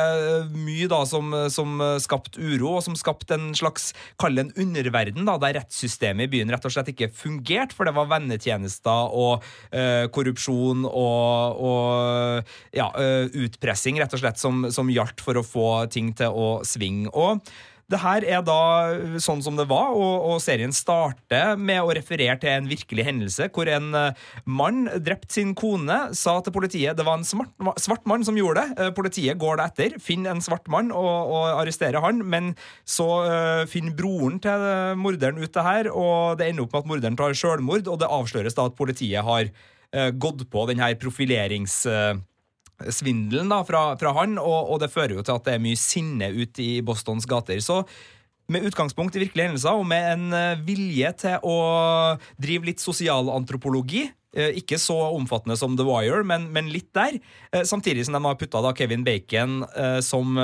mye 0.53 0.89
da 0.91 1.01
som, 1.09 1.33
som 1.51 1.81
skapte 2.01 2.41
uro, 2.41 2.75
og 2.77 2.85
som 2.85 2.97
skapte 2.99 3.35
en 3.35 3.51
slags, 3.57 3.91
kall 4.21 4.39
en 4.41 4.53
underverden, 4.59 5.25
da, 5.27 5.37
der 5.41 5.57
rettssystemet 5.59 6.27
i 6.27 6.33
byen 6.35 6.53
rett 6.53 6.67
og 6.67 6.73
slett 6.73 6.91
ikke 6.93 7.11
fungerte, 7.13 7.75
for 7.75 7.89
det 7.89 7.95
var 7.97 8.09
vennetjenester 8.11 9.15
og 9.15 9.45
eh, 9.71 10.05
korrupsjon 10.13 10.85
og, 10.89 11.63
og 11.69 12.75
ja, 12.75 12.89
eh, 12.99 13.27
utpressing, 13.45 13.99
rett 14.01 14.15
og 14.15 14.23
slett, 14.23 14.41
som, 14.41 14.67
som 14.73 14.91
gjaldt 14.93 15.23
for 15.23 15.39
å 15.39 15.45
få 15.45 15.69
ting 15.93 16.13
til 16.17 16.33
å 16.33 16.49
svinge. 16.67 17.11
Og 17.13 17.43
det 17.89 17.99
her 18.03 18.25
er 18.27 18.43
da 18.45 18.59
sånn 19.21 19.41
som 19.45 19.57
det 19.57 19.65
var, 19.69 19.93
og, 19.97 20.25
og 20.29 20.41
serien 20.43 20.73
starter 20.75 21.57
med 21.57 21.81
å 21.81 21.93
referere 21.97 22.37
til 22.41 22.51
en 22.53 22.69
virkelig 22.69 23.05
hendelse 23.07 23.49
hvor 23.55 23.69
en 23.71 23.89
eh, 23.97 24.27
mann 24.45 24.85
drepte 25.01 25.39
sin 25.39 25.55
kone, 25.57 25.97
sa 26.17 26.37
til 26.45 26.53
politiet 26.55 26.97
det 26.97 27.05
var 27.07 27.19
en 27.19 27.27
smart, 27.27 27.51
svart 27.81 28.05
mann 28.09 28.25
som 28.27 28.37
gjorde 28.37 28.61
det. 28.61 28.77
Eh, 28.77 28.93
Politiet 28.99 29.39
går 29.41 29.59
det 29.59 29.67
etter, 29.69 29.97
finner 30.03 30.35
en 30.35 30.43
svart 30.43 30.69
mann 30.71 30.93
og, 30.93 31.33
og 31.33 31.61
arresterer 31.63 32.01
han, 32.03 32.21
men 32.29 32.51
så 32.87 33.07
uh, 33.23 33.65
finner 33.69 33.95
broren 33.97 34.39
til 34.43 34.65
morderen 34.99 35.39
ut 35.39 35.53
det 35.55 35.65
her, 35.65 35.89
og 35.93 36.39
det 36.39 36.49
ender 36.49 36.65
opp 36.65 36.75
med 36.75 36.83
at 36.83 36.89
morderen 36.91 37.19
tar 37.19 37.37
selvmord, 37.37 37.87
og 37.87 37.99
det 38.01 38.09
avsløres 38.11 38.57
da 38.57 38.67
at 38.69 38.77
politiet 38.77 39.25
har 39.25 39.49
uh, 39.49 40.09
gått 40.13 40.45
på 40.51 40.65
den 40.69 40.83
her 40.83 40.97
profilerings... 40.99 41.81
eh, 41.89 42.19
svindelen 42.93 43.51
da, 43.51 43.63
fra, 43.67 43.93
fra 43.99 44.13
han, 44.19 44.37
og, 44.41 44.71
og 44.73 44.79
det 44.83 44.91
fører 44.93 45.17
jo 45.17 45.25
til 45.25 45.35
at 45.35 45.47
det 45.47 45.57
er 45.57 45.63
mye 45.63 45.79
sinne 45.79 46.31
ute 46.35 46.63
i 46.63 46.79
Bostons 46.85 47.27
gater. 47.29 47.59
Så 47.63 47.81
med 48.49 48.65
utgangspunkt 48.65 49.17
i 49.17 49.25
virkelige 49.25 49.49
hendelser 49.49 49.77
og 49.77 49.85
med 49.89 50.07
en 50.13 50.37
eh, 50.37 50.63
vilje 50.65 51.11
til 51.25 51.43
å 51.45 51.57
drive 52.41 52.71
litt 52.71 52.83
sosialantropologi, 52.83 54.07
Eh, 54.37 54.59
Ikke 54.61 54.77
så 54.77 54.93
omfattende 55.15 55.57
som 55.57 55.75
The 55.77 55.85
Wire, 55.87 56.23
men, 56.23 56.51
men 56.53 56.69
litt 56.69 56.91
der. 56.93 57.17
Eh, 57.51 57.63
Samtidig 57.65 58.05
som 58.05 58.13
de 58.13 58.21
har 58.27 58.37
putta 58.37 58.61
Kevin 58.77 59.03
Bacon 59.03 59.63
som 60.05 60.37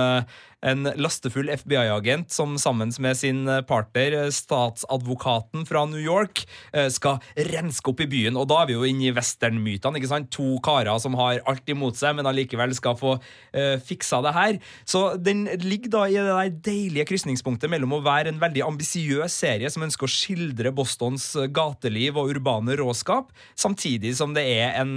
en 0.65 0.87
lastefull 0.97 1.49
FBI-agent 1.53 2.33
som 2.33 2.55
sammen 2.61 2.91
med 2.99 3.17
sin 3.17 3.45
eh, 3.47 3.61
partner, 3.67 4.15
eh, 4.23 4.31
statsadvokaten 4.33 5.65
fra 5.69 5.85
New 5.89 6.01
York, 6.01 6.45
eh, 6.73 6.89
skal 6.93 7.21
renske 7.51 7.91
opp 7.91 8.01
i 8.01 8.09
byen. 8.09 8.37
Og 8.39 8.47
da 8.49 8.61
er 8.61 8.71
vi 8.71 8.77
jo 8.77 8.87
inne 8.87 9.09
i 9.09 9.13
westernmytene. 9.15 9.99
ikke 9.99 10.11
sant? 10.11 10.31
To 10.35 10.57
karer 10.65 10.97
som 11.01 11.17
har 11.19 11.43
alt 11.45 11.69
imot 11.69 11.97
seg, 11.99 12.17
men 12.17 12.29
allikevel 12.29 12.73
skal 12.75 12.95
få 12.97 13.15
uh, 13.17 13.77
fiksa 13.83 14.21
det 14.23 14.33
her. 14.35 14.57
Så 14.87 15.01
den 15.21 15.43
ligger 15.61 15.91
da 15.91 16.03
i 16.07 16.15
det 16.15 16.25
der 16.25 16.53
deilige 16.67 17.07
krysningspunktet 17.09 17.71
mellom 17.71 17.95
å 17.97 18.01
være 18.05 18.31
en 18.31 18.39
veldig 18.41 18.63
ambisiøs 18.65 19.33
serie 19.33 19.69
som 19.71 19.85
ønsker 19.85 20.07
å 20.07 20.11
skildre 20.11 20.73
Bostons 20.75 21.27
gateliv 21.55 22.19
og 22.21 22.31
urbane 22.35 22.77
råskap, 22.79 23.31
samtidig 23.59 24.15
som 24.17 24.35
det 24.37 24.45
er 24.55 24.79
en 24.81 24.95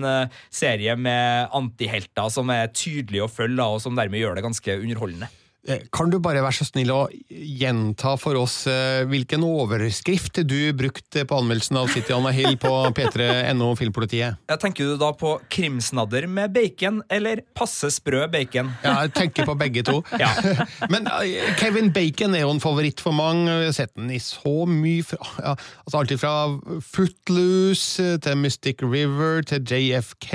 serie 0.55 0.95
med 0.99 1.53
antihelter 1.57 2.31
som 2.33 2.51
er 2.55 2.71
tydelige 2.73 3.27
å 3.27 3.33
følge, 3.33 3.67
og 3.67 3.83
som 3.85 3.99
dermed 3.99 4.23
gjør 4.23 4.39
det 4.39 4.47
ganske 4.47 4.79
underholdende. 4.79 5.31
Eh, 5.69 5.83
Kan 5.93 6.09
du 6.11 6.17
bare 6.23 6.41
være 6.41 6.57
så 6.57 6.65
snill 6.65 6.91
å 6.95 7.03
gjenta 7.29 8.15
for 8.21 8.39
oss 8.41 8.63
eh, 8.71 9.03
hvilken 9.09 9.43
overskrift 9.45 10.41
du 10.49 10.73
brukte 10.77 11.27
på 11.29 11.41
anmeldelsen 11.43 11.77
av 11.81 11.91
City 11.93 12.15
on 12.17 12.29
a 12.29 12.33
Hill 12.33 12.57
på 12.61 12.71
p3.no 12.97 13.69
Filmpolitiet? 13.79 14.39
Jeg 14.49 14.63
tenker 14.63 14.89
du 14.89 14.97
da 15.01 15.11
på 15.19 15.35
krimsnadder 15.53 16.25
med 16.31 16.55
bacon, 16.57 17.03
eller 17.13 17.43
passe 17.59 17.91
sprø 17.93 18.25
bacon? 18.33 18.73
Ja, 18.85 18.95
jeg 19.05 19.15
tenker 19.19 19.49
på 19.49 19.57
begge 19.61 19.85
to. 19.89 20.01
Ja. 20.19 20.31
Men 20.93 21.07
eh, 21.21 21.53
Kevin 21.61 21.93
Bacon 21.95 22.35
er 22.35 22.43
jo 22.47 22.55
en 22.55 22.63
favoritt 22.65 23.03
for 23.05 23.15
mange. 23.15 23.53
Vi 23.61 23.69
har 23.69 23.77
sett 23.77 23.93
den 23.99 24.09
i 24.15 24.19
så 24.23 24.65
mye 24.67 25.05
fra, 25.07 25.21
ja, 25.45 25.53
altså 25.85 26.01
Alt 26.01 26.15
fra 26.19 26.33
Footloose 26.85 28.17
til 28.25 28.41
Mystic 28.41 28.83
River 28.83 29.45
til 29.47 29.63
JFK. 29.69 30.33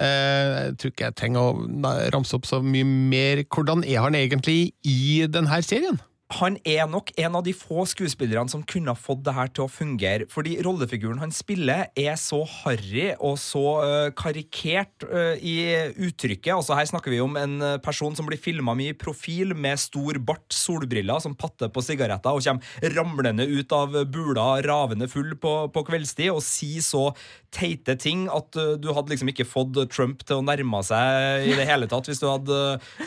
Eh, 0.00 0.50
jeg 0.64 0.76
tror 0.80 0.92
ikke 0.94 1.08
jeg 1.08 1.16
trenger 1.20 1.40
å 1.40 1.88
ramse 2.14 2.36
opp 2.36 2.48
så 2.48 2.62
mye 2.64 2.86
mer. 2.88 3.42
Hvordan 3.52 3.84
er 3.84 4.00
han 4.06 4.16
egentlig 4.16 4.72
i 4.88 5.26
denne 5.28 5.60
serien? 5.66 6.00
Han 6.38 6.56
er 6.68 6.86
nok 6.86 7.10
en 7.18 7.34
av 7.34 7.42
de 7.42 7.52
få 7.56 7.82
skuespillerne 7.90 8.50
som 8.52 8.62
kunne 8.62 8.92
ha 8.92 8.98
fått 8.98 9.24
det 9.26 9.34
her 9.34 9.48
til 9.50 9.64
å 9.64 9.72
fungere. 9.72 10.28
Fordi 10.30 10.56
rollefiguren 10.62 11.18
han 11.18 11.34
spiller, 11.34 11.88
er 11.98 12.14
så 12.20 12.44
harry 12.60 13.08
og 13.16 13.34
så 13.42 13.64
uh, 13.82 14.10
karikert 14.14 15.06
uh, 15.10 15.34
i 15.34 15.56
uttrykket. 15.98 16.52
Altså 16.54 16.78
Her 16.78 16.86
snakker 16.86 17.10
vi 17.10 17.18
om 17.22 17.34
en 17.40 17.56
øh, 17.64 17.76
person 17.82 18.14
som 18.16 18.28
blir 18.28 18.38
filma 18.40 18.76
mye 18.78 18.94
i 18.94 18.98
profil, 18.98 19.56
med 19.58 19.80
stor 19.82 20.20
bart, 20.22 20.46
solbriller, 20.54 21.18
som 21.22 21.34
patter 21.38 21.70
på 21.72 21.82
sigaretter 21.82 22.36
og 22.36 22.44
kommer 22.44 22.94
ramlende 22.94 23.46
ut 23.50 23.72
av 23.74 23.96
bula, 24.10 24.46
ravende 24.64 25.08
full 25.10 25.34
på, 25.40 25.54
på 25.74 25.84
kveldstid, 25.88 26.30
og 26.30 26.44
sier 26.44 26.84
så 26.84 27.08
teite 27.54 27.96
ting 27.98 28.28
at 28.30 28.54
uh, 28.60 28.76
du 28.78 28.92
hadde 28.94 29.10
liksom 29.14 29.32
ikke 29.32 29.48
fått 29.48 29.78
Trump 29.90 30.22
til 30.26 30.38
å 30.38 30.46
nærme 30.46 30.82
seg 30.86 31.48
i 31.50 31.56
det 31.58 31.66
hele 31.66 31.90
tatt 31.90 32.06
hvis 32.06 32.22
du 32.22 32.28
hadde 32.30 32.60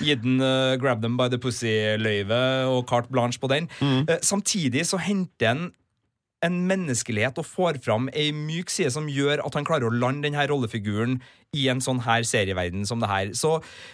gitt 0.03 0.23
den 0.23 0.41
grab 0.81 1.01
them 1.03 1.15
by 1.19 1.29
the 1.31 1.39
pussy-løyve 1.41 2.43
og 2.71 2.83
carte 2.89 3.12
blanche 3.13 3.39
på 3.41 3.49
den. 3.51 3.69
Eh, 3.81 4.19
Samtidig 4.25 4.85
så 4.89 4.99
henter 5.01 5.53
han 5.53 5.63
en 6.43 6.57
menneskelighet 6.67 7.37
og 7.39 7.47
får 7.47 7.77
fram 7.85 8.09
ei 8.11 8.33
myk 8.35 8.67
side 8.73 8.91
som 8.91 9.05
gjør 9.07 9.45
at 9.45 9.55
han 9.55 9.63
klarer 9.63 9.87
å 9.87 9.93
lande 9.95 10.27
denne 10.27 10.43
rollefiguren 10.51 11.21
i 11.55 11.69
en 11.71 11.79
sånn 11.79 12.01
her 12.03 12.25
serieverden 12.27 12.83
som 12.89 12.99
det 12.99 13.07
her. 13.07 13.31
Så 13.37 13.53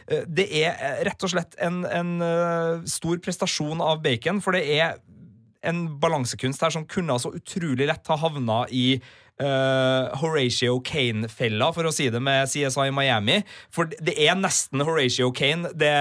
eh, 0.09 0.25
det 0.25 0.47
er 0.63 0.73
eh, 0.73 1.03
rett 1.05 1.27
og 1.27 1.35
slett 1.35 1.53
en, 1.61 1.83
en 1.85 2.15
stor 2.89 3.21
prestasjon 3.21 3.83
av 3.85 4.01
Bacon, 4.01 4.41
for 4.41 4.57
det 4.57 4.65
er 4.79 4.97
en 5.69 5.85
balansekunst 5.99 6.61
her 6.63 6.71
som 6.73 6.87
kunne 6.87 7.19
så 7.19 7.33
utrolig 7.35 7.85
lett 7.89 8.07
ha 8.07 8.17
havna 8.17 8.63
i 8.71 9.01
eh, 9.39 10.17
Horatio 10.19 10.79
Kane-fella, 10.85 11.71
for 11.75 11.87
å 11.89 11.93
si 11.95 12.09
det 12.11 12.21
med 12.21 12.47
CSI 12.51 12.89
Miami. 12.95 13.39
For 13.73 13.85
det 13.89 14.15
er 14.19 14.35
nesten 14.39 14.83
Horatio 14.85 15.31
Kane, 15.35 15.71
det 15.79 15.93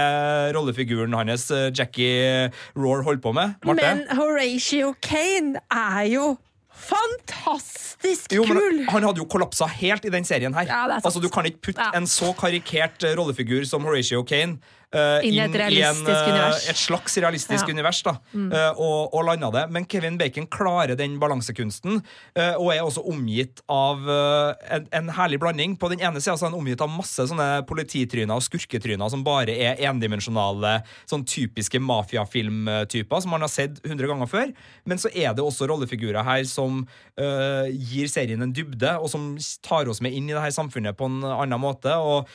rollefiguren 0.55 1.15
hans, 1.17 1.49
eh, 1.51 1.69
Jackie 1.71 2.49
Roar, 2.75 3.03
holder 3.07 3.21
på 3.23 3.33
med. 3.33 3.55
Marte? 3.65 3.81
Men 3.81 4.05
Horatio 4.19 4.93
Kane 5.01 5.61
er 5.71 6.05
jo 6.11 6.37
fantastisk 6.79 8.31
Jo, 8.31 8.45
kul! 8.47 8.83
Han 8.89 9.03
hadde 9.03 9.19
jo 9.19 9.25
kollapsa 9.29 9.67
helt 9.81 10.05
i 10.07 10.11
den 10.13 10.23
serien 10.27 10.53
her. 10.55 10.67
Ja, 10.69 10.85
altså, 10.99 11.19
Du 11.21 11.27
kan 11.29 11.43
ikke 11.45 11.59
putte 11.71 11.81
Ja. 11.83 11.91
en 11.97 12.07
så 12.07 12.33
karikert 12.37 13.03
eh, 13.03 13.15
rollefigur 13.19 13.65
som 13.67 13.83
Horatio 13.83 14.23
Kane 14.23 14.59
eh, 14.93 15.27
Inn 15.27 15.35
i 15.35 15.39
et 15.43 15.53
realistisk 15.53 16.27
univers. 16.29 16.69
et 16.69 16.75
slags 16.79 17.17
realistisk 17.21 17.67
Ja. 17.67 17.73
univers, 17.73 18.01
da, 18.03 18.13
Mm. 18.33 18.51
eh, 18.53 18.71
og, 18.79 19.13
og 19.13 19.25
landa 19.25 19.49
det. 19.51 19.71
Men 19.71 19.85
Kevin 19.85 20.17
Bacon 20.17 20.47
klarer 20.47 20.95
den 20.97 21.19
balansekunsten, 21.19 22.01
og 22.35 22.69
er 22.73 22.81
også 22.81 23.03
omgitt 23.07 23.61
av 23.69 24.01
en, 24.09 24.87
en 24.91 25.09
herlig 25.09 25.39
blanding. 25.39 25.77
På 25.77 25.89
den 25.89 25.99
ene 25.99 26.19
sida 26.21 26.33
er 26.35 26.49
han 26.49 26.53
omgitt 26.57 26.81
av 26.81 26.89
masse 26.89 27.19
sånne 27.29 27.65
polititryner 27.67 28.35
og 28.35 28.41
skurketryner 28.45 29.09
som 29.09 29.23
bare 29.23 29.49
er 29.55 29.75
endimensjonale, 29.89 30.83
sånn 31.09 31.25
typiske 31.25 31.79
mafiafilmtyper 31.79 33.21
som 33.21 33.31
man 33.31 33.41
har 33.45 33.51
sett 33.51 33.79
hundre 33.87 34.07
ganger 34.09 34.29
før. 34.29 34.53
Men 34.85 34.97
så 35.01 35.09
er 35.13 35.33
det 35.33 35.43
også 35.43 35.67
rollefigurer 35.69 36.23
her 36.25 36.43
som 36.49 36.85
gir 37.19 38.07
serien 38.07 38.41
en 38.41 38.53
dybde, 38.55 38.93
og 39.01 39.09
som 39.11 39.33
tar 39.65 39.89
oss 39.91 39.99
med 40.01 40.13
inn 40.15 40.29
i 40.29 40.33
det 40.33 40.41
her 40.41 40.53
samfunnet 40.55 40.95
på 40.99 41.05
en 41.09 41.19
annen 41.23 41.59
måte. 41.61 41.91
Og 41.99 42.27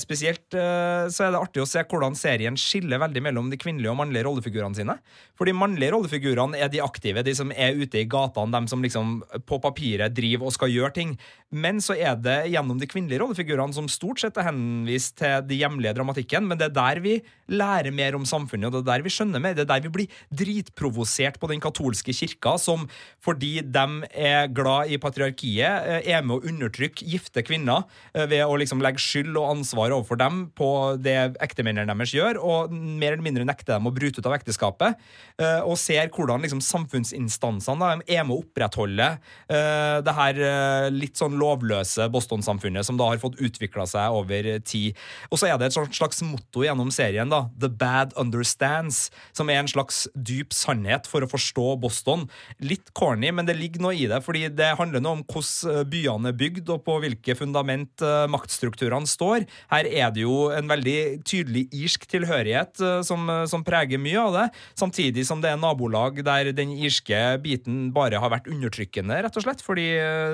spesielt 0.00 0.48
så 0.52 1.26
er 1.26 1.34
det 1.34 1.40
artig 1.42 1.62
å 1.62 1.68
se 1.68 1.82
hvordan 1.92 2.16
serien 2.18 2.56
skiller 2.58 3.00
veldig 3.02 3.22
mellom 3.24 3.50
de 3.52 3.58
kvinnelige 3.60 3.92
og 3.92 3.98
mannlige 4.00 4.24
rollefigurene 4.26 4.78
sine. 4.78 4.96
For 5.38 5.48
de 5.48 5.54
mannlige 5.56 5.92
rollefigurene 5.94 6.58
er 6.58 6.72
de 6.72 6.82
aktive, 6.84 7.24
de 7.24 7.34
som 7.36 7.52
er 7.52 7.76
ute 7.76 8.00
i 8.00 8.08
gatene, 8.08 8.56
de 8.56 8.72
som 8.72 8.84
liksom 8.84 9.18
på 9.48 9.60
papiret 9.62 10.14
driver 10.16 10.48
og 10.48 10.56
skal 10.56 10.72
gjøre 10.72 10.94
ting. 10.96 11.14
Men 11.52 11.82
så 11.84 11.96
er 11.98 12.16
det 12.16 12.38
gjennom 12.52 12.80
de 12.80 12.88
kvinnelige 12.88 13.20
rollefigurene 13.22 13.76
som 13.76 13.90
stort 13.92 14.22
sett 14.22 14.38
er 14.40 14.48
henvist 14.48 15.18
til 15.20 15.44
de 15.48 15.60
hjemlige 15.60 15.94
dramatikken, 15.98 16.48
men 16.48 16.60
det 16.60 16.70
er 16.70 16.76
der 16.78 17.02
vi 17.04 17.18
lærer 17.52 17.92
mer 17.92 18.16
om 18.16 18.24
samfunnet, 18.28 18.70
og 18.70 18.78
det 18.78 18.82
er 18.86 18.90
der 18.94 19.04
vi 19.04 19.12
skjønner 19.12 19.42
mer. 19.42 19.56
Det 19.56 19.66
er 19.66 19.72
der 19.74 19.84
vi 19.84 19.92
blir 19.92 20.20
dritprovosert 20.32 21.38
på 21.42 21.50
den 21.50 21.60
katolske 21.62 22.14
kirka, 22.16 22.56
som 22.60 22.86
fordi 23.22 23.58
de 23.62 23.86
er 24.16 24.48
glad 24.54 24.92
i 24.92 25.00
patriarkiet, 25.02 25.88
eh, 25.88 26.10
er 26.14 26.24
med 26.24 26.38
å 26.38 26.52
undertrykke 26.52 27.06
gifte 27.08 27.44
kvinner 27.44 27.84
eh, 28.14 28.26
ved 28.30 28.46
å 28.46 28.56
liksom 28.60 28.82
legge 28.84 29.02
skyld 29.02 29.36
og 29.36 29.50
ansvar 29.56 29.92
overfor 29.92 30.20
dem 30.20 30.46
på 30.56 30.70
det 31.02 31.34
ektemennene 31.42 31.81
deres 31.90 32.12
gjør, 32.14 32.38
og 32.38 32.72
mer 32.72 33.14
eller 33.14 33.24
mindre 33.24 33.46
nekter 33.46 33.76
dem 33.76 33.88
å 33.88 33.92
bryte 33.94 34.22
ut 34.22 34.28
av 34.28 34.36
ekteskapet, 34.36 35.00
eh, 35.42 35.60
og 35.66 35.78
ser 35.80 36.10
hvordan 36.12 36.44
liksom 36.44 36.62
samfunnsinstansene 36.64 37.80
da, 37.82 37.92
er 38.06 38.26
med 38.26 38.36
å 38.36 38.42
opprettholde 38.42 39.08
eh, 39.48 39.98
det 40.04 40.14
her 40.16 40.40
eh, 40.46 40.88
litt 40.94 41.18
sånn 41.20 41.38
lovløse 41.40 42.08
Boston-samfunnet 42.12 42.86
som 42.86 42.98
da 43.00 43.10
har 43.10 43.22
fått 43.22 43.40
utvikla 43.42 43.86
seg 43.88 44.16
over 44.16 44.48
tid. 44.66 44.98
Og 45.30 45.40
så 45.40 45.50
er 45.50 45.58
det 45.58 45.70
et 45.70 45.96
slags 45.96 46.22
motto 46.26 46.64
gjennom 46.66 46.92
serien, 46.94 47.30
da, 47.32 47.44
The 47.58 47.70
Bad 47.70 48.16
Understands, 48.20 49.06
som 49.36 49.50
er 49.50 49.62
en 49.62 49.70
slags 49.70 50.04
dyp 50.14 50.54
sannhet 50.56 51.08
for 51.10 51.24
å 51.24 51.30
forstå 51.30 51.66
Boston. 51.82 52.28
Litt 52.62 52.92
corny, 52.98 53.32
men 53.34 53.48
det 53.48 53.58
ligger 53.58 53.86
noe 53.86 53.96
i 53.96 54.08
det, 54.10 54.22
fordi 54.24 54.46
det 54.52 54.74
handler 54.78 55.02
noe 55.02 55.20
om 55.20 55.26
hvordan 55.26 55.88
byene 55.92 56.32
er 56.32 56.38
bygd, 56.38 56.70
og 56.72 56.84
på 56.86 56.98
hvilke 57.02 57.36
fundament 57.38 58.02
maktstrukturene 58.32 59.08
står. 59.08 59.46
Her 59.72 59.88
er 59.88 60.12
det 60.14 60.24
jo 60.24 60.50
en 60.54 60.68
veldig 60.70 60.98
tydelig 61.26 61.66
irsk 61.76 62.06
tilhørighet 62.10 62.80
eh, 62.82 63.00
som, 63.06 63.28
som 63.50 63.64
preger 63.66 64.00
mye 64.02 64.20
av 64.20 64.36
det, 64.36 64.46
samtidig 64.78 65.26
som 65.28 65.42
det 65.42 65.52
er 65.52 65.60
nabolag 65.60 66.22
der 66.24 66.52
den 66.56 66.74
irske 66.76 67.20
biten 67.42 67.90
bare 67.94 68.20
har 68.22 68.32
vært 68.32 68.50
undertrykkende, 68.50 69.20
rett 69.24 69.38
og 69.38 69.46
slett, 69.46 69.64
fordi 69.64 69.88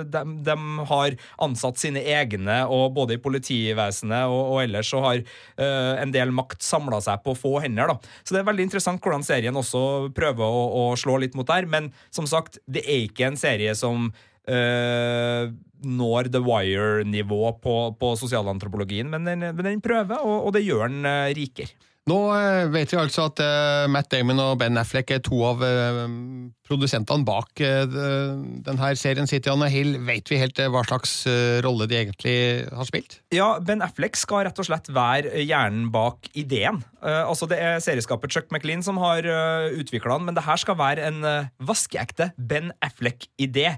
de, 0.09 0.23
de 0.47 0.57
har 0.91 1.17
ansatt 1.45 1.81
sine 1.81 2.03
egne, 2.03 2.61
og 2.69 2.95
både 2.97 3.17
i 3.17 3.23
politivesenet 3.23 4.29
og, 4.31 4.55
og 4.55 4.63
ellers 4.65 4.91
så 4.93 5.03
har 5.05 5.21
uh, 5.23 5.95
en 6.01 6.13
del 6.15 6.33
makt 6.35 6.65
samla 6.65 7.01
seg 7.05 7.23
på 7.25 7.35
få 7.39 7.59
hender. 7.65 7.93
da. 7.93 8.15
Så 8.23 8.35
det 8.35 8.43
er 8.43 8.49
veldig 8.49 8.69
interessant 8.69 9.03
hvordan 9.05 9.27
serien 9.27 9.59
også 9.59 9.83
prøver 10.17 10.45
å, 10.45 10.65
å 10.83 10.85
slå 11.01 11.19
litt 11.23 11.37
mot 11.39 11.49
der, 11.49 11.69
men 11.71 11.93
som 12.15 12.29
sagt, 12.31 12.61
det 12.67 12.85
er 12.87 13.07
ikke 13.07 13.29
en 13.29 13.41
serie 13.41 13.75
som 13.79 14.11
eh, 14.49 15.51
når 15.85 16.31
The 16.35 16.41
Wire-nivå 16.43 17.53
på, 17.63 17.77
på 17.99 18.15
sosialantropologien, 18.21 19.11
men 19.13 19.29
den, 19.29 19.47
men 19.51 19.65
den 19.67 19.85
prøver, 19.85 20.23
og, 20.23 20.49
og 20.49 20.57
det 20.57 20.65
gjør 20.67 20.91
den 20.91 21.07
eh, 21.09 21.35
rikere. 21.39 21.75
Nå 22.09 22.19
eh, 22.33 22.67
vet 22.73 22.93
vi 22.93 23.01
altså 23.01 23.27
at 23.29 23.43
eh, 23.45 23.85
Matt 23.93 24.11
Damon 24.13 24.41
og 24.41 24.57
Ben 24.61 24.81
Affleck 24.81 25.13
er 25.13 25.23
to 25.25 25.43
av 25.45 25.65
eh, 25.67 26.05
produsentene 26.69 27.27
bak 27.27 27.63
eh, 27.65 27.87
denne 28.67 28.91
serien 29.01 29.29
City 29.31 29.51
on 29.53 29.65
a 29.65 29.71
Hill. 29.73 29.97
Vet 30.07 30.31
vi 30.31 30.41
helt 30.41 30.59
eh, 30.61 30.71
hva 30.73 30.85
slags 30.87 31.21
eh, 31.31 31.59
rolle 31.65 31.89
de 31.91 31.99
egentlig 31.99 32.37
har 32.69 32.89
spilt? 32.89 33.19
Ja, 33.35 33.55
Ben 33.65 33.85
Affleck 33.85 34.19
skal 34.19 34.47
rett 34.49 34.61
og 34.61 34.69
slett 34.69 34.91
være 34.93 35.43
hjernen 35.45 35.89
bak 35.95 36.31
ideen. 36.39 36.83
Altså 36.99 37.47
Det 37.47 37.55
er 37.63 37.77
serieskaper 37.79 38.31
Chuck 38.33 38.49
McLean 38.51 38.81
som 38.83 38.97
har 38.99 39.23
utvikla 39.71 40.17
den, 40.17 40.25
men 40.27 40.35
det 40.35 40.43
her 40.43 40.59
skal 40.59 40.75
være 40.81 41.05
en 41.07 41.21
vaskeekte 41.63 42.33
Ben 42.35 42.73
Affleck-idé. 42.83 43.77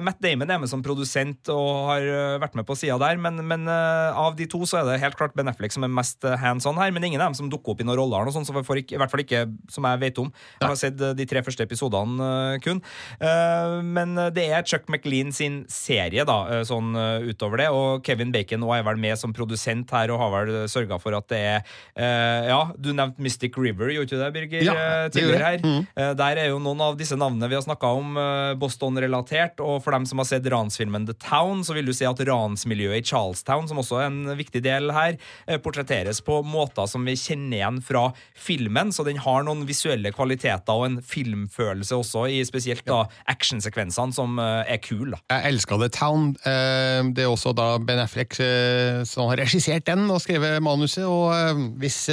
Matt 0.00 0.22
Damon 0.24 0.48
er 0.48 0.62
med 0.62 0.70
som 0.70 0.80
produsent 0.84 1.50
og 1.52 1.90
har 1.90 2.06
vært 2.40 2.56
med 2.56 2.64
på 2.64 2.76
sida 2.80 2.96
der, 3.02 3.20
men, 3.20 3.42
men 3.44 3.68
av 3.68 4.38
de 4.38 4.46
to 4.48 4.62
så 4.64 4.80
er 4.80 4.88
det 4.88 5.02
helt 5.02 5.18
klart 5.20 5.36
Ben 5.36 5.52
Affleck 5.52 5.76
som 5.76 5.84
er 5.84 5.92
mest 5.92 6.24
hands 6.24 6.64
on 6.70 6.80
her. 6.80 6.94
Men 6.96 7.04
ingen 7.10 7.20
av 7.20 7.28
dem 7.28 7.38
som 7.42 7.52
dukker 7.52 7.74
opp 7.74 7.84
i 7.84 7.88
noen 7.88 8.00
roller, 8.00 8.30
og 8.30 8.36
sånn, 8.38 8.48
så 8.48 8.56
i 8.56 8.62
hvert 8.62 9.12
fall 9.12 9.24
ikke 9.26 9.44
som 9.72 9.90
jeg 9.90 10.02
vet 10.06 10.22
om. 10.24 10.32
Jeg 10.62 10.72
har 10.72 10.80
sett 10.80 11.04
de 11.20 11.28
tre 11.28 11.44
første 11.44 11.68
episodene 11.68 12.31
kun. 12.64 12.80
Eh, 13.20 13.76
men 13.82 14.14
det 14.34 14.46
er 14.52 14.64
Chuck 14.66 14.88
McLean 14.92 15.32
sin 15.32 15.62
serie, 15.72 16.24
da, 16.28 16.38
eh, 16.48 16.62
sånn 16.68 16.92
eh, 16.98 17.28
utover 17.32 17.62
det. 17.62 17.68
Og 17.74 18.02
Kevin 18.06 18.32
Bacon 18.34 18.62
og 18.66 18.74
er 18.76 18.84
vel 18.86 19.00
med 19.02 19.18
som 19.20 19.32
produsent 19.36 19.90
her 19.94 20.12
og 20.14 20.20
har 20.22 20.32
vel 20.34 20.52
sørga 20.70 20.98
for 21.02 21.16
at 21.18 21.28
det 21.32 21.40
er 21.40 21.60
eh, 21.96 22.48
Ja, 22.48 22.60
du 22.76 22.92
nevnte 22.92 23.22
Mystic 23.22 23.56
River, 23.58 23.92
gjorde 23.94 24.08
ikke 24.10 24.20
det, 24.22 24.30
Birger? 24.36 24.64
Ja, 24.66 24.74
eh, 24.74 25.08
tidligere 25.14 25.50
her. 25.52 25.58
Mm. 25.64 25.86
Eh, 25.96 26.12
Der 26.22 26.40
er 26.42 26.50
jo 26.52 26.58
noen 26.62 26.80
av 26.84 26.96
disse 27.00 27.16
navnene 27.18 27.48
vi 27.50 27.56
har 27.58 27.64
snakka 27.66 27.92
om, 27.98 28.16
eh, 28.18 28.54
Boston-relatert. 28.60 29.60
Og 29.62 29.82
for 29.84 29.92
dem 29.96 30.06
som 30.08 30.18
har 30.22 30.28
sett 30.28 30.46
ransfilmen 30.52 31.06
The 31.08 31.14
Town, 31.22 31.62
så 31.66 31.74
vil 31.76 31.86
du 31.88 31.92
se 31.96 32.06
at 32.08 32.20
ransmiljøet 32.28 33.02
i 33.02 33.06
Charlestown, 33.12 33.68
som 33.70 33.80
også 33.82 34.00
er 34.02 34.06
en 34.10 34.36
viktig 34.38 34.62
del 34.64 34.90
her, 34.94 35.16
eh, 35.46 35.58
portretteres 35.62 36.20
på 36.24 36.40
måter 36.44 36.88
som 36.88 37.04
vi 37.04 37.14
kjenner 37.18 37.58
igjen 37.60 37.80
fra 37.84 38.08
filmen. 38.38 38.92
Så 38.92 39.04
den 39.06 39.20
har 39.22 39.42
noen 39.46 39.66
visuelle 39.68 40.12
kvaliteter 40.14 40.72
og 40.74 40.86
en 40.86 40.98
filmfølelse 41.02 41.96
også, 42.02 42.21
i 42.30 42.42
spesielt 42.46 42.84
da 42.88 43.04
actionsekvensene, 43.30 44.14
som 44.14 44.38
eh, 44.42 44.74
er 44.74 44.80
kul. 44.82 45.14
Jeg 45.30 45.52
elska 45.52 45.78
The 45.80 45.88
Town. 45.92 46.32
Eh, 46.44 47.02
Det 47.16 47.24
er 47.24 47.30
også 47.30 47.54
da 47.56 47.78
Ben 47.78 48.02
Affleck 48.02 48.38
eh, 48.40 49.02
som 49.08 49.30
har 49.30 49.40
regissert 49.42 49.86
den 49.86 50.08
og 50.10 50.20
skrevet 50.22 50.62
manuset. 50.62 51.04
Og 51.06 51.32
hvis 51.80 52.04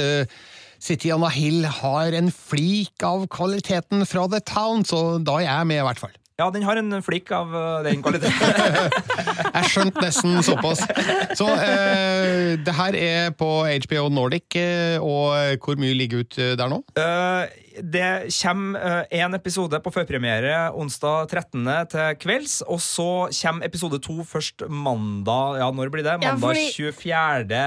City 0.80 1.10
Anna 1.12 1.28
Hill 1.28 1.66
har 1.66 2.16
en 2.16 2.30
flik 2.32 3.04
av 3.04 3.26
kvaliteten 3.32 4.06
fra 4.08 4.26
The 4.32 4.40
Town, 4.40 4.84
så 4.84 5.18
da 5.22 5.38
er 5.40 5.48
jeg 5.48 5.68
med, 5.70 5.82
i 5.82 5.86
hvert 5.88 6.00
fall. 6.00 6.16
Ja, 6.40 6.48
den 6.54 6.64
har 6.64 6.80
en 6.80 6.94
flikk 7.04 7.30
av 7.36 7.52
eh, 7.52 7.82
den 7.90 8.00
kvaliteten. 8.04 8.90
Jeg 9.60 9.70
skjønte 9.74 10.04
nesten 10.06 10.38
såpass. 10.46 10.82
Så 11.36 11.48
eh, 11.52 12.56
det 12.64 12.76
her 12.76 12.96
er 12.96 13.32
på 13.36 13.50
HBO 13.86 14.06
Nordic, 14.12 14.56
eh, 14.58 14.96
og 15.02 15.58
hvor 15.64 15.80
mye 15.80 15.96
ligger 15.96 16.24
ut 16.24 16.38
eh, 16.40 16.54
der 16.58 16.70
nå? 16.72 16.80
Eh, 16.96 17.58
det 17.80 18.28
kommer 18.34 19.06
én 19.14 19.34
episode 19.36 19.78
på 19.80 19.92
førpremiere 19.94 20.70
onsdag 20.76 21.30
13. 21.30 21.62
til 21.92 22.16
kvelds, 22.20 22.56
og 22.66 22.80
så 22.82 23.06
kommer 23.30 23.68
episode 23.68 24.00
to 24.04 24.18
først 24.26 24.64
mandag 24.68 25.60
Ja, 25.60 25.68
når 25.72 25.92
blir 25.92 26.04
det? 26.04 26.16
Ja, 26.20 26.32
Mandag 26.34 26.50
fordi- 26.50 26.72
24. 26.74 27.60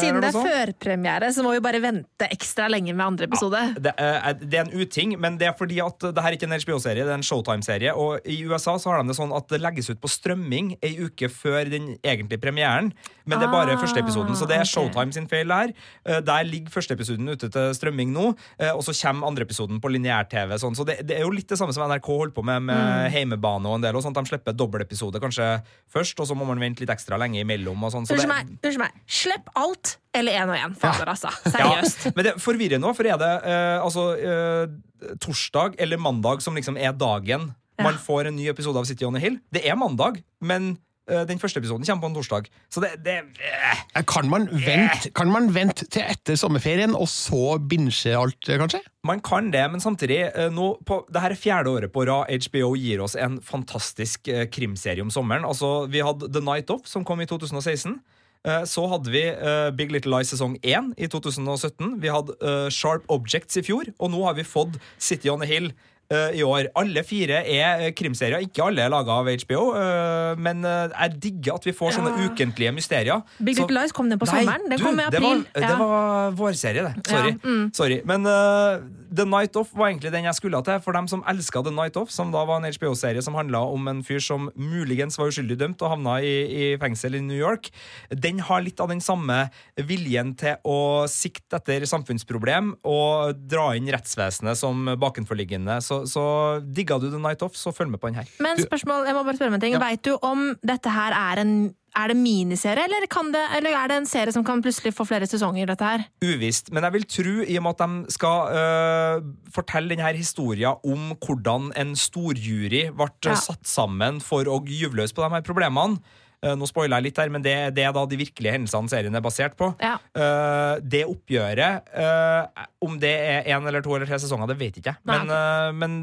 Siden 0.00 0.20
det 0.22 0.30
er 0.30 0.46
førpremiere, 0.50 1.32
så 1.34 1.42
må 1.42 1.54
vi 1.56 1.62
bare 1.64 1.80
vente 1.82 2.28
ekstra 2.30 2.68
lenge 2.70 2.94
med 2.94 3.04
andre 3.06 3.30
episode. 3.30 3.62
Det 3.80 3.94
er, 3.96 4.32
det 4.40 4.60
er 4.60 4.68
en 4.68 4.76
uting, 4.84 5.16
men 5.20 5.38
det 5.40 5.48
er 5.48 5.56
fordi 5.58 5.80
at 5.82 5.98
det 6.10 6.20
her 6.20 6.30
er 6.30 6.38
ikke 6.38 6.48
en 6.50 6.58
HBO-serie, 6.60 7.04
det 7.06 7.10
er 7.10 7.18
en 7.18 7.26
Showtime-serie. 7.26 7.96
Og 8.00 8.24
i 8.24 8.38
USA 8.48 8.74
så 8.80 8.90
har 8.94 9.02
de 9.02 9.10
det 9.12 9.16
sånn 9.18 9.32
at 9.36 9.48
det 9.52 9.60
legges 9.60 9.90
ut 9.92 10.00
på 10.00 10.08
strømming 10.08 10.72
ei 10.86 10.94
uke 11.04 11.28
før 11.32 11.68
den 11.72 11.90
egentlige 12.00 12.40
premieren. 12.40 12.92
Men 13.28 13.38
det 13.38 13.46
er 13.48 13.52
bare 13.52 13.74
Ah, 13.76 13.80
første 13.82 14.00
episoden, 14.02 14.34
så 14.38 14.46
det 14.48 14.56
er. 14.56 14.64
Showtime 14.70 15.12
sin 15.14 15.26
feil 15.30 15.50
her. 15.52 15.72
Eh, 16.06 16.20
Der 16.24 16.44
ligger 16.48 16.72
første 16.72 16.94
episoden 16.96 17.28
ute 17.28 17.50
til 17.52 17.74
strømming 17.76 18.10
nå, 18.14 18.30
eh, 18.58 18.70
og 18.72 18.82
så 18.86 18.94
kommer 18.96 19.28
andre 19.28 19.44
episoden 19.44 19.80
på 19.82 19.90
lineær-TV. 19.92 20.56
Sånn. 20.58 20.74
Så 20.78 20.86
det, 20.88 20.98
det 21.06 21.18
er 21.18 21.26
jo 21.26 21.30
litt 21.34 21.48
det 21.52 21.58
samme 21.60 21.74
som 21.76 21.84
NRK 21.90 22.08
holder 22.10 22.34
på 22.34 22.44
med 22.44 22.62
med 22.62 22.76
Mm. 22.80 23.10
heimebane 23.12 23.66
og 23.68 23.74
en 23.76 23.82
del. 23.84 23.96
Og 23.96 24.02
sånt. 24.02 24.16
De 24.16 24.24
slipper 24.30 24.52
dobbeltepisode 24.56 25.20
kanskje 25.22 25.62
først, 25.92 26.18
og 26.20 26.26
så 26.26 26.34
må 26.38 26.46
man 26.48 26.58
vente 26.62 26.80
litt 26.80 26.90
ekstra 26.90 27.18
lenge 27.20 27.42
imellom. 27.44 27.82
Og 27.84 27.92
sånn. 27.92 28.06
så 28.08 28.14
Unnskyld 28.16 28.28
meg, 28.32 28.46
unnskyld 28.64 28.78
meg. 28.86 28.92
Slipp 29.06 29.48
alt 29.56 29.96
eller 30.14 30.32
én 30.32 30.48
og 30.50 30.56
én. 30.56 30.76
Fader, 30.80 31.06
altså. 31.12 31.30
Seriøst. 31.44 32.04
Ja, 32.06 32.12
men 32.16 32.24
det 32.24 32.34
forvirrer 32.42 32.80
nå, 32.80 32.94
for 32.96 33.04
er 33.06 33.18
det 33.20 33.32
eh, 33.44 33.78
altså 33.84 34.04
eh, 34.18 35.14
torsdag 35.22 35.76
eller 35.78 35.96
mandag 35.98 36.42
som 36.42 36.54
liksom 36.56 36.76
er 36.80 36.92
dagen 36.92 37.50
man 37.82 37.98
får 37.98 38.30
en 38.30 38.36
ny 38.36 38.48
episode 38.52 38.78
av 38.78 38.86
City 38.88 39.04
on 39.08 39.16
a 39.16 39.22
Hill? 39.22 39.40
Det 39.52 39.62
er 39.66 39.76
mandag, 39.80 40.20
men 40.40 40.76
eh, 41.10 41.24
den 41.26 41.40
første 41.42 41.58
episoden 41.62 41.84
kommer 41.86 42.04
på 42.04 42.10
en 42.10 42.16
torsdag. 42.20 42.50
Så 42.70 42.82
det, 42.84 42.92
det 43.06 43.16
eh, 43.42 44.02
Kan 44.06 44.28
man 44.30 44.46
vente, 44.52 45.10
kan 45.16 45.30
man 45.32 45.48
vente 45.54 45.86
til 45.90 46.02
etter 46.06 46.36
sommerferien, 46.38 46.94
og 46.94 47.08
så 47.10 47.56
binche 47.58 48.14
alt, 48.16 48.38
eh, 48.48 48.60
kanskje? 48.60 48.82
Man 49.06 49.20
kan 49.24 49.50
det, 49.50 49.64
men 49.72 49.80
samtidig 49.82 50.20
eh, 50.30 50.50
nå 50.52 50.74
på, 50.86 51.02
det 51.10 51.22
her 51.24 51.34
er 51.34 51.40
fjerde 51.40 51.72
året 51.72 51.92
på 51.94 52.04
rad 52.08 52.30
HBO 52.46 52.74
gir 52.78 53.02
oss 53.04 53.16
en 53.18 53.40
fantastisk 53.42 54.28
eh, 54.28 54.46
krimserie 54.52 55.02
om 55.02 55.10
sommeren. 55.10 55.44
Altså, 55.48 55.86
Vi 55.90 56.00
hadde 56.04 56.30
The 56.32 56.40
Night 56.44 56.70
Off, 56.70 56.86
som 56.88 57.04
kom 57.04 57.20
i 57.24 57.26
2016. 57.30 57.98
Eh, 58.46 58.62
Så 58.64 58.86
hadde 58.88 59.10
vi 59.12 59.20
eh, 59.28 59.68
Big 59.76 59.90
Little 59.92 60.14
Lies 60.16 60.30
sesong 60.32 60.54
1 60.62 60.94
i 60.96 61.08
2017. 61.12 61.98
Vi 62.00 62.08
hadde 62.08 62.36
eh, 62.40 62.68
Sharp 62.72 63.04
Objects 63.12 63.58
i 63.60 63.64
fjor, 63.66 63.90
og 63.98 64.12
nå 64.14 64.22
har 64.24 64.36
vi 64.38 64.46
fått 64.48 64.78
City 64.96 65.28
on 65.28 65.42
a 65.44 65.48
Hill 65.48 65.66
eh, 65.68 65.99
i 66.10 66.42
år. 66.42 66.66
Alle 66.74 67.02
fire 67.06 67.42
er 67.46 67.84
eh, 67.86 67.92
krimserier. 67.94 68.42
Ikke 68.42 68.64
alle 68.66 68.82
er 68.82 68.90
laga 68.90 69.18
av 69.20 69.28
HBO, 69.44 69.60
eh, 69.78 70.34
men 70.42 70.64
eh, 70.66 70.88
jeg 70.90 71.20
digger 71.22 71.54
at 71.60 71.68
vi 71.68 71.74
får 71.76 71.92
sånne 71.98 72.14
Ja. 72.16 72.28
ukentlige 72.30 72.72
mysterier. 72.74 73.22
Big 73.38 73.58
Little 73.60 73.76
Lies 73.80 73.92
kom 73.94 74.10
den 74.10 74.18
på 74.18 74.26
sommeren. 74.26 74.66
Den 74.70 74.80
kom 74.82 74.98
i 74.98 75.04
det 75.06 75.20
april. 75.20 75.44
var, 75.44 75.60
det 75.60 75.68
Ja. 75.70 75.76
var 75.78 76.30
vårserie, 76.40 76.82
det. 76.88 77.06
Sorry. 77.06 77.30
Ja, 77.30 77.36
mm. 77.44 77.70
Sorry. 77.74 78.00
Men 78.04 78.26
eh, 78.26 78.80
The 79.10 79.26
Night 79.26 79.56
Off 79.58 79.72
var 79.74 79.90
egentlig 79.90 80.12
den 80.14 80.26
jeg 80.28 80.38
skulle 80.38 80.60
til. 80.66 80.78
For 80.84 80.94
dem 80.94 81.08
som 81.10 81.24
elska 81.28 81.62
The 81.66 81.72
Night 81.74 81.98
Off, 81.98 82.12
som 82.14 82.30
da 82.34 82.44
var 82.46 82.60
en 82.60 82.68
HBO-serie 82.70 83.22
som 83.24 83.34
handla 83.38 83.62
om 83.66 83.88
en 83.90 84.02
fyr 84.06 84.22
som 84.22 84.48
muligens 84.54 85.18
var 85.18 85.32
uskyldig 85.32 85.58
dømt 85.60 85.82
og 85.82 85.94
havna 85.96 86.18
i, 86.22 86.34
i 86.46 86.68
fengsel 86.80 87.18
i 87.18 87.22
New 87.24 87.38
York. 87.38 87.72
Den 88.10 88.42
har 88.46 88.62
litt 88.62 88.80
av 88.80 88.92
den 88.92 89.02
samme 89.02 89.42
viljen 89.74 90.34
til 90.38 90.60
å 90.68 91.08
sikte 91.10 91.58
etter 91.58 91.86
samfunnsproblem 91.90 92.74
og 92.86 93.42
dra 93.50 93.72
inn 93.78 93.90
rettsvesenet 93.90 94.58
som 94.60 94.92
bakenforliggende. 95.00 95.80
Så, 95.84 96.04
så 96.10 96.24
digga 96.62 97.00
du 97.02 97.10
The 97.10 97.20
Night 97.20 97.42
Off, 97.46 97.58
så 97.58 97.74
følg 97.74 97.96
med 97.96 98.02
på 98.02 98.12
den 98.12 98.22
her. 98.22 98.30
Men 98.42 98.62
spørsmål, 98.62 99.08
jeg 99.10 99.18
må 99.18 99.26
bare 99.26 99.40
spørre 99.40 99.54
om 99.54 99.58
en 99.58 99.66
ting. 99.66 99.78
Vet 99.80 100.06
du 100.06 100.14
om 100.20 100.50
dette 100.62 100.94
her 100.94 101.16
er 101.16 101.42
en 101.42 101.54
er 101.96 102.12
det 102.12 102.16
miniserie, 102.18 102.84
eller, 102.86 103.06
kan 103.10 103.32
det, 103.34 103.42
eller 103.56 103.74
er 103.76 103.90
det 103.90 103.96
en 104.00 104.08
serie 104.08 104.32
som 104.34 104.44
kan 104.46 104.62
plutselig 104.62 104.92
få 104.94 105.06
flere 105.08 105.26
sesonger? 105.26 105.66
dette 105.70 105.86
her? 105.86 106.06
Uvisst, 106.24 106.70
men 106.72 106.86
jeg 106.86 106.92
vil 106.96 107.04
tro, 107.16 107.34
i 107.44 107.58
og 107.58 107.66
med 107.66 107.76
at 107.76 107.82
de 107.84 108.14
skal 108.14 108.54
øh, 108.60 109.28
fortelle 109.54 109.92
denne 109.92 110.14
historien 110.16 110.78
om 110.86 111.12
hvordan 111.18 111.70
en 111.78 111.94
storjury 111.98 112.88
ble 112.94 113.10
Ja. 113.26 113.34
satt 113.36 113.66
sammen 113.66 114.20
for 114.24 114.44
å 114.48 114.60
gyve 114.66 114.96
løs 114.96 115.12
på 115.12 115.22
de 115.22 115.30
her 115.34 115.42
problemene. 115.46 116.00
Eh, 116.40 116.54
nå 116.56 116.64
spoiler 116.64 116.96
jeg 116.96 117.10
litt 117.10 117.18
her, 117.20 117.28
men 117.28 117.42
det, 117.44 117.54
det 117.76 117.84
er 117.84 117.92
da 117.92 118.06
de 118.08 118.16
virkelige 118.16 118.54
hendelsene 118.54 118.88
serien 118.88 119.14
er 119.14 119.20
basert 119.20 119.58
på. 119.60 119.74
Ja. 119.82 119.98
Uh, 120.16 120.80
det 120.80 121.02
oppgjøret, 121.04 121.90
uh, 121.92 122.64
om 122.80 122.96
det 123.02 123.12
er 123.12 123.50
én 123.52 123.66
eller 123.68 123.84
to 123.84 123.92
eller 123.92 124.08
tre 124.08 124.16
sesonger, 124.22 124.48
det 124.48 124.56
vet 124.62 124.80
ikke 124.80 124.94
jeg. 124.94 125.02
Nei, 125.04 125.18
Men, 125.18 125.34
uh, 125.36 125.68
men 125.76 125.98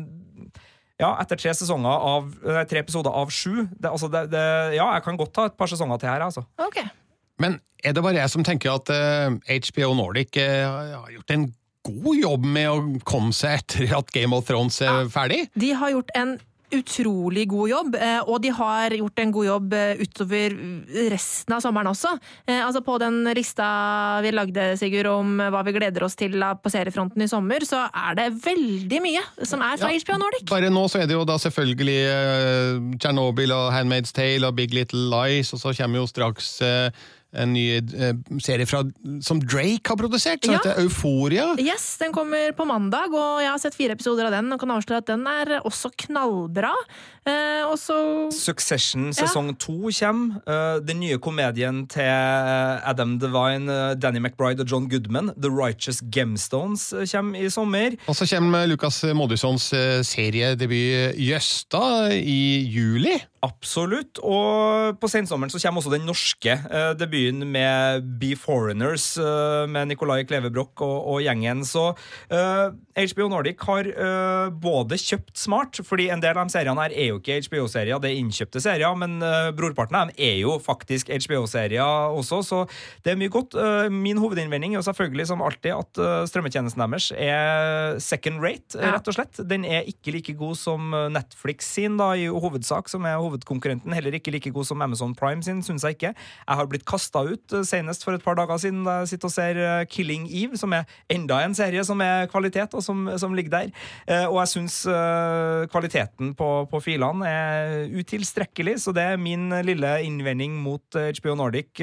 ja, 0.98 1.12
etter 1.22 1.38
tre, 1.38 1.54
av, 1.54 2.32
eh, 2.42 2.64
tre 2.70 2.82
episoder 2.82 3.14
av 3.14 3.30
sju 3.34 3.68
det, 3.70 3.90
altså 3.90 4.10
det, 4.10 4.24
det, 4.34 4.46
Ja, 4.80 4.90
jeg 4.96 5.06
kan 5.06 5.20
godt 5.20 5.36
ta 5.36 5.46
et 5.50 5.58
par 5.58 5.70
sesonger 5.70 6.02
til 6.02 6.10
her, 6.10 6.26
altså. 6.26 6.44
Ok. 6.58 6.82
Men 7.42 7.60
er 7.86 7.94
det 7.94 8.02
bare 8.02 8.18
jeg 8.18 8.34
som 8.34 8.46
tenker 8.46 8.74
at 8.74 8.90
uh, 8.90 9.38
HBO 9.38 9.94
Nordic 10.00 10.40
uh, 10.42 10.98
har 11.04 11.12
gjort 11.14 11.34
en 11.36 11.46
god 11.88 12.18
jobb 12.18 12.48
med 12.58 12.70
å 12.72 12.80
komme 13.08 13.36
seg 13.36 13.62
etter 13.62 13.94
at 14.00 14.10
Game 14.16 14.36
of 14.36 14.48
Thrones 14.50 14.82
er 14.82 15.06
ferdig? 15.14 15.46
De 15.54 15.70
har 15.78 15.94
gjort 15.94 16.10
en 16.18 16.34
utrolig 16.76 17.46
god 17.48 17.70
jobb, 17.70 17.96
eh, 17.96 18.20
og 18.28 18.42
de 18.44 18.50
har 18.52 18.92
gjort 18.98 19.22
en 19.24 19.32
god 19.32 19.46
jobb 19.48 19.74
eh, 19.78 20.02
utover 20.04 20.56
resten 21.14 21.56
av 21.56 21.62
sommeren 21.64 21.88
også. 21.94 22.12
Eh, 22.48 22.60
Altså 22.68 22.82
På 22.84 22.98
den 23.00 23.22
lista 23.38 24.20
vi 24.22 24.32
lagde 24.36 24.66
Sigurd, 24.78 25.08
om 25.08 25.38
hva 25.40 25.62
vi 25.64 25.74
gleder 25.78 26.04
oss 26.04 26.18
til 26.20 26.36
på 26.36 26.72
seriefronten 26.74 27.24
i 27.24 27.30
sommer, 27.32 27.64
så 27.64 27.86
er 27.88 28.18
det 28.20 28.28
veldig 28.44 29.00
mye 29.02 29.24
som 29.48 29.62
er 29.64 29.78
fra 29.80 29.92
Ja. 29.94 30.00
HBO 30.04 30.18
Nordic. 30.20 30.50
Bare 30.50 30.70
nå 30.70 30.84
så 30.92 31.02
er 31.02 31.08
det 31.08 31.16
jo 31.16 31.24
da 31.26 31.38
selvfølgelig 31.40 32.98
Tsjernobyl 33.00 33.54
og 33.56 33.72
Handmaid's 33.74 34.12
Tale 34.16 34.48
og 34.48 34.56
Big 34.60 34.74
Little 34.76 35.08
Lies, 35.12 35.54
og 35.54 35.60
så 35.64 35.74
kommer 35.78 36.02
jo 36.04 36.08
straks 36.10 36.60
en 37.34 37.54
ny 37.54 37.66
eh, 37.78 38.14
serie 38.44 38.66
fra, 38.70 38.84
som 39.22 39.42
Drake 39.44 39.84
har 39.90 40.00
produsert, 40.00 40.46
som 40.46 40.54
Ja. 40.54 40.60
heter 40.60 40.82
Euphoria. 40.84 41.56
Yes, 41.60 41.98
Den 41.98 42.14
kommer 42.14 42.52
på 42.56 42.66
mandag, 42.66 43.14
og 43.14 43.42
jeg 43.42 43.52
har 43.52 43.60
sett 43.60 43.76
fire 43.76 43.92
episoder 43.98 44.26
av 44.26 44.32
den 44.32 44.52
og 44.54 44.60
kan 44.60 44.70
avsløre 44.72 44.98
at 45.04 45.08
den 45.08 45.28
er 45.28 45.60
også 45.66 45.92
knallbra. 45.98 46.74
Eh, 47.28 47.64
også 47.68 48.32
Succession 48.32 49.12
sesong 49.14 49.58
to 49.60 49.90
kommer. 50.00 50.42
Uh, 50.48 50.80
den 50.80 51.00
nye 51.00 51.18
komedien 51.18 51.88
til 51.88 52.08
Adam 52.08 53.20
Devine, 53.20 53.68
uh, 53.68 53.96
Danny 53.96 54.20
McBride 54.20 54.62
og 54.62 54.72
John 54.72 54.88
Goodman, 54.90 55.32
The 55.36 55.50
Righteous 55.50 56.02
Gemstones, 56.14 56.94
kommer 57.12 57.40
i 57.40 57.50
sommer. 57.50 57.98
Og 58.08 58.16
så 58.16 58.28
kommer 58.30 58.66
Lucas 58.66 59.04
Moodysons 59.04 59.74
eh, 59.74 60.04
seriedebut 60.04 61.18
Jøsta 61.20 62.14
i 62.16 62.64
juli. 62.72 63.18
Absolutt. 63.44 64.20
Og 64.24 64.98
på 65.02 65.10
sensommeren 65.12 65.52
så 65.54 65.60
kommer 65.62 65.82
også 65.84 65.94
den 65.94 66.08
norske 66.08 66.58
uh, 66.72 66.94
debuten 67.18 67.52
med 67.52 68.06
Be 68.20 68.36
Foreigners 68.38 69.18
uh, 69.18 69.66
med 69.70 69.90
Nicolai 69.90 70.24
Klevebrok 70.28 70.82
og, 70.86 70.98
og 71.14 71.22
gjengen. 71.26 71.64
Så 71.66 71.92
HBO 72.28 73.28
Nordic 73.32 73.62
har 73.66 73.88
uh, 73.98 74.50
både 74.54 74.98
kjøpt 75.02 75.38
smart, 75.38 75.80
fordi 75.86 76.10
en 76.14 76.22
del 76.22 76.38
av 76.38 76.48
de 76.48 76.54
seriene 76.54 76.84
her 76.86 76.94
er 76.94 77.12
jo 77.12 77.20
ikke 77.20 77.40
HBO-serier, 77.48 78.00
det 78.02 78.12
er 78.12 78.22
innkjøpte 78.22 78.62
serier, 78.62 78.94
men 78.98 79.18
brorparten 79.58 79.98
av 79.98 80.10
dem 80.10 80.18
er 80.28 80.38
jo 80.42 80.58
faktisk 80.62 81.10
HBO-serier 81.12 82.14
også, 82.18 82.42
så 82.46 82.60
det 83.06 83.14
er 83.14 83.20
mye 83.20 83.32
godt. 83.34 83.56
Min 83.94 84.20
hovedinnvending 84.22 84.74
er 84.74 84.80
jo 84.80 84.86
selvfølgelig 84.88 85.28
som 85.30 85.44
alltid 85.46 85.74
at 85.76 86.02
strømmetjenesten 86.32 86.84
deres 86.84 87.10
er 87.14 88.00
second 88.04 88.42
rate, 88.44 88.78
rett 88.82 89.10
og 89.10 89.18
slett. 89.18 89.42
Den 89.50 89.66
er 89.68 89.88
ikke 89.90 90.14
like 90.16 90.36
god 90.40 90.58
som 90.60 90.94
Netflix 91.14 91.70
sin, 91.78 91.98
da, 92.02 92.12
i 92.18 92.28
hovedsak, 92.32 92.92
som 92.92 93.08
er 93.10 93.20
hovedkonkurrenten. 93.22 93.96
Heller 93.98 94.18
ikke 94.18 94.34
like 94.36 94.54
god 94.56 94.70
som 94.70 94.84
Amazon 94.86 95.16
Prime 95.18 95.46
sin, 95.46 95.64
syns 95.66 95.86
jeg 95.88 95.98
ikke. 95.98 96.14
Jeg 96.18 96.62
har 96.62 96.70
blitt 96.72 96.88
kasta 96.88 97.07
kasta 97.08 97.24
ut, 97.24 97.54
eh, 97.54 97.64
senest 97.64 98.04
for 98.04 98.14
et 98.14 98.24
par 98.24 98.36
dager 98.36 98.58
siden. 98.58 98.84
Jeg 98.86 99.08
sitter 99.08 99.28
og 99.28 99.32
ser 99.32 99.58
eh, 99.58 99.86
Killing 99.86 100.28
Eve, 100.28 100.58
som 100.58 100.74
er 100.74 100.86
enda 101.10 101.40
en 101.44 101.56
serie 101.56 101.84
som 101.84 102.00
er 102.02 102.28
kvalitet, 102.28 102.74
og 102.74 102.84
som, 102.84 103.08
som 103.18 103.34
ligger 103.34 103.50
der. 103.50 103.72
Eh, 104.08 104.28
og 104.28 104.42
jeg 104.42 104.48
syns 104.48 104.78
kvaliteten 105.72 106.34
på, 106.36 106.68
på 106.70 106.80
filene 106.80 107.28
er 107.28 107.88
utilstrekkelig, 107.98 108.80
så 108.82 108.92
det 108.92 109.04
er 109.04 109.18
min 109.18 109.50
lille 109.64 110.02
innvending 110.04 110.58
mot 110.62 110.82
HBO 110.94 111.36
Nordic. 111.36 111.82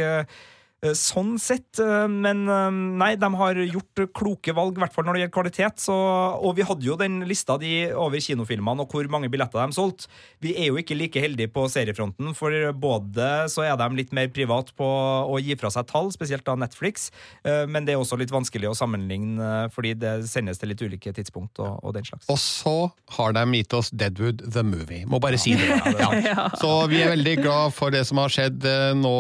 Eh, 0.85 0.95
Sånn 0.99 1.35
sett, 1.43 1.79
eh, 1.83 2.07
men 2.11 2.45
eh, 2.51 2.79
nei, 3.01 3.15
de 3.21 3.31
har 3.39 3.61
gjort 3.65 4.05
kloke 4.17 4.55
valg, 4.57 4.77
i 4.77 4.83
hvert 4.83 4.95
fall 4.95 5.07
når 5.09 5.17
det 5.17 5.23
gjelder 5.23 5.35
kvalitet. 5.37 5.83
Så, 5.85 5.95
og 5.95 6.57
vi 6.59 6.67
hadde 6.67 6.87
jo 6.87 6.99
den 7.01 7.23
lista 7.29 7.57
de 7.61 7.73
over 7.99 8.23
kinofilmene 8.23 8.85
og 8.85 8.95
hvor 8.95 9.09
mange 9.13 9.31
billetter 9.33 9.63
de 9.63 9.77
solgte. 9.77 10.11
Vi 10.45 10.55
er 10.59 10.71
jo 10.71 10.79
ikke 10.81 10.97
like 10.99 11.23
heldige 11.23 11.53
på 11.55 11.67
seriefronten, 11.73 12.33
for 12.37 12.53
både 12.79 13.49
så 13.53 13.65
er 13.67 13.77
de 13.81 13.89
litt 13.99 14.15
mer 14.17 14.31
privat 14.35 14.73
på 14.79 14.87
å 14.87 15.39
gi 15.43 15.57
fra 15.61 15.71
seg 15.73 15.89
tall, 15.91 16.11
spesielt 16.15 16.45
da 16.47 16.57
Netflix, 16.59 17.09
men 17.45 17.87
det 17.87 17.95
er 17.95 18.01
også 18.01 18.17
litt 18.19 18.33
vanskelig 18.33 18.69
å 18.71 18.77
sammenligne 18.77 19.69
fordi 19.73 19.95
det 19.99 20.13
sendes 20.29 20.61
til 20.61 20.71
litt 20.73 20.83
ulike 20.83 21.13
tidspunkt 21.17 21.61
og, 21.63 21.79
og 21.85 21.95
den 21.97 22.07
slags. 22.07 22.29
Og 22.33 22.39
så 22.41 22.75
har 23.17 23.35
de 23.37 23.45
gitt 23.59 23.77
oss 23.77 23.91
Deadwood 23.95 24.45
the 24.45 24.65
Movie. 24.67 25.05
Må 25.11 25.21
bare 25.23 25.41
si 25.41 25.57
det. 25.59 25.71
Ja. 26.25 26.47
Så 26.59 26.69
vi 26.91 27.01
er 27.03 27.11
veldig 27.13 27.35
glad 27.43 27.75
for 27.77 27.93
det 27.93 28.05
som 28.09 28.19
har 28.21 28.33
skjedd 28.33 28.65
nå 28.99 29.15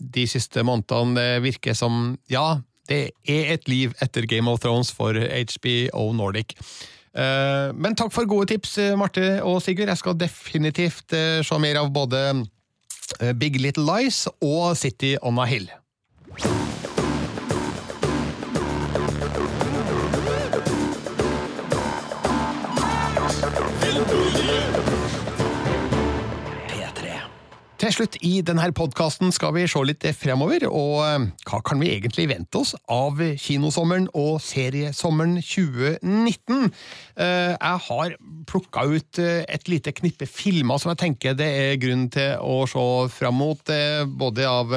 de 0.00 0.24
siste 0.30 0.62
månedene. 0.66 1.05
Det 1.14 1.42
virker 1.44 1.74
som 1.74 2.16
ja, 2.32 2.58
det 2.88 3.10
er 3.28 3.54
et 3.54 3.68
liv 3.68 3.94
etter 4.02 4.26
Game 4.26 4.50
of 4.50 4.60
Thrones 4.60 4.90
for 4.94 5.14
HBO 5.14 6.12
Nordic. 6.16 6.56
Eh, 7.16 7.72
Men 7.74 7.96
takk 7.96 8.12
for 8.12 8.28
gode 8.28 8.50
tips, 8.52 8.76
eh, 8.78 8.96
Marte 8.98 9.40
og 9.42 9.62
Sigurd. 9.64 9.88
Jeg 9.88 10.02
skal 10.02 10.18
definitivt 10.18 11.12
eh, 11.16 11.42
se 11.42 11.58
mer 11.58 11.80
av 11.80 11.90
både 11.92 12.46
Big 13.38 13.60
Little 13.62 13.84
Lies 13.86 14.24
og 14.42 14.76
City 14.76 15.14
on 15.22 15.38
a 15.38 15.46
Hill. 15.46 15.68
Til 27.86 27.94
slutt 27.94 28.16
i 28.26 28.40
denne 28.42 28.64
podkasten 28.74 29.30
skal 29.30 29.52
vi 29.54 29.62
se 29.70 29.78
litt 29.86 30.02
fremover, 30.18 30.64
og 30.66 31.04
eh, 31.04 31.26
hva 31.46 31.60
kan 31.62 31.78
vi 31.78 31.92
egentlig 31.92 32.24
vente 32.32 32.58
oss 32.58 32.72
av 32.90 33.20
kinosommeren 33.38 34.08
og 34.10 34.40
seriesommeren 34.42 35.36
2019? 35.38 36.72
Eh, 37.14 37.52
Jeg 37.54 37.84
har 37.84 38.16
plukka 38.50 38.88
ut 38.90 39.20
eh, 39.22 39.44
et 39.46 39.70
lite 39.70 39.94
knippe 39.94 40.26
filmer 40.26 40.82
som 40.82 40.90
jeg 40.96 41.02
tenker 41.04 41.38
det 41.38 41.46
er 41.46 41.78
grunn 41.78 42.08
til 42.10 42.34
å 42.42 42.58
se 42.66 42.84
fram 43.20 43.38
mot, 43.38 43.74
både 44.18 44.50
av 44.50 44.76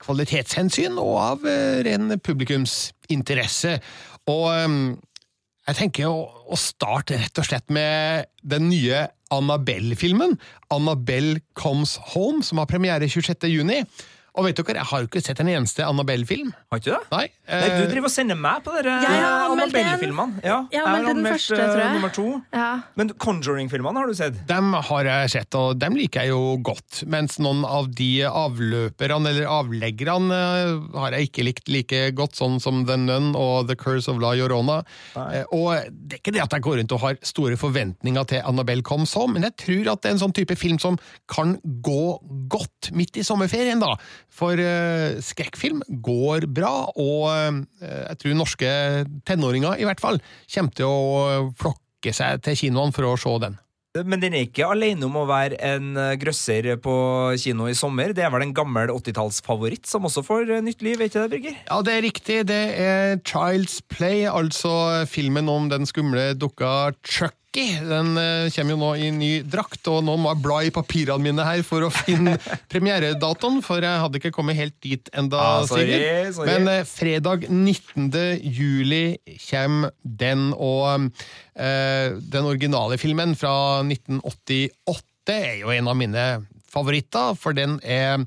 kvalitetshensyn 0.00 0.96
og 0.96 1.14
av 1.20 1.44
ren 1.84 2.16
publikumsinteresse. 2.24 3.76
Og 4.32 4.48
jeg 5.68 5.76
tenker 5.76 6.08
å 6.08 6.56
starte 6.56 7.20
rett 7.20 7.44
og 7.44 7.52
slett 7.52 7.68
med 7.68 8.30
den 8.40 8.70
nye 8.72 9.10
Annabelle-filmen. 9.30 10.36
Annabelle 10.70 11.40
Comes 11.54 11.96
Home, 12.14 12.42
som 12.42 12.58
har 12.58 12.66
premiere 12.66 13.08
26. 13.08 13.86
Og 14.38 14.46
vet 14.46 14.56
dere, 14.60 14.76
jeg 14.78 14.86
har 14.90 15.00
jo 15.02 15.08
ikke 15.10 15.22
sett 15.24 15.40
en 15.42 15.48
eneste 15.50 15.82
Annabelle-film. 15.84 16.52
Har 16.70 16.78
ikke 16.78 16.84
du 16.84 16.92
det? 16.94 17.00
Nei, 17.10 17.24
Nei, 17.50 17.56
eh, 17.66 17.80
du 17.80 17.88
driver 17.90 18.06
og 18.06 18.12
sender 18.14 18.38
meg 18.38 18.60
på 18.62 18.74
dere 18.76 18.92
en. 19.00 19.24
Annabelle-filmene. 19.56 20.42
Ja, 20.44 20.58
Jeg 20.70 20.84
har 20.86 20.92
meldt 20.94 21.10
den 21.16 21.26
første, 21.26 21.56
eh, 21.58 21.66
tror 21.72 21.80
jeg. 21.82 21.92
Nummer 21.96 22.12
to. 22.14 22.26
Ja. 22.54 22.68
Men 22.96 23.08
Conjuring-filmene 23.18 23.98
har 23.98 24.06
du 24.06 24.14
sett? 24.14 24.38
Dem 24.46 24.72
har 24.72 25.04
jeg 25.10 25.30
sett, 25.34 25.54
og 25.58 25.78
dem 25.82 25.96
liker 25.98 26.22
jeg 26.22 26.30
jo 26.30 26.56
godt. 26.62 27.02
Mens 27.10 27.38
noen 27.42 27.64
av 27.66 27.90
de 27.94 28.10
avløperne, 28.28 29.32
eller 29.32 29.46
avleggerne, 29.50 30.38
eh, 30.38 30.98
har 30.98 31.10
jeg 31.16 31.30
ikke 31.30 31.44
likt 31.48 31.68
like 31.68 32.02
godt, 32.14 32.36
sånn 32.38 32.60
som 32.62 32.84
The 32.86 32.96
Nun 32.96 33.34
og 33.34 33.66
The 33.68 33.76
Curse 33.76 34.08
of 34.08 34.20
La 34.22 34.32
Llorona. 34.38 34.82
Eh, 35.16 35.44
Og 35.50 35.74
det 35.90 36.14
er 36.14 36.20
ikke 36.22 36.32
det 36.32 36.42
at 36.42 36.50
jeg 36.52 36.62
går 36.62 36.76
rundt 36.78 36.92
og 36.92 37.00
har 37.00 37.16
store 37.22 37.56
forventninger 37.56 38.26
til 38.26 38.42
Annabelle 38.46 38.82
kom 38.82 39.04
Home, 39.14 39.32
men 39.34 39.42
jeg 39.42 39.56
tror 39.56 39.92
at 39.92 40.02
det 40.02 40.10
er 40.10 40.14
en 40.14 40.20
sånn 40.28 40.34
type 40.36 40.54
film 40.56 40.78
som 40.78 40.98
kan 41.26 41.58
gå 41.82 42.20
godt 42.48 42.92
midt 42.92 43.16
i 43.16 43.22
sommerferien, 43.26 43.80
da. 43.80 43.96
For 44.34 44.60
eh, 44.62 45.18
skrekkfilm 45.24 45.82
går 46.04 46.46
bra, 46.54 46.74
og 46.94 47.24
eh, 47.32 47.62
jeg 47.82 48.20
tror 48.22 48.38
norske 48.38 48.70
tenåringer 49.28 49.80
i 49.80 49.88
hvert 49.88 50.02
fall 50.02 50.20
kommer 50.54 50.76
til 50.76 50.86
å 50.86 51.50
flokke 51.58 52.14
seg 52.14 52.44
til 52.46 52.58
kinoene 52.64 52.94
for 52.94 53.10
å 53.10 53.18
se 53.20 53.34
den. 53.42 53.58
Men 54.06 54.20
den 54.22 54.36
er 54.38 54.44
ikke 54.46 54.68
alene 54.70 55.02
om 55.08 55.16
å 55.18 55.26
være 55.26 55.58
en 55.66 55.96
eh, 55.98 56.14
grøsser 56.20 56.68
på 56.78 56.94
kino 57.42 57.66
i 57.66 57.74
sommer. 57.74 58.14
Det 58.14 58.22
er 58.22 58.30
vel 58.30 58.46
en 58.46 58.54
gammel 58.54 58.92
80-tallsfavoritt 58.94 59.90
som 59.90 60.06
også 60.06 60.22
får 60.22 60.54
nytt 60.62 60.84
liv, 60.86 61.02
ikke 61.02 61.24
det, 61.24 61.32
Birger? 61.34 61.58
Ja, 61.66 61.80
det 61.82 61.96
er 61.96 62.06
riktig. 62.06 62.38
Det 62.52 62.62
er 62.86 63.18
Child's 63.26 63.80
Play, 63.90 64.28
altså 64.30 65.02
filmen 65.10 65.50
om 65.50 65.66
den 65.72 65.90
skumle 65.90 66.30
dukka 66.38 66.94
Chucky. 67.02 67.39
Den 67.54 68.12
eh, 68.20 68.46
kommer 68.54 68.76
jo 68.76 68.78
nå 68.78 68.90
i 69.02 69.08
ny 69.10 69.30
drakt, 69.50 69.82
og 69.90 70.04
nå 70.06 70.14
må 70.22 70.30
jeg 70.30 70.42
bla 70.44 70.58
i 70.62 70.72
papirene 70.74 71.24
mine 71.24 71.46
her 71.46 71.64
for 71.66 71.82
å 71.82 71.90
finne 72.04 72.36
premieredatoen, 72.70 73.58
for 73.66 73.82
jeg 73.82 74.02
hadde 74.04 74.20
ikke 74.20 74.32
kommet 74.36 74.58
helt 74.58 74.76
dit 74.84 75.10
enda, 75.18 75.40
Ah, 75.40 75.66
sorry, 75.66 75.98
sorry. 76.36 76.46
Men 76.46 76.70
eh, 76.70 76.84
fredag 76.86 77.48
19. 77.50 78.06
juli 78.46 79.02
kommer 79.48 79.90
den, 80.04 80.52
og 80.54 81.10
eh, 81.58 82.14
den 82.22 82.46
originale 82.46 83.00
filmen 83.02 83.34
fra 83.38 83.82
1988 83.82 85.34
er 85.34 85.60
jo 85.64 85.74
en 85.74 85.90
av 85.90 85.98
mine 85.98 86.26
favoritter, 86.70 87.34
for 87.38 87.56
den 87.56 87.80
er 87.82 88.22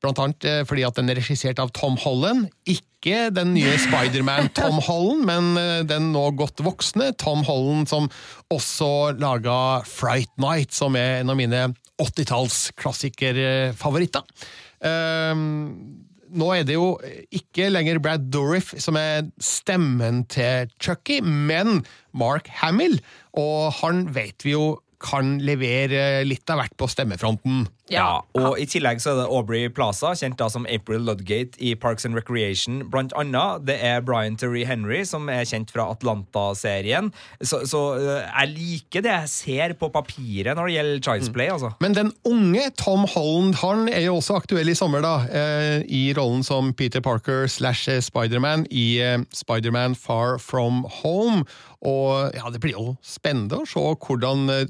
Blant 0.00 0.16
annet 0.22 0.46
eh, 0.48 0.62
fordi 0.68 0.84
at 0.88 0.96
den 0.96 1.10
er 1.12 1.18
regissert 1.20 1.58
av 1.60 1.68
Tom 1.76 1.96
Holland. 2.00 2.48
Ikke 2.68 3.30
den 3.34 3.54
nye 3.56 3.78
Spiderman 3.80 4.48
Tom 4.58 4.78
Holland, 4.86 5.24
men 5.28 5.44
eh, 5.60 5.86
den 5.88 6.12
nå 6.14 6.24
godt 6.38 6.58
voksne 6.64 7.06
Tom 7.20 7.40
Holland 7.48 7.88
som 7.90 8.04
også 8.52 8.90
laga 9.20 9.82
Fright 9.88 10.32
Night, 10.40 10.72
som 10.76 10.96
er 10.96 11.20
en 11.20 11.30
av 11.32 11.36
mine 11.40 11.60
80-tallsklassikerfavoritter. 12.00 14.22
Um, 14.80 15.40
nå 16.30 16.46
er 16.54 16.62
det 16.64 16.74
jo 16.78 16.98
ikke 17.34 17.68
lenger 17.68 17.98
Brad 18.00 18.30
Dourif 18.32 18.74
som 18.80 18.96
er 18.96 19.26
stemmen 19.42 20.24
til 20.30 20.70
Chucky, 20.80 21.20
men 21.20 21.84
Mark 22.16 22.48
Hamill, 22.62 23.00
og 23.36 23.72
han 23.82 24.14
vet 24.14 24.44
vi 24.46 24.50
jo 24.54 24.80
kan 25.00 25.38
levere 25.40 26.20
litt 26.28 26.50
av 26.52 26.60
hvert 26.60 26.76
på 26.76 26.88
stemmefronten. 26.90 27.64
Ja, 27.90 28.20
og 28.38 28.58
i 28.60 28.66
tillegg 28.70 29.00
så 29.02 29.12
er 29.12 29.20
det 29.22 29.28
Aubrey 29.30 29.70
Plaza, 29.72 30.12
kjent 30.18 30.38
da 30.38 30.46
som 30.52 30.66
April 30.70 31.02
Ludgate 31.08 31.58
i 31.58 31.74
Parks 31.74 32.06
and 32.06 32.14
Recreation, 32.18 32.84
blant 32.90 33.14
annet. 33.18 33.66
Det 33.66 33.76
er 33.82 34.02
Brian 34.06 34.36
Terry 34.38 34.62
Henry, 34.68 35.02
som 35.08 35.28
er 35.32 35.42
kjent 35.48 35.72
fra 35.74 35.88
Atlanta-serien. 35.90 37.10
Så, 37.42 37.64
så 37.70 37.82
øh, 37.98 38.20
jeg 38.22 38.52
liker 38.54 39.04
det 39.06 39.14
jeg 39.14 39.32
ser 39.32 39.74
på 39.80 39.90
papiret 39.92 40.54
når 40.56 40.70
det 40.70 40.76
gjelder 40.76 41.02
Child's 41.06 41.32
Play, 41.34 41.50
altså. 41.50 41.72
Men 41.82 41.96
den 41.96 42.12
unge 42.28 42.68
Tom 42.78 43.06
Holland 43.10 43.58
han 43.60 43.88
er 43.88 44.04
jo 44.06 44.18
også 44.20 44.38
aktuell 44.40 44.70
i 44.70 44.76
sommer, 44.78 45.02
da, 45.04 45.14
eh, 45.26 45.82
i 45.90 46.04
rollen 46.16 46.44
som 46.46 46.72
Peter 46.76 47.02
Parker 47.02 47.46
slash 47.50 47.90
eh, 47.90 48.00
Spiderman 48.04 48.66
i 48.70 49.00
eh, 49.02 49.18
Spiderman 49.34 49.98
Far 49.98 50.38
From 50.38 50.86
Home. 51.02 51.44
Og 51.80 52.30
ja, 52.36 52.50
det 52.52 52.60
blir 52.60 52.76
jo 52.76 52.94
spennende 53.04 53.62
å 53.62 53.68
se 53.68 53.80
hvordan 53.80 54.50
eh, 54.52 54.66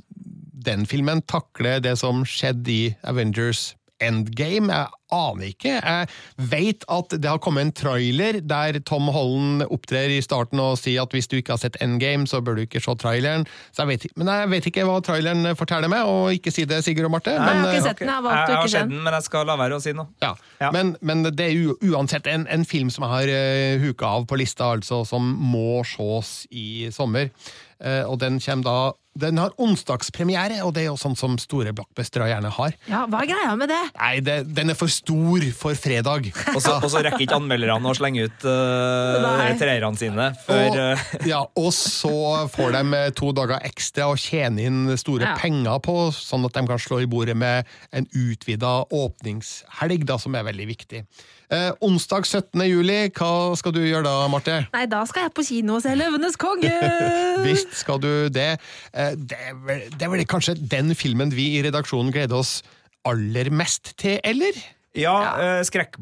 den 0.67 0.87
filmen 0.89 1.23
takle 1.29 1.79
det 1.85 1.97
som 2.01 2.25
skjedde 2.29 2.73
i 2.73 2.83
Avengers 3.07 3.71
Endgame. 4.01 4.73
Jeg 4.73 4.89
aner 5.13 5.51
ikke. 5.51 5.73
Jeg 5.77 6.09
vet 6.51 6.85
at 6.89 7.15
det 7.21 7.29
har 7.29 7.41
kommet 7.43 7.67
en 7.67 7.73
trailer 7.77 8.39
der 8.41 8.79
Tom 8.87 9.11
Holland 9.13 9.67
opptrer 9.69 10.13
i 10.15 10.21
starten 10.25 10.63
og 10.63 10.79
sier 10.81 11.05
at 11.05 11.15
hvis 11.15 11.29
du 11.29 11.37
ikke 11.39 11.57
har 11.57 11.61
sett 11.61 11.77
Endgame, 11.85 12.29
så 12.31 12.41
bør 12.45 12.57
du 12.57 12.65
ikke 12.65 12.81
se 12.81 12.95
traileren. 13.01 13.45
Så 13.75 13.85
jeg 13.85 13.91
vet, 13.93 14.07
men 14.17 14.31
jeg 14.33 14.51
vet 14.55 14.69
ikke 14.71 14.87
hva 14.89 14.99
traileren 15.05 15.53
forteller 15.59 15.93
meg, 15.93 16.09
og 16.09 16.33
ikke 16.37 16.55
si 16.55 16.65
det, 16.69 16.81
Sigurd 16.87 17.11
og 17.11 17.17
Marte. 17.19 17.35
Nei, 17.37 17.45
jeg 17.45 17.47
har 17.47 17.61
men, 17.61 17.69
ikke 17.69 17.83
eh, 17.83 17.89
sett 17.89 18.01
den. 18.01 18.13
Jeg 18.13 18.17
har 18.17 18.27
valgt 18.29 18.41
Jeg 18.41 18.57
har 18.57 18.63
ikke 18.65 18.75
sett 18.77 18.89
den. 18.89 18.97
den, 18.97 19.05
men 19.05 19.19
jeg 19.19 19.29
skal 19.29 19.49
la 19.51 19.59
være 19.61 19.81
å 19.81 19.85
si 19.85 19.97
noe. 19.97 20.09
ja. 20.25 20.73
Men, 20.77 20.95
men 21.05 21.27
det 21.29 21.49
er 21.51 21.91
uansett 21.91 22.31
en, 22.31 22.47
en 22.49 22.69
film 22.69 22.93
som 22.95 23.07
jeg 23.07 23.17
har 23.17 23.35
uh, 23.35 23.85
huka 23.85 24.15
av 24.21 24.29
på 24.31 24.41
lista, 24.41 24.73
altså, 24.79 25.03
som 25.09 25.35
må 25.51 25.83
ses 25.89 26.47
i 26.51 26.89
sommer. 26.95 27.35
Eh, 27.81 28.05
og 28.05 28.19
den 28.21 28.41
kommer 28.45 28.67
da 28.67 28.79
Den 29.19 29.41
har 29.43 29.51
onsdagspremiere, 29.59 30.61
og 30.63 30.71
det 30.77 30.85
er 30.85 30.87
jo 30.87 30.97
sånn 31.01 31.17
som 31.19 31.33
store 31.43 31.73
blockbustere 31.75 32.29
gjerne 32.31 32.53
har. 32.55 32.77
Ja, 32.87 33.01
hva 33.11 33.25
er 33.25 33.31
greia 33.33 33.57
med 33.59 33.69
det? 33.73 33.81
Nei, 33.99 34.13
det, 34.23 34.37
den 34.55 34.71
er 34.71 34.79
for 34.79 34.93
stor 34.93 35.47
for 35.59 35.75
fredag. 35.75 36.29
Og 36.55 36.61
så, 36.63 36.77
og 36.79 36.87
så 36.93 37.03
rekker 37.03 37.25
ikke 37.25 37.39
anmelderne 37.41 37.91
å 37.91 37.97
slenge 37.97 38.29
ut 38.29 38.47
uh, 38.47 39.41
treerne 39.59 39.99
sine 39.99 40.29
før 40.45 40.63
og, 40.69 40.79
øh, 40.83 41.03
ja, 41.33 41.41
og 41.59 41.69
så 41.75 42.13
får 42.53 42.75
de 42.77 42.83
eh, 42.99 43.09
to 43.17 43.31
dager 43.37 43.63
ekstra 43.67 44.09
å 44.11 44.17
tjene 44.19 44.67
inn 44.69 44.81
store 45.01 45.27
Ja. 45.31 45.35
penger 45.39 45.79
på, 45.85 45.97
sånn 46.15 46.47
at 46.49 46.57
de 46.57 46.65
kan 46.71 46.81
slå 46.81 47.01
i 47.05 47.09
bordet 47.11 47.37
med 47.39 47.69
en 47.97 48.07
utvida 48.17 48.81
åpningshelg, 48.95 50.07
da, 50.09 50.19
som 50.23 50.35
er 50.39 50.47
veldig 50.49 50.67
viktig. 50.71 51.05
Eh, 51.51 51.70
onsdag 51.82 52.28
17. 52.28 52.61
juli, 52.68 52.98
hva 53.11 53.30
skal 53.59 53.72
du 53.74 53.80
gjøre 53.82 54.05
da, 54.07 54.28
Marte? 54.30 54.61
Nei, 54.70 54.84
da 54.86 55.01
skal 55.11 55.24
jeg 55.26 55.32
på 55.34 55.42
kino 55.48 55.80
og 55.80 55.82
se 55.82 55.96
Løvenes 55.98 56.36
konge! 56.38 56.70
Visst 57.46 57.72
skal 57.80 57.98
du 57.98 58.11
det. 58.30 58.53
Eh, 58.94 59.16
Det 59.18 59.34
er, 59.48 59.57
vel, 59.66 59.82
det 59.90 60.07
er 60.07 60.12
vel 60.12 60.22
kanskje 60.30 60.55
den 60.70 60.94
filmen 60.94 61.32
vi 61.34 61.48
i 61.59 61.64
redaksjonen 61.66 62.14
gleder 62.14 62.38
oss 62.38 62.61
aller 63.09 63.51
mest 63.51 63.96
til, 63.98 64.20
eller? 64.22 64.55
Ja, 64.94 65.16
eh, 65.42 65.61
skrekk 65.66 65.98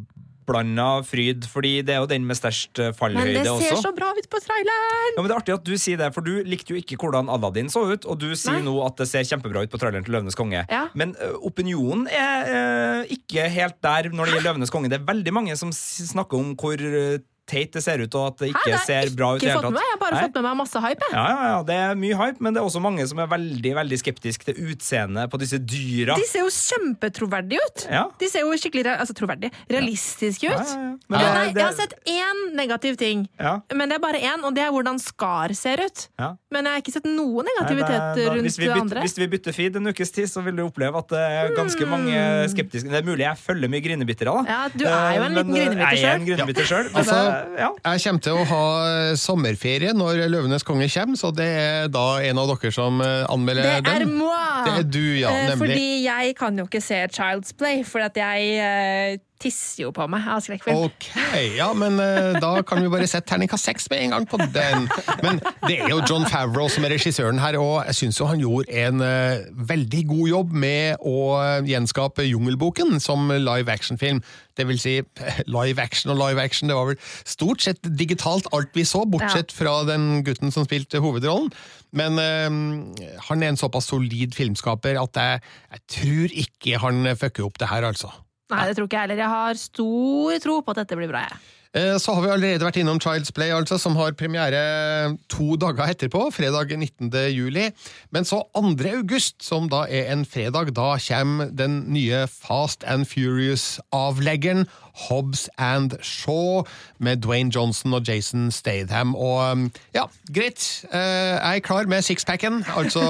oppblanda 0.49 1.03
fryd, 1.05 1.45
fordi 1.49 1.83
det 1.85 1.95
er 1.95 2.01
jo 2.03 2.09
den 2.09 2.25
med 2.27 2.39
størst 2.39 2.81
fallhøyde 2.97 3.43
også. 3.43 3.53
Men 3.53 3.61
det 3.61 3.69
ser 3.69 3.77
også. 3.77 3.83
så 3.85 3.93
bra 3.97 4.11
ut 4.17 4.29
på 4.33 4.41
traileren! 4.45 5.13
Ja, 5.15 5.21
men 5.21 5.29
det 5.29 5.35
er 5.35 5.41
artig 5.43 5.55
at 5.55 5.67
du 5.67 5.75
sier 5.81 6.01
det, 6.01 6.11
for 6.15 6.25
du 6.25 6.43
likte 6.49 6.73
jo 6.73 6.81
ikke 6.81 6.99
hvordan 7.01 7.29
Aladdin 7.33 7.69
så 7.73 7.85
ut, 7.93 8.07
og 8.09 8.19
du 8.23 8.31
sier 8.35 8.59
Nei. 8.59 8.67
nå 8.67 8.77
at 8.87 8.97
det 9.01 9.09
ser 9.11 9.27
kjempebra 9.29 9.65
ut 9.67 9.73
på 9.73 9.81
traileren 9.81 10.07
til 10.07 10.17
Løvenes 10.17 10.39
konge. 10.39 10.65
Ja. 10.71 10.87
Men 10.99 11.15
ø, 11.21 11.33
opinionen 11.51 12.07
er 12.09 12.49
ø, 12.49 12.63
ikke 13.19 13.49
helt 13.53 13.79
der 13.85 14.11
når 14.13 14.25
det 14.25 14.39
gjelder 14.39 14.49
Løvenes 14.51 14.73
konge. 14.75 14.93
Det 14.93 15.01
er 15.01 15.09
veldig 15.09 15.35
mange 15.37 15.59
som 15.61 15.73
snakker 15.75 16.41
om 16.41 16.55
hvor 16.59 16.81
teit 17.49 17.73
det 17.75 17.83
ser 17.85 18.03
ut, 18.05 18.15
og 18.21 18.27
at 18.33 18.43
det 18.43 18.51
ikke 18.53 18.65
Hæ, 18.67 18.71
det 18.75 18.81
ser 18.87 19.11
bra 19.17 19.31
ut. 19.35 19.43
i 19.43 19.47
ikke 19.49 19.57
fått 19.59 19.73
med. 19.73 19.81
Jeg 19.83 19.93
har 19.95 20.01
bare 20.03 20.15
Nei? 20.19 20.23
fått 20.27 20.35
med 20.39 20.45
meg 20.49 20.57
masse 20.61 20.83
hype. 20.85 21.09
Ja, 21.13 21.25
ja, 21.33 21.49
ja, 21.53 21.59
det 21.69 21.79
er 21.87 21.95
mye 21.99 22.19
hype, 22.21 22.41
men 22.45 22.55
det 22.57 22.61
er 22.63 22.69
også 22.69 22.83
mange 22.85 23.07
som 23.09 23.19
er 23.25 23.29
veldig 23.33 23.73
veldig 23.81 23.99
skeptiske 24.03 24.49
til 24.51 24.61
utseendet 24.73 25.31
på 25.33 25.41
disse 25.43 25.59
dyra. 25.59 26.17
De 26.19 26.27
ser 26.29 26.45
jo 26.45 26.51
kjempetroverdige 26.53 27.61
ut! 27.67 27.87
Ja. 27.91 28.05
De 28.21 28.29
ser 28.31 28.45
jo 28.47 28.53
skikkelig 28.59 28.87
altså, 28.95 29.15
troverdige, 29.17 29.51
realistiske 29.71 30.51
ut. 30.53 30.73
Men 30.77 31.19
Men 31.19 31.27
nei, 31.35 31.45
jeg 31.55 31.65
har 31.65 31.77
sett 31.77 31.95
én 32.09 32.45
negativ 32.59 32.97
ting, 33.01 33.27
Ja. 33.41 33.61
men 33.75 33.89
det 33.89 33.97
er 33.99 34.03
bare 34.03 34.21
én, 34.21 34.45
og 34.45 34.55
det 34.55 34.63
er 34.65 34.71
hvordan 34.75 34.99
Skar 34.99 35.53
ser 35.55 35.81
ut. 35.85 36.09
Ja. 36.19 36.35
Men 36.53 36.65
jeg 36.65 36.73
har 36.73 36.83
ikke 36.83 36.93
sett 36.93 37.05
noe 37.09 37.45
negativitet 37.47 38.17
Nei, 38.17 38.27
rundt 38.29 38.43
hvis 38.43 38.59
vi 38.59 38.67
det 38.67 38.77
andre. 38.77 39.01
Hvis 39.05 39.17
vi 39.19 39.27
bytter 39.29 39.53
feed 39.57 39.77
en 39.77 39.87
ukes 39.93 40.11
tid, 40.13 40.29
så 40.29 40.43
vil 40.45 40.57
du 40.59 40.65
oppleve 40.67 40.99
at 40.99 41.09
det 41.09 41.19
er 41.19 41.55
ganske 41.57 41.87
mange 41.89 42.15
skeptiske 42.53 42.89
Det 42.91 42.99
er 43.01 43.07
mulig 43.07 43.25
jeg 43.25 43.39
følger 43.39 43.69
mye 43.73 43.83
grinebittere, 43.85 44.35
da. 44.35 44.45
Ja, 44.49 44.69
du 44.75 44.85
er 44.85 45.17
jo 45.17 45.23
en 45.23 45.35
men, 45.35 45.39
liten 45.39 45.53
men, 45.53 45.61
eh, 45.61 45.67
grinebiter 45.69 45.97
Jeg 45.97 46.05
er 46.05 46.15
en 46.19 46.27
selv. 46.27 46.67
sjøl. 46.69 46.91
Altså, 46.99 47.19
ja. 47.59 47.69
Jeg 47.95 48.03
kommer 48.05 48.23
til 48.25 48.39
å 48.39 48.45
ha 48.51 48.63
sommerferie 49.19 49.93
når 49.97 50.25
Løvenes 50.31 50.65
konge 50.67 50.89
kommer, 50.93 51.19
så 51.21 51.31
det 51.35 51.49
er 51.49 51.89
da 51.93 52.07
en 52.25 52.41
av 52.43 52.51
dere 52.55 52.73
som 52.75 53.01
anmelder 53.03 53.29
anmelder 53.29 53.63
Det 53.63 53.95
er 53.95 54.05
den. 54.05 54.15
moi! 54.19 54.65
Det 54.67 54.75
er 54.79 54.89
du, 54.89 55.05
ja, 55.21 55.31
Eh, 55.31 55.49
nemlig. 55.53 55.59
Fordi 55.63 55.89
jeg 56.05 56.35
kan 56.39 56.59
jo 56.59 56.65
ikke 56.69 56.83
se 56.83 57.01
Child's 57.15 57.55
Play, 57.57 57.83
for 57.87 58.01
at 58.05 58.17
jeg 58.19 58.59
eh, 58.59 59.19
tisser 59.43 59.85
jo 59.85 59.93
på 59.95 60.07
meg 60.11 60.27
av 60.29 60.43
skrekkfilm. 60.43 60.89
Ok, 60.89 61.07
ja, 61.57 61.69
men 61.77 61.99
uh, 62.01 62.39
da 62.43 62.51
kan 62.67 62.83
vi 62.83 62.91
bare 62.91 63.07
sette 63.11 63.31
terningkast 63.31 63.69
seks 63.69 63.87
med 63.93 64.03
en 64.05 64.17
gang 64.17 64.27
på 64.31 64.41
den. 64.55 64.89
Men 65.23 65.41
det 65.67 65.79
er 65.79 65.93
jo 65.93 66.03
John 66.03 66.27
Favreau 66.29 66.69
som 66.73 66.87
er 66.87 66.95
regissøren 66.97 67.41
her, 67.43 67.59
og 67.63 67.87
jeg 67.89 68.01
syns 68.01 68.21
jo 68.21 68.29
han 68.31 68.43
gjorde 68.43 68.75
en 68.83 69.05
uh, 69.05 69.47
veldig 69.71 70.03
god 70.11 70.27
jobb 70.33 70.59
med 70.67 71.07
å 71.07 71.17
gjenskape 71.69 72.27
Jungelboken 72.27 72.99
som 73.03 73.31
live 73.31 73.73
action-film. 73.73 74.23
Det 74.59 74.67
vil 74.67 74.81
si, 74.83 74.99
live 75.59 75.83
action 75.83 76.15
og 76.15 76.21
live 76.21 76.43
action, 76.43 76.71
det 76.71 76.79
var 76.79 76.93
vel 76.93 77.03
stort 77.23 77.63
sett 77.65 77.93
digitalt 77.99 78.51
alt 78.57 78.75
vi 78.75 78.87
så, 78.89 79.05
bortsett 79.07 79.55
fra 79.55 79.81
den 79.89 80.25
gutten 80.27 80.55
som 80.55 80.67
spilte 80.67 81.03
hovedrollen. 81.05 81.53
Men 81.95 82.19
uh, 82.19 83.11
han 83.31 83.43
er 83.43 83.53
en 83.53 83.61
såpass 83.61 83.93
solid 83.93 84.35
filmskaper 84.37 84.99
at 84.99 85.23
jeg, 85.23 85.45
jeg 85.77 85.87
tror 85.95 86.41
ikke 86.47 86.81
han 86.83 87.15
fucker 87.19 87.47
opp 87.47 87.63
det 87.63 87.71
her, 87.71 87.87
altså. 87.87 88.11
Nei, 88.49 88.65
det 88.69 88.77
tror 88.79 88.89
ikke 88.89 88.97
jeg 88.97 89.09
heller. 89.09 89.23
Jeg 89.23 89.29
har 89.35 89.61
stor 89.61 90.43
tro 90.45 90.61
på 90.65 90.73
at 90.75 90.83
dette 90.83 90.97
blir 90.97 91.11
bra. 91.11 91.27
Jeg. 91.29 91.41
Eh, 91.75 91.99
Så 92.01 92.15
har 92.15 92.23
vi 92.25 92.31
allerede 92.33 92.65
vært 92.65 92.79
innom 92.81 93.01
Child's 93.01 93.33
Play, 93.35 93.51
altså, 93.53 93.77
som 93.79 93.97
har 93.97 94.13
premiere 94.17 95.17
to 95.29 95.57
dager 95.61 95.85
etterpå, 95.93 96.31
fredag 96.33 96.73
19. 96.73 97.11
juli. 97.35 97.71
Men 98.11 98.25
så 98.25 98.41
2. 98.57 98.73
august, 98.97 99.43
som 99.45 99.69
da 99.69 99.85
er 99.85 100.09
en 100.13 100.25
fredag, 100.25 100.73
da 100.75 100.97
kommer 100.97 101.51
den 101.53 101.93
nye 101.93 102.27
Fast 102.27 102.85
and 102.85 103.05
Furious-avleggeren 103.07 104.67
Hobbs 105.07 105.49
and 105.59 105.95
Shaw 106.03 106.65
med 106.99 107.23
Dwayne 107.25 107.51
Johnson 107.55 107.95
og 107.95 108.09
Jason 108.09 108.51
Statham. 108.51 109.15
Og 109.15 109.53
um, 109.53 109.71
ja, 109.95 110.05
greit. 110.35 110.85
Eh, 110.93 110.99
Jeg 110.99 111.57
er 111.57 111.65
klar 111.65 111.87
med 111.87 112.03
sixpacken, 112.03 112.65
altså 112.77 113.01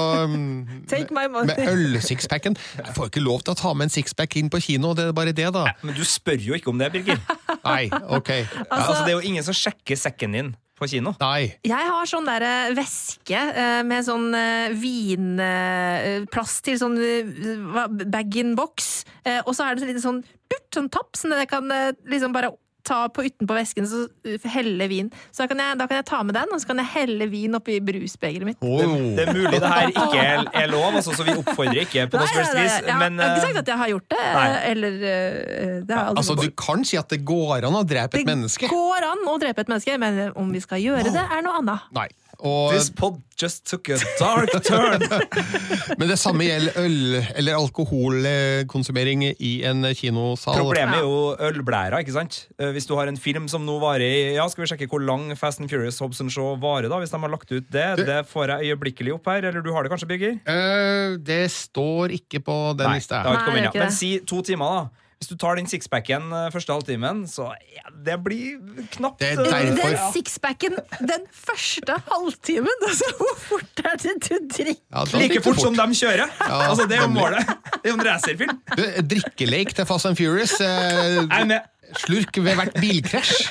Take 0.89 1.13
my 1.13 1.27
money. 1.31 1.49
med 1.57 1.67
øl-sixpacken. 1.67 2.57
Jeg 2.77 2.95
får 2.95 3.11
ikke 3.11 3.25
lov 3.25 3.41
til 3.41 3.55
å 3.55 3.59
ta 3.59 3.73
med 3.73 3.89
en 3.89 3.93
sixpack 3.93 4.35
inn 4.39 4.49
på 4.49 4.61
kino, 4.63 4.93
det 4.93 5.09
er 5.09 5.13
bare 5.17 5.33
det, 5.35 5.49
da. 5.53 5.65
Men 5.83 5.95
du 5.97 6.03
spør 6.05 6.39
jo 6.39 6.57
ikke 6.57 6.69
om 6.73 6.79
det, 6.81 6.91
Birger. 6.93 7.19
Nei, 7.65 7.89
ok. 7.89 8.29
Ja, 8.29 8.65
altså, 8.69 9.03
det 9.05 9.13
er 9.13 9.17
jo 9.19 9.27
ingen 9.33 9.43
som 9.45 9.57
sjekker 9.57 9.97
sekken 9.99 10.35
din 10.37 10.55
på 10.79 10.87
kino. 10.87 11.11
Nei. 11.19 11.53
Jeg 11.67 11.89
har 11.91 12.07
sånn 12.07 12.27
der 12.29 12.71
veske 12.77 13.19
væske 13.19 13.39
eh, 13.61 13.83
med 13.83 14.05
sånn 14.05 14.33
eh, 14.35 14.71
vinplass 14.79 16.61
til 16.65 16.79
sånn 16.79 16.97
eh, 16.97 18.05
bag-in-box, 18.09 19.05
Eh, 19.27 19.41
og 19.45 19.51
så 19.53 19.65
er 19.67 19.75
det 19.75 19.83
litt 19.83 19.89
lite 19.97 20.01
sånn 20.01 20.21
durt, 20.49 20.71
sånn 20.75 20.89
tapp, 20.93 21.13
som 21.19 21.35
jeg 21.37 21.49
kan 21.51 21.69
eh, 21.73 21.93
liksom 22.09 22.33
bare 22.35 22.51
ta 22.89 23.03
på 23.13 23.21
utenpå 23.27 23.53
vesken 23.53 23.85
så 23.85 24.05
eh, 24.25 24.45
helle 24.49 24.87
vin. 24.89 25.09
Så 25.29 25.43
da 25.43 25.49
kan, 25.51 25.59
jeg, 25.61 25.77
da 25.81 25.85
kan 25.89 25.99
jeg 25.99 26.05
ta 26.09 26.21
med 26.25 26.33
den, 26.37 26.53
og 26.55 26.61
så 26.61 26.69
kan 26.71 26.79
jeg 26.81 26.89
helle 26.93 27.27
vin 27.29 27.57
oppi 27.57 27.75
brusbegeret 27.85 28.47
mitt. 28.47 28.61
Det, 28.63 28.87
det 29.17 29.25
er 29.27 29.33
mulig 29.35 29.59
det 29.59 29.71
her 29.73 29.91
ikke 29.91 30.23
er, 30.23 30.45
er 30.63 30.71
lov, 30.71 30.87
altså, 30.95 31.13
så 31.17 31.27
vi 31.27 31.35
oppfordrer 31.37 31.83
ikke 31.83 32.07
på 32.09 32.21
noe 32.21 32.29
som 32.31 32.55
vis. 32.57 32.77
jeg, 32.79 32.97
Men 33.01 33.19
jeg 33.19 33.27
har 33.27 33.35
ikke 33.35 33.43
eh, 33.43 33.45
sagt 33.49 33.61
at 33.61 33.73
jeg 33.73 33.81
har 33.83 33.93
gjort 33.93 34.07
det, 34.15 34.23
Nei. 34.39 34.47
eller 34.71 34.97
det 35.03 35.93
har 35.93 36.07
aldri 36.13 36.23
Altså, 36.23 36.37
Du 36.39 36.49
kan 36.63 36.87
si 36.87 36.97
at 37.01 37.11
det 37.13 37.21
går 37.27 37.67
an 37.69 37.77
å 37.81 37.83
drepe 37.93 38.21
et 38.21 38.31
menneske. 38.31 38.65
Det 38.65 38.73
går 38.73 39.09
an 39.11 39.27
å 39.29 39.37
drepe 39.43 39.67
et 39.67 39.75
menneske, 39.75 39.99
men 40.01 40.23
om 40.39 40.49
vi 40.55 40.63
skal 40.63 40.81
gjøre 40.81 41.13
det, 41.13 41.27
er 41.29 41.45
noe 41.45 41.61
annet. 41.61 41.93
Nei. 41.99 42.09
Og, 42.39 42.71
This 42.71 42.89
pod 42.95 43.17
just 43.39 43.65
took 43.67 43.89
a 43.91 43.97
dark 44.19 44.51
turn. 44.63 45.01
men 45.99 46.07
det 46.07 46.15
samme 46.19 46.45
gjelder 46.47 46.77
øl- 46.79 47.25
eller 47.35 47.57
alkoholkonsumering 47.59 49.25
i 49.35 49.51
en 49.67 49.83
kinosal. 49.95 50.59
Problemet 50.61 50.99
er 51.01 51.03
jo 51.03 51.19
ølblæra, 51.49 51.99
ikke 52.03 52.15
sant? 52.15 52.37
Eh, 52.59 52.71
Hvis 52.75 52.87
du 52.87 52.95
har 52.99 53.11
en 53.11 53.19
film 53.19 53.49
som 53.51 53.65
nå 53.67 53.75
varer 53.83 54.05
i 54.07 54.21
Ja, 54.37 54.47
skal 54.51 54.63
vi 54.65 54.69
sjekke 54.71 54.89
hvor 54.91 55.03
lang 55.03 55.27
Fast 55.39 55.59
and 55.59 55.71
Furious 55.71 55.99
Hobson 55.99 56.31
Show 56.31 56.55
varer, 56.61 56.87
da? 56.91 57.01
Hvis 57.03 57.11
de 57.11 57.19
har 57.19 57.33
lagt 57.33 57.51
ut 57.51 57.67
det. 57.71 57.89
Det 58.07 58.21
får 58.31 58.55
jeg 58.55 58.71
øyeblikkelig 58.71 59.17
opp 59.17 59.27
her. 59.31 59.49
Eller 59.51 59.65
du 59.65 59.73
har 59.75 59.83
det 59.83 59.91
kanskje, 59.91 60.07
Birger? 60.09 60.39
Eh, 60.47 61.17
det 61.19 61.43
står 61.51 62.15
ikke 62.19 62.43
på 62.45 62.57
den 62.79 62.87
Nei, 62.87 63.01
lista. 63.01 63.23
Nei, 63.27 63.35
er 63.59 63.69
ja. 63.69 63.75
Men 63.75 63.91
si 63.95 64.15
to 64.27 64.41
timer, 64.47 64.79
da. 64.79 65.05
Hvis 65.19 65.27
du 65.27 65.35
tar 65.35 65.57
den 65.59 65.65
sixpacken 65.67 66.29
eh, 66.31 66.45
første 66.53 66.71
halvtimen, 66.71 67.25
så 67.27 67.49
ja, 67.75 67.89
det 68.05 68.15
blir 68.23 68.61
knapt 68.93 69.19
Det 69.19 69.33
er 69.33 69.41
eh, 69.41 69.49
derfor- 69.51 69.89
Den 69.91 70.13
sixpacken 70.15 70.77
den 71.09 71.25
første 71.35 71.97
halvtimen! 72.07 72.77
Altså, 72.89 73.09
hvor 73.19 73.33
fort 73.49 73.81
er 73.83 73.97
det 73.99 74.13
du 74.29 74.37
drikker? 74.47 74.79
Ja, 74.95 75.03
Like 75.19 75.41
fort, 75.43 75.59
fort 75.59 75.65
som 75.65 75.75
de 75.75 75.97
kjører! 75.99 76.31
altså, 76.69 76.87
det 76.87 76.97
er 76.97 77.03
jo 77.03 77.11
målet. 77.17 77.51
Det 77.75 77.83
er 77.83 77.91
jo 77.91 77.97
en 77.99 78.05
racerfilm. 78.07 78.61
Du, 78.79 78.85
drikkeleik 79.11 79.75
til 79.75 79.89
Fast 79.91 80.07
and 80.07 80.15
Furious. 80.19 80.55
eh, 80.63 81.59
slurk 82.05 82.39
ved 82.39 82.55
hvert 82.55 82.79
bilkrasj. 82.79 83.49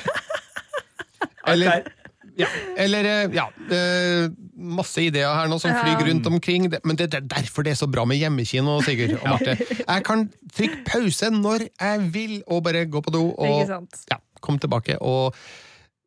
Eller, 1.49 1.85
ja, 2.39 2.47
eller 2.77 3.07
eh, 3.07 3.35
ja, 3.35 3.45
eh, 3.75 4.29
masse 4.55 5.03
ideer 5.03 5.31
her 5.35 5.49
nå 5.51 5.59
som 5.61 5.75
flyr 5.75 6.03
rundt 6.07 6.27
omkring. 6.27 6.69
Men 6.83 6.99
det 6.99 7.09
er 7.13 7.25
derfor 7.27 7.65
det 7.67 7.75
er 7.75 7.79
så 7.81 7.89
bra 7.91 8.05
med 8.07 8.19
hjemmekino, 8.21 8.79
Sigurd 8.85 9.17
og 9.19 9.25
Marte. 9.27 9.57
Jeg 9.79 10.05
kan 10.07 10.29
trykke 10.55 10.83
pause 10.87 11.31
når 11.35 11.67
jeg 11.69 12.13
vil, 12.13 12.37
og 12.47 12.63
bare 12.63 12.85
gå 12.85 13.01
på 13.01 13.13
do 13.13 13.25
og 13.31 13.73
ja, 14.11 14.21
komme 14.41 14.59
tilbake. 14.59 15.01
og 15.01 15.35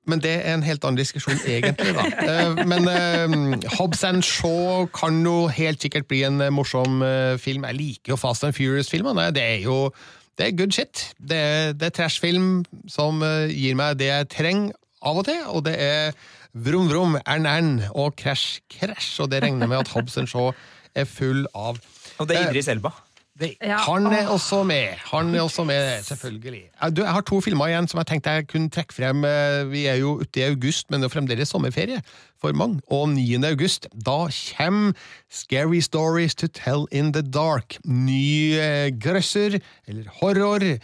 men 0.03 0.19
det 0.19 0.33
er 0.35 0.57
en 0.57 0.65
helt 0.67 0.83
annen 0.83 0.99
diskusjon, 0.99 1.37
egentlig. 1.47 1.93
da. 1.95 2.03
Eh, 2.27 2.57
Men 2.67 2.89
uh, 2.91 3.69
Hobbs 3.79 4.03
and 4.03 4.25
Shaw 4.27 4.89
kan 4.91 5.21
jo 5.23 5.47
helt 5.47 5.79
sikkert 5.79 6.09
bli 6.11 6.25
en 6.27 6.43
morsom 6.51 7.05
film. 7.39 7.63
Jeg 7.71 7.79
liker 7.79 8.11
jo 8.11 8.19
Fast 8.19 8.43
and 8.43 8.57
Furious-filmene. 8.57 9.29
Det 9.31 9.43
er 9.43 9.63
jo 9.63 9.93
det 10.39 10.49
er 10.49 10.57
good 10.59 10.73
shit. 10.75 11.13
Det 11.21 11.39
er, 11.39 11.73
det 11.73 11.87
er 11.87 11.95
trashfilm 11.95 12.65
som 12.91 13.23
gir 13.53 13.77
meg 13.79 14.01
det 14.01 14.09
jeg 14.09 14.31
trenger 14.33 14.73
av 15.03 15.23
og 15.23 15.27
til, 15.29 15.41
og 15.51 15.65
det 15.67 15.77
er 15.83 16.13
vrom 16.53 16.89
vrom, 16.91 17.17
ern 17.27 17.47
ern 17.49 17.71
og 17.95 18.15
krasj 18.21 18.61
krasj, 18.79 19.15
og 19.25 19.31
det 19.33 19.43
regner 19.45 19.67
med 19.71 19.83
at 19.85 19.95
Hobbs 19.95 20.19
and 20.21 20.29
Shaw 20.31 20.53
er 20.95 21.09
full 21.09 21.47
av. 21.57 21.81
Og 22.21 22.29
det 22.29 22.37
er 22.37 22.51
Idris 22.51 22.69
Elba. 22.69 22.93
Det, 23.33 23.55
Ja, 23.65 23.79
han 23.87 24.05
er 24.13 24.29
også 24.29 24.59
med. 24.69 24.99
Han 25.09 25.31
er 25.35 25.41
også 25.41 25.65
med, 25.65 26.03
selvfølgelig. 26.05 26.61
Du, 26.93 27.01
jeg 27.01 27.15
har 27.17 27.25
to 27.25 27.39
filmer 27.41 27.71
igjen 27.73 27.89
som 27.89 27.99
jeg 28.03 28.11
tenkte 28.11 28.35
jeg 28.37 28.45
kunne 28.51 28.69
trekke 28.71 28.93
frem. 28.93 29.25
Eh, 29.25 29.63
Vi 29.73 29.87
er 29.89 29.97
jo 30.03 30.19
ute 30.21 30.43
i 30.43 30.45
august, 30.51 30.91
men 30.93 31.01
det 31.01 31.09
er 31.09 31.15
fremdeles 31.15 31.49
sommerferie 31.49 32.03
for 32.39 32.53
mange. 32.53 32.83
Og 32.93 33.09
9. 33.09 33.41
august, 33.49 33.89
da 33.97 34.27
kommer 34.29 34.93
Scary 35.33 35.81
Stories 35.81 36.35
to 36.35 36.47
Tell 36.47 36.85
in 36.93 37.15
the 37.17 37.23
Dark. 37.25 37.79
Ny 37.89 38.53
eh, 38.61 38.91
grøsser, 39.01 39.57
eller 39.89 40.13
horror, 40.21 40.63
eh, 40.63 40.79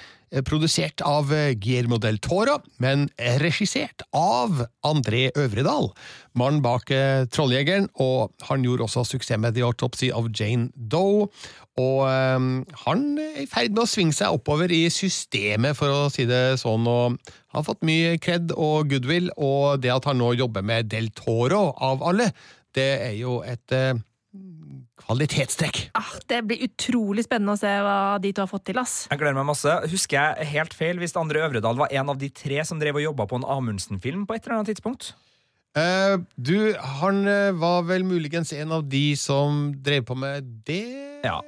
produsert 0.44 1.02
av 1.06 1.32
eh, 1.34 1.54
Guillermo 1.58 1.98
del 2.02 2.18
Toro, 2.22 2.58
men 2.82 3.06
regissert 3.40 4.04
av 4.16 4.64
André 4.86 5.28
Øvredal. 5.38 5.90
Mannen 6.38 6.62
bak 6.64 6.90
eh, 6.94 7.24
Trolljegeren, 7.32 7.88
og 8.02 8.34
han 8.48 8.66
gjorde 8.66 8.86
også 8.86 9.06
suksess 9.08 9.40
med 9.40 9.56
The 9.56 9.64
Autopsy 9.66 10.10
of 10.14 10.30
Jane 10.34 10.68
Doe. 10.74 11.28
Og 11.78 12.00
eh, 12.08 12.48
han 12.84 13.06
er 13.22 13.42
i 13.44 13.48
ferd 13.50 13.74
med 13.74 13.84
å 13.84 13.90
svinge 13.90 14.16
seg 14.16 14.36
oppover 14.38 14.72
i 14.74 14.84
systemet, 14.92 15.78
for 15.78 15.94
å 15.94 16.12
si 16.12 16.28
det 16.28 16.58
sånn, 16.62 16.86
og 16.90 17.18
har 17.54 17.66
fått 17.66 17.86
mye 17.86 18.18
kred 18.22 18.52
og 18.56 18.92
goodwill, 18.92 19.32
og 19.36 19.80
det 19.82 19.94
at 19.94 20.08
han 20.10 20.20
nå 20.20 20.34
jobber 20.38 20.66
med 20.66 20.90
Del 20.92 21.10
Toro, 21.16 21.70
av 21.74 22.04
alle, 22.06 22.30
det 22.76 22.90
er 23.08 23.16
jo 23.18 23.40
et 23.46 23.74
eh, 23.74 23.96
kvalitetstrekk. 25.08 25.88
Ah, 25.96 26.12
det 26.28 26.42
blir 26.44 26.64
utrolig 26.66 27.24
spennende 27.24 27.56
å 27.56 27.60
se 27.60 27.70
hva 27.84 28.18
de 28.22 28.32
to 28.34 28.44
har 28.44 28.50
fått 28.50 28.66
til. 28.68 28.78
ass. 28.78 29.06
Jeg 29.08 29.20
gleder 29.20 29.38
meg 29.38 29.48
masse. 29.48 29.72
Husker 29.88 30.18
jeg 30.18 30.50
helt 30.52 30.76
feil 30.76 31.00
hvis 31.00 31.16
Andre 31.16 31.46
Øvredal 31.46 31.80
var 31.80 31.92
en 31.92 32.12
av 32.12 32.20
de 32.20 32.28
tre 32.28 32.60
som 32.68 32.80
drev 32.80 33.00
og 33.00 33.06
jobba 33.08 33.26
på 33.30 33.40
en 33.40 33.48
Amundsen-film 33.56 34.26
på 34.28 34.36
et 34.36 34.44
eller 34.44 34.60
annet 34.60 34.74
tidspunkt? 34.74 35.14
Eh, 35.78 36.16
du, 36.36 36.74
han 37.00 37.22
eh, 37.28 37.52
var 37.56 37.84
vel 37.88 38.04
muligens 38.04 38.52
en 38.56 38.72
av 38.78 38.84
de 38.88 39.12
som 39.16 39.68
drev 39.84 40.04
på 40.08 40.16
med 40.18 40.46
det 40.68 41.07
Ja, 41.26 41.38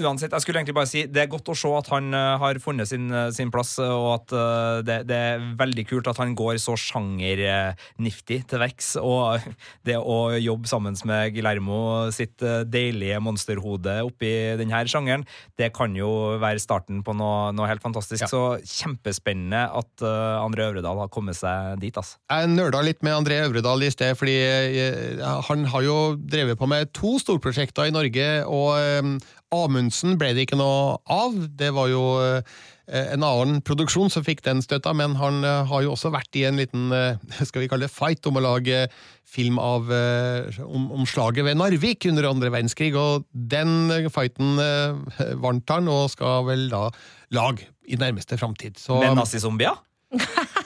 Uansett, 0.00 0.32
jeg 0.32 0.42
skulle 0.42 0.60
egentlig 0.60 0.76
bare 0.76 0.88
si 0.88 1.02
det 1.10 1.24
er 1.24 1.30
godt 1.30 1.50
å 1.52 1.56
se 1.58 1.68
at 1.76 1.88
han 1.92 2.14
eh, 2.16 2.36
har 2.40 2.60
funnet 2.62 2.88
sin, 2.88 3.10
eh, 3.12 3.28
sin 3.36 3.50
plass, 3.52 3.74
og 3.82 4.06
at 4.14 4.32
eh, 4.32 4.78
det, 4.86 4.98
det 5.10 5.18
er 5.34 5.44
veldig 5.58 5.84
kult 5.90 6.08
at 6.08 6.20
han 6.22 6.32
går 6.38 6.56
så 6.62 6.76
sjangerniftig 6.80 8.40
til 8.48 8.62
verks. 8.62 8.94
Og 9.00 9.44
det 9.88 9.98
å 10.00 10.18
jobbe 10.40 10.70
sammen 10.70 10.96
med 11.08 11.34
Guillermo 11.34 11.78
sitt 12.14 12.40
deilige 12.70 13.20
monsterhode 13.24 13.98
oppi 14.06 14.30
denne 14.60 14.84
sjangeren, 14.88 15.26
det 15.60 15.70
kan 15.76 15.94
jo 15.96 16.38
være 16.40 16.62
starten 16.62 17.02
på 17.04 17.16
noe, 17.16 17.52
noe 17.56 17.68
helt 17.68 17.84
fantastisk. 17.84 18.24
Ja. 18.24 18.30
Så 18.30 18.56
kjempespennende 18.62 19.66
at 19.74 20.04
André 20.04 20.68
Øvredal 20.70 21.02
har 21.02 21.12
kommet 21.12 21.36
seg 21.38 21.76
dit, 21.82 21.94
altså. 21.96 22.16
Jeg 22.30 22.52
nerda 22.54 22.80
litt 22.84 23.02
med 23.04 23.16
André 23.18 23.42
Øvredal 23.44 23.84
i 23.84 23.92
sted, 23.92 24.14
fordi 24.18 24.36
han 25.48 25.68
har 25.72 25.84
jo 25.84 25.98
drevet 26.20 26.60
på 26.60 26.68
med 26.70 26.92
to 26.96 27.16
storprosjekter 27.20 27.90
i 27.90 27.94
Norge, 27.94 28.28
og 28.48 28.93
Amundsen 29.54 30.16
ble 30.18 30.32
det 30.34 30.46
ikke 30.48 30.58
noe 30.58 30.96
av. 31.10 31.34
Det 31.58 31.68
var 31.76 31.88
jo 31.92 32.00
eh, 32.24 32.56
en 33.14 33.22
annen 33.24 33.60
produksjon 33.64 34.10
som 34.12 34.24
fikk 34.26 34.42
den 34.44 34.60
støtta, 34.64 34.92
men 34.96 35.14
han 35.20 35.42
eh, 35.46 35.62
har 35.70 35.84
jo 35.86 35.92
også 35.94 36.10
vært 36.14 36.36
i 36.40 36.42
en 36.48 36.58
liten 36.60 36.90
eh, 36.94 37.20
skal 37.48 37.62
vi 37.64 37.68
kalle 37.70 37.86
det 37.86 37.94
fight 37.94 38.26
om 38.30 38.40
å 38.40 38.44
lage 38.44 38.84
film 39.34 39.58
av, 39.62 39.88
eh, 39.94 40.58
om, 40.64 40.90
om 40.98 41.06
slaget 41.08 41.46
ved 41.46 41.58
Narvik 41.60 42.06
under 42.10 42.28
andre 42.32 42.50
verdenskrig, 42.54 42.92
og 42.98 43.24
den 43.32 43.88
fighten 44.14 44.58
eh, 44.62 44.98
vant 45.44 45.70
han, 45.74 45.88
og 45.92 46.10
skal 46.12 46.44
vel 46.50 46.68
da 46.72 46.88
lage 47.34 47.70
i 47.86 47.98
nærmeste 48.00 48.38
framtid. 48.40 48.78
Så- 48.80 49.00
Med 49.02 49.16
nazizombier? 49.18 49.78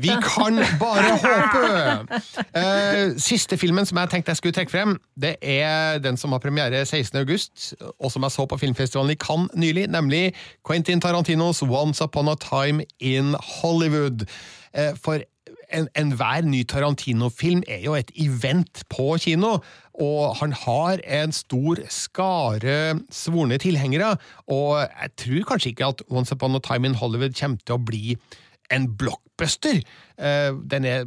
vi 0.00 0.12
kan 0.22 0.60
bare 0.80 1.16
håpe! 1.22 2.20
Uh, 2.54 3.18
siste 3.20 3.58
filmen 3.60 3.86
som 3.88 3.98
jeg 4.02 4.12
tenkte 4.12 4.32
jeg 4.34 4.40
skulle 4.40 4.56
trekke 4.56 4.72
frem, 4.74 4.96
det 5.20 5.36
er 5.42 5.98
den 6.04 6.16
som 6.20 6.32
har 6.34 6.42
premiere 6.42 6.84
16. 6.86 7.18
august, 7.20 7.74
og 7.98 8.12
som 8.12 8.22
jeg 8.26 8.34
så 8.36 8.46
på 8.50 8.58
filmfestivalen 8.60 9.14
i 9.14 9.20
Cannes 9.20 9.52
nylig, 9.58 9.86
nemlig 9.92 10.24
Quentin 10.66 11.00
Tarantinos 11.00 11.62
Once 11.62 12.04
Upon 12.04 12.28
a 12.32 12.36
Time 12.40 12.84
in 13.00 13.34
Hollywood. 13.60 14.26
Uh, 14.74 14.92
for 15.02 15.20
en- 15.74 15.88
enhver 15.96 16.44
ny 16.46 16.62
Tarantino-film 16.68 17.62
er 17.68 17.80
jo 17.84 17.94
et 17.98 18.10
event 18.20 18.84
på 18.90 19.16
kino. 19.18 19.58
Og 19.94 20.36
han 20.40 20.52
har 20.52 20.98
en 21.06 21.32
stor 21.32 21.78
skare 21.88 22.98
svorne 23.14 23.58
tilhengere, 23.62 24.16
og 24.50 24.80
jeg 24.82 25.10
tror 25.22 25.44
kanskje 25.52 25.70
ikke 25.70 25.86
at 25.86 26.02
Once 26.10 26.34
Upon 26.34 26.56
a 26.56 26.58
Time 26.58 26.88
in 26.88 26.94
Hollywood 26.98 27.36
kommer 27.38 27.58
til 27.62 27.76
å 27.76 27.84
bli 27.86 28.16
en 28.74 28.90
blockbuster. 28.98 29.80
Eh, 30.18 30.52
Den 30.70 30.84
er 30.84 31.04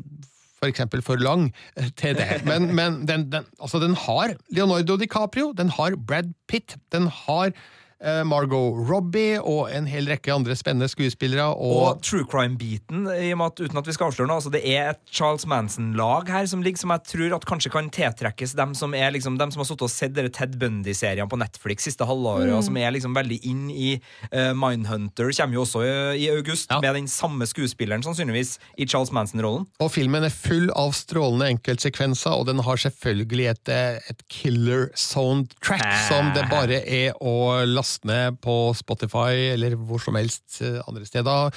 for 0.57 0.69
eksempel 0.71 1.03
for 1.05 1.21
lang 1.21 1.51
eh, 1.77 1.89
til 1.97 2.17
det, 2.17 2.41
men, 2.45 2.71
men 2.75 3.03
den, 3.07 3.27
den, 3.31 3.45
altså 3.61 3.79
den 3.83 3.95
har 4.07 4.33
Leonardo 4.49 4.97
DiCaprio, 4.97 5.51
den 5.57 5.69
har 5.69 5.95
Brad 6.07 6.33
Pitt, 6.49 6.77
den 6.91 7.07
har 7.07 7.51
Margot 8.27 8.75
Robbie 8.87 9.39
og 9.41 9.71
en 9.73 9.87
hel 9.89 10.05
rekke 10.11 10.29
andre 10.33 10.53
spennende 10.55 10.85
skuespillere. 10.91 11.47
Og 11.55 11.77
Og, 11.77 12.01
true 12.05 12.25
crime-biten, 12.29 13.07
i 13.09 13.31
og 13.33 13.39
med 13.41 13.47
at, 13.47 13.61
uten 13.65 13.79
at 13.81 13.87
vi 13.89 13.95
skal 13.95 14.11
avsløre 14.11 14.27
noe. 14.29 14.37
Altså 14.37 14.51
det 14.53 14.61
er 14.69 14.91
et 14.91 14.99
Charles 15.09 15.47
Manson-lag 15.49 16.29
her 16.29 16.45
som 16.45 16.61
ligger, 16.61 16.77
som 16.83 16.93
jeg 16.93 17.03
tror 17.09 17.35
at 17.39 17.47
kanskje 17.49 17.71
kan 17.73 17.89
tiltrekkes 17.89 18.53
dem 18.59 18.75
som 18.77 18.93
er 18.93 19.09
liksom, 19.15 19.39
dem 19.41 19.49
som 19.51 19.63
har 19.63 19.69
sittet 19.71 19.87
og 19.87 19.89
sett 19.93 20.13
dere 20.13 20.29
Ted 20.29 20.59
Bundy-seriene 20.61 21.25
på 21.31 21.39
Netflix 21.41 21.87
siste 21.89 22.05
halvåret, 22.05 22.47
Mm. 22.51 22.57
og 22.57 22.63
som 22.67 22.77
er 22.77 22.91
liksom 22.93 23.15
veldig 23.17 23.39
inn 23.49 23.65
i 23.71 23.89
uh, 24.33 24.53
Mindhunter. 24.53 25.31
Kommer 25.33 25.57
jo 25.57 25.63
også 25.65 25.81
i, 25.87 26.25
i 26.25 26.29
august, 26.29 26.69
med 26.69 26.93
den 26.95 27.07
samme 27.09 27.47
skuespilleren, 27.49 28.03
sannsynligvis, 28.05 28.57
i 28.77 28.85
Charles 28.85 29.09
Manson-rollen. 29.11 29.65
og 29.81 29.91
filmen 29.91 30.23
er 30.23 30.29
full 30.29 30.69
av 30.75 30.91
strålende 30.93 31.47
enkeltsekvenser, 31.55 32.31
og 32.37 32.45
den 32.51 32.59
har 32.59 32.77
selvfølgelig 32.77 33.49
et, 33.55 33.69
eh, 33.73 33.99
et 34.13 34.21
killer 34.29 34.89
soundtrack 34.93 35.83
som 36.07 36.29
det 36.35 36.45
bare 36.51 36.83
er 36.85 37.13
å 37.21 37.65
laste 37.65 37.86
ned 38.07 38.39
på 38.43 38.73
Spotify 38.77 39.53
eller 39.53 39.75
hvor 39.75 40.01
som 40.03 40.17
helst 40.19 40.61
eh, 40.65 40.79
andre 40.87 41.05
steder. 41.07 41.53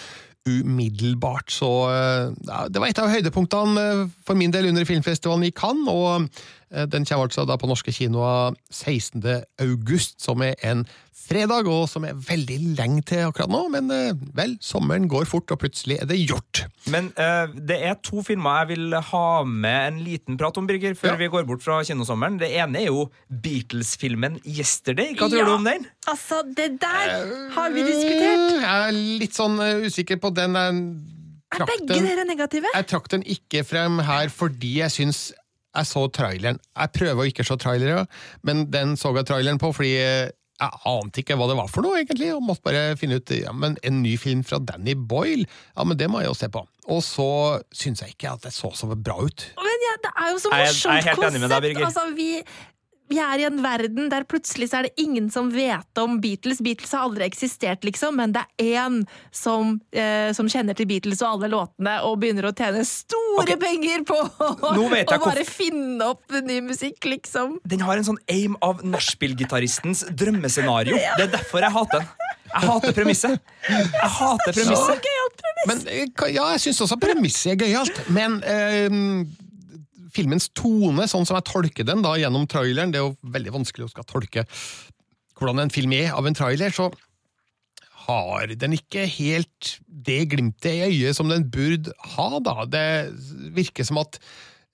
Umiddelbart. 0.49 1.53
Så 1.53 1.70
eh, 1.91 2.31
ja, 2.49 2.62
det 2.68 2.81
var 2.81 2.89
et 2.89 3.03
av 3.03 3.11
høydepunktene 3.12 3.85
eh, 3.85 4.07
for 4.26 4.39
min 4.39 4.55
del 4.55 4.70
under 4.70 4.89
filmfestivalen 4.89 5.49
i 5.49 5.55
Cannes, 5.55 5.91
og 5.93 6.31
den 6.70 7.04
kommer 7.08 7.26
altså 7.26 7.42
da 7.48 7.56
på 7.58 7.66
norske 7.66 7.92
kinoer 7.92 8.54
16. 8.70 9.22
august, 9.58 10.20
som 10.22 10.42
er 10.46 10.54
en 10.62 10.84
fredag, 11.30 11.68
og 11.70 11.86
som 11.90 12.04
er 12.08 12.16
veldig 12.16 12.56
lenge 12.78 13.02
til 13.10 13.26
akkurat 13.28 13.50
nå, 13.52 13.60
men 13.72 13.90
eh, 13.94 14.16
vel, 14.36 14.56
sommeren 14.64 15.08
går 15.10 15.28
fort, 15.30 15.50
og 15.54 15.60
plutselig 15.62 16.00
er 16.00 16.08
det 16.10 16.18
gjort. 16.24 16.64
Men 16.90 17.10
uh, 17.18 17.50
det 17.54 17.76
er 17.86 17.98
to 18.06 18.24
filmer 18.26 18.62
jeg 18.62 18.70
vil 18.72 18.96
ha 19.10 19.26
med 19.46 19.78
en 19.92 20.00
liten 20.06 20.38
prat 20.40 20.58
om, 20.58 20.66
Birger, 20.70 20.96
før 20.98 21.18
vi 21.20 21.30
går 21.32 21.46
bort 21.48 21.62
fra 21.64 21.80
kinosommeren. 21.86 22.40
Det 22.40 22.50
ene 22.50 22.82
er 22.82 22.88
jo 22.90 23.06
Beatles-filmen 23.30 24.40
'Yesterday'. 24.44 25.14
Hva 25.18 25.28
tror 25.28 25.38
Ja. 25.42 25.46
du 25.50 25.54
om 25.58 25.64
den? 25.64 25.86
Altså, 26.08 26.42
det 26.56 26.80
der 26.82 27.14
har 27.54 27.70
vi 27.74 27.86
diskutert! 27.86 28.60
Jeg 28.62 28.88
er 28.88 28.98
litt 29.22 29.36
sånn 29.36 29.58
eh, 29.62 29.86
usikker 29.86 30.18
på 30.22 30.32
den. 30.34 30.56
Er 30.56 31.66
begge 31.66 31.98
dere 32.06 32.24
negative? 32.24 32.70
jeg 32.74 32.86
trakk 32.86 33.08
den 33.10 33.22
ikke 33.26 33.64
frem 33.66 33.98
her 34.06 34.28
fordi 34.30 34.76
jeg 34.80 34.90
syns 34.94 35.32
jeg 35.76 35.86
så 35.86 36.02
traileren. 36.10 36.58
Jeg 36.76 36.92
prøver 36.96 37.22
å 37.22 37.28
ikke 37.30 37.46
se 37.46 37.56
trailere, 37.62 38.04
men 38.46 38.64
den 38.74 38.96
så 38.98 39.12
jeg 39.16 39.28
traileren 39.30 39.60
på 39.62 39.70
fordi 39.76 39.92
jeg 39.96 40.32
ante 40.84 41.22
ikke 41.22 41.38
hva 41.40 41.46
det 41.48 41.56
var 41.56 41.70
for 41.72 41.86
noe, 41.86 42.02
egentlig, 42.02 42.32
og 42.36 42.42
måtte 42.44 42.66
bare 42.66 42.96
finne 43.00 43.16
ut 43.16 43.30
ja, 43.32 43.52
men 43.56 43.78
en 43.86 44.02
ny 44.02 44.16
film 44.20 44.42
fra 44.44 44.58
Danny 44.60 44.92
Boyle. 44.94 45.46
Ja, 45.72 45.86
men 45.88 45.96
det 45.96 46.10
må 46.12 46.20
jeg 46.20 46.28
jo 46.28 46.34
se 46.36 46.50
på. 46.52 46.60
Og 46.92 47.00
så 47.06 47.28
syns 47.72 48.02
jeg 48.04 48.12
ikke 48.16 48.34
at 48.34 48.44
det 48.44 48.52
så 48.52 48.68
så 48.76 48.90
bra 48.92 49.16
ut. 49.24 49.46
Men 49.56 49.86
ja, 49.86 49.94
det 50.04 50.10
er 50.12 50.34
jo 50.34 50.42
så 50.42 50.50
Jeg 50.52 50.60
er- 50.60 50.74
morsomt 50.74 50.94
jeg 50.98 51.08
helt 51.08 51.24
enig 51.30 51.40
med 51.40 51.50
deg, 51.54 51.62
Birger. 51.64 51.86
Altså, 51.88 52.04
vi, 52.18 52.28
vi 53.11 53.18
er 53.18 53.42
i 53.42 53.46
en 53.48 53.58
verden 53.62 54.06
der 54.12 54.24
plutselig 54.28 54.68
så 54.70 54.80
er 54.80 54.86
det 54.86 55.02
ingen 55.02 55.26
som 55.34 55.48
vet 55.50 55.98
om 55.98 56.20
Beatles. 56.22 56.61
Beatles 56.62 56.92
har 56.94 57.08
aldri 57.08 57.26
eksistert, 57.26 57.82
liksom, 57.86 58.14
men 58.20 58.34
det 58.36 58.44
er 58.62 58.84
én 58.84 59.00
som, 59.34 59.80
eh, 59.90 60.30
som 60.36 60.48
kjenner 60.50 60.78
til 60.78 60.86
Beatles 60.90 61.22
og 61.24 61.32
alle 61.34 61.50
låtene 61.50 61.96
og 62.06 62.20
begynner 62.22 62.46
å 62.50 62.54
tjene 62.54 62.84
store 62.86 63.58
penger 63.61 64.06
på 64.06 64.18
Nå 64.76 64.86
vet 64.94 65.11
jeg 65.11 65.18
å 65.18 65.26
bare 65.26 65.44
finne 65.48 66.11
opp 66.12 66.38
ny 66.46 66.61
musikk, 66.64 67.02
liksom. 67.11 67.58
Den 67.66 67.82
har 67.82 67.98
en 67.98 68.06
sånn 68.12 68.22
aim 68.30 68.54
av 68.62 68.84
nachspiel-gitaristens 68.86 70.06
drømmescenario. 70.14 70.94
Det 70.94 71.26
er 71.26 71.34
derfor 71.34 71.66
jeg 71.66 71.74
hater 71.74 72.04
den. 72.04 72.11
Jeg 72.50 72.66
hater 72.66 72.94
premisset. 72.94 73.52
Jeg 73.68 74.11
hater 74.20 74.54
premisset. 74.54 75.12
Men 75.68 75.84
eh, 75.90 76.06
Ja, 76.30 76.46
jeg 76.54 76.62
syns 76.68 76.82
også 76.86 76.98
premisset 77.00 77.56
er 77.56 77.62
gøyalt, 77.66 78.04
men 78.14 78.38
eh, 78.46 78.86
filmens 80.14 80.48
tone, 80.56 81.06
sånn 81.11 81.26
som 81.28 81.38
jeg 81.38 81.48
tolker 81.50 81.86
den 81.86 82.02
da 82.04 82.16
gjennom 82.20 82.48
traileren 82.50 82.92
Det 82.92 83.00
er 83.00 83.06
jo 83.08 83.32
veldig 83.34 83.54
vanskelig 83.61 83.88
å 83.88 83.92
skal 83.92 84.08
tolke 84.08 84.46
hvordan 85.40 85.62
en 85.62 85.72
film 85.72 85.94
er 85.96 86.11
av 86.12 86.26
en 86.28 86.36
trailer, 86.36 86.68
så 86.74 86.90
har 88.04 88.52
den 88.61 88.74
ikke 88.76 89.06
helt 89.08 89.74
det 89.86 90.22
glimtet 90.32 90.72
i 90.72 90.86
øyet 90.88 91.16
som 91.16 91.30
den 91.30 91.46
burde 91.52 91.94
ha, 92.16 92.28
da. 92.44 92.66
Det 92.68 92.84
virker 93.56 93.86
som 93.86 94.00
at 94.02 94.18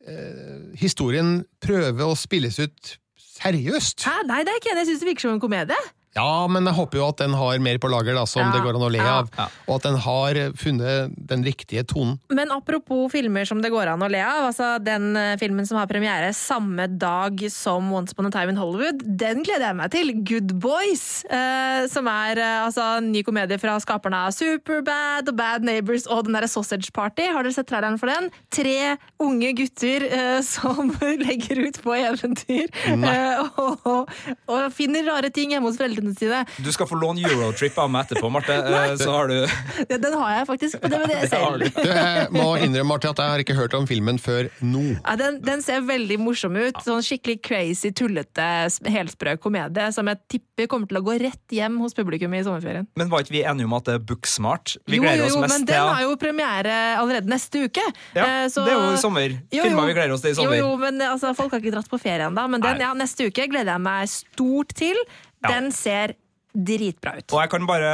eh, 0.06 0.72
historien 0.78 1.40
prøver 1.62 2.06
å 2.06 2.18
spilles 2.18 2.58
ut 2.62 2.96
seriøst. 3.36 4.06
Hæ? 4.06 4.16
Nei, 4.28 4.42
det 4.46 4.54
er 4.54 4.60
ikke 4.60 4.72
enig. 4.72 4.84
Jeg 4.84 4.90
syns 4.92 5.04
det 5.04 5.10
virker 5.10 5.26
som 5.26 5.36
en 5.36 5.42
komedie. 5.42 5.78
Ja, 6.16 6.46
men 6.48 6.64
jeg 6.64 6.76
håper 6.78 7.00
jo 7.00 7.06
at 7.10 7.20
den 7.20 7.34
har 7.36 7.60
mer 7.60 7.78
på 7.82 7.90
lager, 7.92 8.16
da, 8.16 8.24
som 8.28 8.46
Ja, 8.46 8.52
det 8.54 8.62
går 8.64 8.78
an 8.78 8.86
å 8.86 8.90
le 8.92 9.02
ja. 9.02 9.18
av. 9.20 9.50
Og 9.66 9.74
at 9.76 9.84
den 9.84 9.98
har 10.00 10.38
funnet 10.56 11.16
den 11.28 11.44
riktige 11.44 11.84
tonen. 11.84 12.16
Men 12.32 12.52
apropos 12.54 13.10
filmer 13.12 13.44
som 13.48 13.60
det 13.60 13.70
går 13.74 13.90
an 13.92 14.04
å 14.04 14.08
le 14.10 14.22
av, 14.24 14.46
altså 14.48 14.76
den 14.82 15.10
eh, 15.18 15.34
filmen 15.40 15.66
som 15.68 15.76
har 15.80 15.90
premiere 15.90 16.32
samme 16.36 16.86
dag 16.88 17.42
som 17.52 17.90
Once 17.92 18.16
Upon 18.16 18.30
a 18.30 18.32
Time 18.32 18.54
in 18.54 18.60
Hollywood, 18.60 19.04
den 19.04 19.44
gleder 19.44 19.68
jeg 19.68 19.78
meg 19.82 19.92
til. 19.92 20.12
Good 20.26 20.56
Boys, 20.62 21.26
eh, 21.28 21.84
som 21.92 22.08
er 22.08 22.40
eh, 22.40 22.64
altså 22.64 22.86
en 23.00 23.10
ny 23.12 23.20
komedie 23.26 23.60
fra 23.60 23.76
skaperne 23.82 24.24
av 24.28 24.34
Superbad 24.36 25.28
og 25.32 25.36
Bad 25.36 25.66
Neighbors 25.68 26.08
og 26.08 26.24
den 26.26 26.38
derre 26.38 26.48
Sausage 26.50 26.94
Party. 26.96 27.28
Har 27.28 27.44
dere 27.44 27.58
sett 27.58 27.68
traileren 27.68 28.00
for 28.00 28.12
den? 28.12 28.30
Tre 28.54 28.96
unge 29.22 29.52
gutter 29.60 30.08
eh, 30.08 30.40
som 30.54 30.94
legger 31.26 31.60
ut 31.66 31.82
på 31.84 31.96
eventyr 31.98 32.72
eh, 32.94 33.60
og, 33.60 34.16
og 34.48 34.72
finner 34.76 35.04
rare 35.10 35.32
ting 35.34 35.52
hjemme 35.52 35.68
hos 35.68 35.76
foreldrene 35.80 36.05
sine. 36.14 36.44
Du 36.62 36.70
skal 36.72 36.86
få 36.86 36.98
låne 37.00 37.24
Eurotrip 37.26 37.76
av 37.82 37.90
meg 37.90 38.06
etterpå, 38.06 38.30
Marte. 38.30 38.54
Eh, 38.76 38.96
Så 39.00 39.10
har 39.10 39.26
du 39.28 39.34
Ja, 39.90 39.96
Den 39.98 40.12
har 40.14 40.30
jeg 40.38 40.46
faktisk 40.46 40.80
på 40.82 40.88
DVD 40.92 41.26
selv. 41.28 41.64
Du, 41.74 41.88
jeg 41.88 42.28
må 42.34 42.46
innrømme 42.60 42.88
Marte, 42.92 43.10
at 43.10 43.18
jeg 43.18 43.32
har 43.34 43.42
ikke 43.42 43.56
hørt 43.58 43.74
om 43.74 43.86
filmen 43.88 44.18
før 44.22 44.48
nå. 44.62 44.84
Ja, 45.02 45.16
den, 45.18 45.40
den 45.44 45.62
ser 45.64 45.80
veldig 45.86 46.18
morsom 46.22 46.56
ut. 46.56 46.78
Sånn 46.84 47.02
skikkelig 47.04 47.40
crazy, 47.46 47.90
tullete, 47.96 48.46
helsprø 48.92 49.36
komedie 49.42 49.88
som 49.92 50.06
jeg 50.10 50.20
tipper 50.36 50.68
kommer 50.70 50.86
til 50.90 51.00
å 51.00 51.04
gå 51.06 51.16
rett 51.24 51.54
hjem 51.56 51.78
hos 51.82 51.94
publikum 51.96 52.34
i 52.36 52.42
sommerferien. 52.46 52.86
Men 52.96 53.10
var 53.12 53.24
ikke 53.24 53.34
vi 53.38 53.42
enige 53.48 53.66
om 53.68 53.74
at 53.78 53.88
det 53.88 53.96
er 53.98 54.04
Booksmart? 54.08 54.76
Vi 54.86 54.98
jo, 55.00 55.04
gleder 55.04 55.24
jo, 55.24 55.28
oss 55.30 55.36
jo, 55.36 55.42
mest 55.44 55.54
men 55.56 55.66
den 55.68 55.82
har 55.90 56.02
jo 56.06 56.16
premiere 56.20 56.76
allerede 57.00 57.32
neste 57.32 57.66
uke. 57.66 57.84
Ja, 58.16 58.26
Eh, 58.26 58.48
så- 58.50 58.64
det 58.66 58.72
er 58.74 58.82
jo 58.90 58.96
sommer. 59.00 59.30
Jo, 59.30 59.60
jo. 59.60 59.62
Filmer 59.68 59.86
vi 59.86 59.94
gleder 59.96 60.12
oss 60.16 60.20
til 60.24 60.30
i 60.32 60.34
sommer. 60.38 60.56
Jo, 60.58 60.70
jo, 60.72 60.76
men 60.80 61.00
altså, 61.06 61.34
folk 61.36 61.52
har 61.54 61.60
ikke 61.62 61.74
dratt 61.76 61.88
på 61.90 61.98
ferie 62.00 62.26
ennå. 62.26 62.46
Men 62.50 62.60
den, 62.64 62.80
ja, 62.82 62.92
neste 62.94 63.28
uke 63.30 63.46
gleder 63.48 63.76
jeg 63.76 63.80
meg 63.86 64.08
stort 64.12 64.74
til. 64.76 64.98
Den 65.52 65.70
ser 65.74 66.16
dritbra 66.56 67.16
ut. 67.18 67.32
Og 67.32 67.42
jeg 67.42 67.52
kan 67.52 67.66
bare 67.68 67.92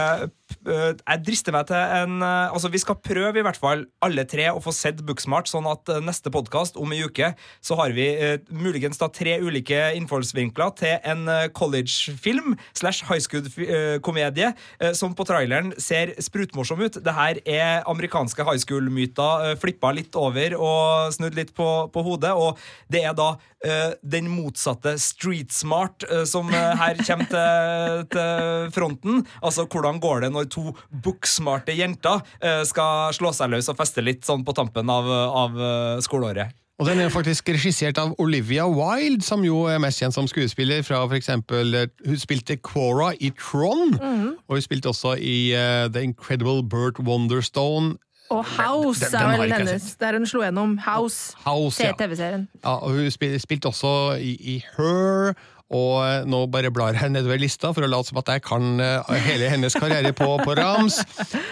jeg 0.65 1.23
drister 1.27 1.55
meg 1.55 1.69
til 1.71 1.79
en 1.79 2.23
eh, 2.23 2.53
Altså, 2.53 2.71
vi 2.73 2.81
skal 2.83 2.99
prøve 3.01 3.41
i 3.41 3.45
hvert 3.45 3.59
fall 3.59 3.85
alle 4.05 4.25
tre 4.29 4.49
å 4.53 4.61
få 4.63 4.73
sett 4.75 5.01
Booksmart, 5.07 5.49
sånn 5.51 5.67
at 5.71 5.89
eh, 5.93 6.03
neste 6.05 6.33
podkast 6.33 6.79
om 6.81 6.93
en 6.93 7.07
uke 7.07 7.33
så 7.65 7.79
har 7.79 7.95
vi 7.97 8.07
eh, 8.15 8.39
muligens 8.53 9.01
da 9.01 9.09
tre 9.13 9.39
ulike 9.43 9.79
innfallsvinkler 9.99 10.75
til 10.79 10.97
en 11.09 11.25
eh, 11.31 11.49
collegefilm 11.57 12.57
slash 12.79 13.07
high 13.09 13.23
school-komedie 13.23 14.53
eh, 14.53 14.93
som 14.99 15.17
på 15.17 15.27
traileren 15.29 15.73
ser 15.81 16.15
sprutmorsom 16.23 16.83
ut. 16.85 17.01
Det 17.03 17.17
her 17.17 17.41
er 17.47 17.87
amerikanske 17.91 18.47
high 18.47 18.61
school-myter 18.63 19.49
eh, 19.53 19.57
flippa 19.61 19.95
litt 19.97 20.19
over 20.19 20.59
og 20.59 21.17
snudd 21.17 21.39
litt 21.39 21.55
på, 21.57 21.69
på 21.93 22.07
hodet, 22.07 22.35
og 22.37 22.61
det 22.93 23.05
er 23.07 23.17
da 23.19 23.33
eh, 23.65 23.95
den 24.03 24.31
motsatte 24.33 24.95
street 25.01 25.53
smart 25.55 26.07
eh, 26.09 26.25
som 26.29 26.51
eh, 26.53 26.73
her 26.79 27.01
kommer 27.03 27.29
til, 27.33 28.07
til 28.13 28.73
fronten. 28.75 29.23
Altså, 29.43 29.67
hvordan 29.71 30.01
går 30.03 30.27
det 30.27 30.33
når 30.35 30.42
to 30.51 30.73
booksmarte 31.05 31.75
jenter 31.77 32.21
eh, 32.41 32.63
skal 32.69 33.13
slå 33.17 33.33
seg 33.37 33.51
løs 33.53 33.69
og 33.73 33.77
feste 33.79 34.03
litt 34.05 34.25
sånn 34.27 34.45
på 34.47 34.55
tampen 34.57 34.91
av, 34.91 35.07
av 35.13 35.57
eh, 35.61 36.01
skoleåret? 36.05 36.55
Og 36.81 36.89
den 36.89 36.99
er 37.05 37.13
faktisk 37.15 37.51
regissert 37.53 37.99
av 38.01 38.15
Olivia 38.19 38.65
Wilde, 38.67 39.23
som 39.23 39.45
jo 39.47 39.67
er 39.71 39.79
mest 39.79 40.01
kjent 40.03 40.17
som 40.17 40.27
skuespiller 40.27 40.81
fra 40.83 41.03
for 41.05 41.15
eksempel 41.15 41.75
eh, 41.79 41.91
Hun 42.09 42.19
spilte 42.19 42.57
Cora 42.65 43.13
i 43.23 43.29
Tron, 43.39 43.93
og 44.01 44.57
hun 44.57 44.65
spilte 44.65 44.91
også 44.91 45.13
i 45.21 45.53
uh, 45.55 45.87
The 45.93 46.03
Incredible 46.03 46.65
Burt 46.65 46.99
Wonderstone. 46.99 47.95
Og 48.33 48.45
House 48.57 49.05
Den- 49.05 49.13
den 49.13 49.31
er 49.35 49.39
vel 49.43 49.53
hennes. 49.53 49.95
Der 50.01 50.17
hun 50.17 50.27
slo 50.27 50.41
gjennom. 50.43 50.79
House. 50.81 51.37
House. 51.45 51.77
TV-serien. 51.99 52.49
Ja, 52.65 52.79
og 52.81 52.97
hun 52.97 53.11
spilte, 53.13 53.39
spilte 53.45 53.69
også 53.69 54.17
i, 54.19 54.33
i 54.41 54.65
Her, 54.79 55.35
og 55.73 55.93
eh, 56.05 56.25
nå 56.29 56.45
bare 56.53 56.73
blar 56.75 56.97
jeg 56.99 57.13
nedover 57.15 57.41
lista 57.41 57.73
for 57.73 57.85
å 57.85 57.91
late 57.91 58.11
som 58.11 58.21
at 58.21 58.33
jeg 58.35 58.45
kan 58.45 58.81
eh, 58.83 59.13
hele 59.27 59.51
hennes 59.53 59.77
karriere 59.79 60.13
på, 60.17 60.29
på 60.45 60.57
rams. 60.59 61.01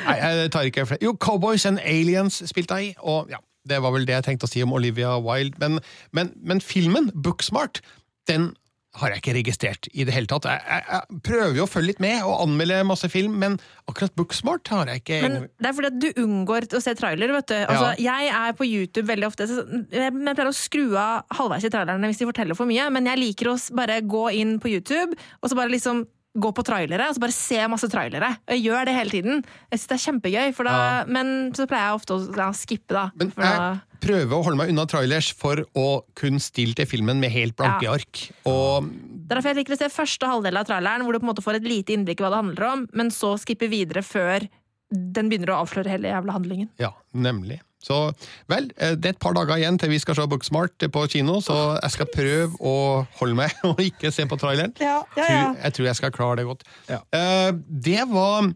Nei, 0.07 0.17
jeg 0.21 0.51
tar 0.55 0.69
ikke 0.69 0.87
flere. 0.91 1.05
Jo, 1.05 1.15
Cowboys 1.21 1.67
and 1.69 1.81
Aliens 1.85 2.43
spilte 2.51 2.81
jeg 2.81 2.93
i, 2.93 2.97
og 3.01 3.33
ja, 3.33 3.41
det 3.69 3.81
var 3.85 3.95
vel 3.95 4.07
det 4.09 4.19
jeg 4.19 4.29
tenkte 4.29 4.49
å 4.49 4.53
si 4.53 4.63
om 4.65 4.75
Olivia 4.77 5.17
Wilde. 5.25 5.57
Men, 5.61 5.81
men, 6.17 6.35
men 6.45 6.63
filmen, 6.65 7.11
Booksmart, 7.15 7.83
den 8.29 8.53
har 8.99 9.13
jeg 9.13 9.23
ikke 9.23 9.35
registrert 9.37 9.87
i 9.95 10.05
det 10.07 10.15
hele 10.15 10.27
tatt. 10.31 10.49
Jeg, 10.51 10.63
jeg, 10.67 10.85
jeg 10.91 11.21
prøver 11.27 11.59
jo 11.61 11.65
å 11.67 11.71
følge 11.71 11.93
litt 11.93 12.03
med 12.03 12.25
og 12.27 12.43
anmelde 12.43 12.81
masse 12.89 13.11
film, 13.13 13.37
men 13.43 13.57
akkurat 13.91 14.15
Booksmart 14.19 14.71
har 14.75 14.91
jeg 14.91 15.03
ikke 15.05 15.21
Men 15.27 15.37
det 15.47 15.71
er 15.71 15.77
fordi 15.77 15.91
at 15.93 16.01
du 16.03 16.23
unngår 16.25 16.67
å 16.75 16.83
se 16.83 16.95
trailer. 16.99 17.35
vet 17.37 17.53
du. 17.53 17.59
Altså, 17.61 17.91
Jeg 18.03 18.31
er 18.35 18.57
på 18.59 18.67
YouTube 18.67 19.07
veldig 19.11 19.29
ofte, 19.31 19.47
men 19.93 20.27
jeg 20.27 20.39
pleier 20.39 20.51
å 20.51 20.57
skru 20.57 20.87
av 20.99 21.37
halvveis 21.39 21.69
i 21.69 21.73
trailerne 21.73 22.11
hvis 22.11 22.23
de 22.23 22.31
forteller 22.33 22.59
for 22.59 22.71
mye, 22.71 22.89
men 22.91 23.07
jeg 23.13 23.23
liker 23.23 23.53
å 23.53 23.59
bare 23.79 24.01
gå 24.03 24.25
inn 24.41 24.57
på 24.63 24.73
YouTube 24.75 25.15
og 25.15 25.53
så 25.53 25.59
bare 25.59 25.71
liksom 25.71 26.03
gå 26.41 26.51
på 26.55 26.63
trailere, 26.63 27.09
og 27.11 27.17
så 27.17 27.23
bare 27.23 27.35
se 27.35 27.59
masse 27.71 27.89
trailere. 27.91 28.29
Og 28.47 28.53
Jeg 28.55 28.63
gjør 28.69 28.85
det 28.87 28.95
hele 28.95 29.11
tiden. 29.11 29.41
Jeg 29.71 29.81
synes 29.81 29.89
det 29.91 29.97
er 29.97 30.05
kjempegøy, 30.05 30.53
for 30.55 30.69
da, 30.69 30.75
men 31.11 31.51
så 31.59 31.67
pleier 31.71 31.89
jeg 31.89 31.99
ofte 31.99 32.15
å 32.15 32.21
ja, 32.39 32.51
skippe, 32.55 32.95
da. 32.95 33.09
Men 33.19 33.33
jeg 33.35 33.90
prøver 34.01 34.33
å 34.37 34.43
holde 34.47 34.59
meg 34.61 34.73
unna 34.73 34.87
trailers 34.91 35.31
for 35.37 35.63
å 35.79 35.87
kun 36.19 36.41
stille 36.43 36.75
til 36.79 36.89
filmen 36.91 37.21
med 37.23 37.33
helt 37.35 37.57
blanke 37.59 37.87
Ja. 37.87 37.95
ark. 37.99 38.25
Og 38.51 38.89
Det 38.91 39.31
er 39.31 39.41
derfor 39.41 39.53
jeg 39.55 39.61
liker 39.63 39.77
å 39.77 39.79
se 39.79 39.89
første 39.95 40.27
halvdel 40.27 40.57
av 40.59 40.67
traileren, 40.67 41.05
hvor 41.07 41.13
du 41.15 41.21
på 41.21 41.29
en 41.29 41.35
måte 41.35 41.45
får 41.45 41.57
et 41.61 41.69
lite 41.71 41.95
innblikk 41.95 42.21
i 42.21 42.25
hva 42.25 42.31
det 42.35 42.43
handler 42.43 42.65
om, 42.73 42.87
men 42.93 43.11
så 43.15 43.37
skipper 43.39 43.69
videre 43.71 44.03
før 44.03 44.49
den 44.91 45.29
begynner 45.31 45.53
å 45.55 45.61
avsløre 45.65 45.87
hele 45.93 46.09
jævla 46.11 46.33
handlingen. 46.35 46.69
Ja, 46.83 46.91
nemlig. 47.15 47.61
Så 47.81 48.13
vel, 48.51 48.67
eh, 48.77 48.95
det 48.95 49.07
er 49.07 49.15
et 49.15 49.21
par 49.23 49.33
dager 49.33 49.57
igjen 49.57 49.79
til 49.81 49.89
vi 49.89 49.99
skal 50.03 50.15
se 50.19 50.27
Booksmart 50.29 50.77
på 50.93 51.05
kino, 51.09 51.39
så 51.41 51.81
jeg 51.81 51.91
skal 51.95 52.07
prøve 52.13 52.59
å 52.61 53.07
holde 53.21 53.37
meg 53.39 53.55
og 53.65 53.79
ikke 53.81 54.11
se 54.13 54.27
på 54.29 54.37
traileren. 54.37 54.75
Ja, 54.83 54.99
ja, 55.17 55.29
ja. 55.31 55.55
Jeg 55.63 55.73
tror 55.79 55.87
jeg 55.87 55.97
skal 55.97 56.11
klare 56.11 56.37
det 56.43 56.47
godt. 56.51 56.67
Eh, 56.91 57.53
det 57.71 58.03
var 58.11 58.51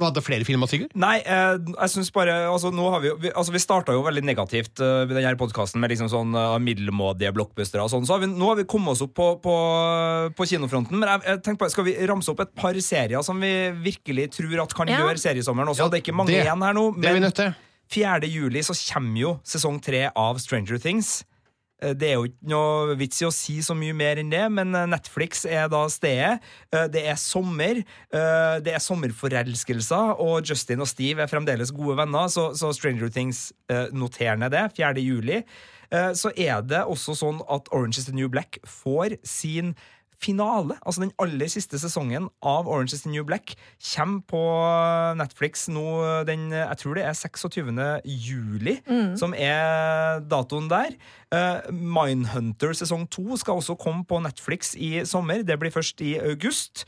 Var 0.00 0.12
det 0.14 0.22
flere 0.24 0.46
filmer, 0.46 0.70
Sigurd? 0.70 0.92
Nei, 0.98 1.18
eh, 1.20 1.56
jeg 1.58 1.92
synes 1.94 2.10
bare 2.14 2.34
altså, 2.48 2.70
nå 2.74 2.88
har 2.92 3.02
Vi 3.04 3.12
vi, 3.26 3.30
altså, 3.30 3.52
vi 3.54 3.60
starta 3.62 3.92
jo 3.96 4.04
veldig 4.06 4.22
negativt 4.24 4.80
uh, 4.80 5.02
denne 5.10 5.34
podkasten 5.40 5.80
med 5.82 5.92
liksom 5.92 6.10
sånn 6.12 6.36
uh, 6.36 6.58
middelmådige 6.62 7.32
blockbustere. 7.36 7.82
og 7.84 7.90
sånn, 7.92 8.06
så 8.06 8.16
har 8.16 8.24
vi, 8.24 8.30
Nå 8.32 8.52
har 8.52 8.60
vi 8.60 8.66
kommet 8.68 8.94
oss 8.94 9.02
opp 9.04 9.14
på, 9.18 9.28
på, 9.42 9.56
på 10.36 10.48
kinofronten. 10.52 10.98
Men 10.98 11.08
jeg, 11.16 11.40
jeg 11.46 11.58
bare, 11.60 11.74
skal 11.74 11.88
vi 11.88 11.96
ramse 12.08 12.32
opp 12.32 12.44
et 12.44 12.54
par 12.58 12.78
serier 12.82 13.22
som 13.26 13.40
vi 13.42 13.52
virkelig 13.84 14.30
tror 14.38 14.62
at 14.64 14.74
kan 14.74 14.88
Ja. 14.88 15.02
gjøre 15.04 15.18
seriesommeren 15.20 15.72
også? 15.72 15.84
Ja, 15.86 15.88
det 15.92 16.00
er 16.00 16.04
ikke 16.06 16.16
mange 16.16 16.32
det- 16.34 16.44
igjen 16.46 16.62
her 16.62 16.74
nå. 16.76 16.88
Men 16.96 17.30
4. 17.92 18.24
juli 18.30 18.62
så 18.64 18.72
kommer 18.94 19.20
jo 19.20 19.32
sesong 19.44 19.80
tre 19.82 20.06
av 20.16 20.38
Stranger 20.40 20.78
Things. 20.80 21.24
Eh, 21.82 21.94
Det 21.98 22.08
er 22.08 22.14
jo 22.14 22.28
ikke 22.30 22.48
noe 22.52 22.96
vits 22.98 23.22
i 23.22 23.26
å 23.26 23.32
si 23.34 23.58
så 23.64 23.74
mye 23.78 23.94
mer 23.96 24.20
enn 24.22 24.30
det, 24.32 24.44
men 24.54 24.74
eh, 24.74 24.88
Netflix 24.90 25.44
er 25.48 25.68
da 25.72 25.84
stedet. 25.90 26.40
Eh, 26.72 26.86
Det 26.92 27.04
er 27.08 27.18
sommer, 27.20 27.82
det 28.12 28.72
er 28.72 28.82
sommerforelskelser, 28.82 30.16
og 30.20 30.46
Justin 30.46 30.82
og 30.84 30.88
Steve 30.90 31.22
er 31.22 31.30
fremdeles 31.30 31.72
gode 31.74 31.96
venner, 31.96 32.28
så, 32.28 32.50
så 32.54 32.72
Stranger 32.74 33.08
Things 33.12 33.52
noterer 33.92 34.38
ned 34.38 34.52
det. 34.52 34.64
4. 34.76 35.00
juli. 35.00 35.42
Så 36.16 36.32
er 36.36 36.62
det 36.64 36.82
også 36.88 37.14
sånn 37.16 37.40
at 37.52 37.68
Orange 37.72 37.98
is 38.00 38.06
the 38.08 38.14
New 38.16 38.28
Black 38.32 38.58
får 38.68 39.18
sin 39.28 39.74
finale, 40.22 40.76
altså 40.86 41.02
den 41.02 41.12
aller 41.22 41.50
siste 41.50 41.78
sesongen 41.82 42.28
av 42.46 42.68
Orange 42.70 42.94
is 42.94 43.02
the 43.02 43.10
New 43.10 43.24
Black, 43.26 43.54
kommer 43.82 44.22
på 44.30 44.42
Netflix 45.18 45.66
nå 45.72 45.84
den 46.28 46.48
Jeg 46.54 46.78
tror 46.80 46.94
det 46.98 47.04
er 47.08 47.16
26. 47.18 47.82
juli, 48.06 48.78
som 49.18 49.34
er 49.34 50.20
datoen 50.30 50.68
der. 50.70 50.94
Eh, 51.32 51.70
Mindhunter 51.72 52.74
sesong 52.76 53.08
2 53.10 53.40
skal 53.42 53.58
også 53.60 53.78
komme 53.80 54.04
på 54.06 54.20
Netflix 54.22 54.74
i 54.76 55.02
sommer. 55.08 55.42
Det 55.42 55.58
blir 55.58 55.74
først 55.74 56.00
i 56.04 56.16
august. 56.22 56.84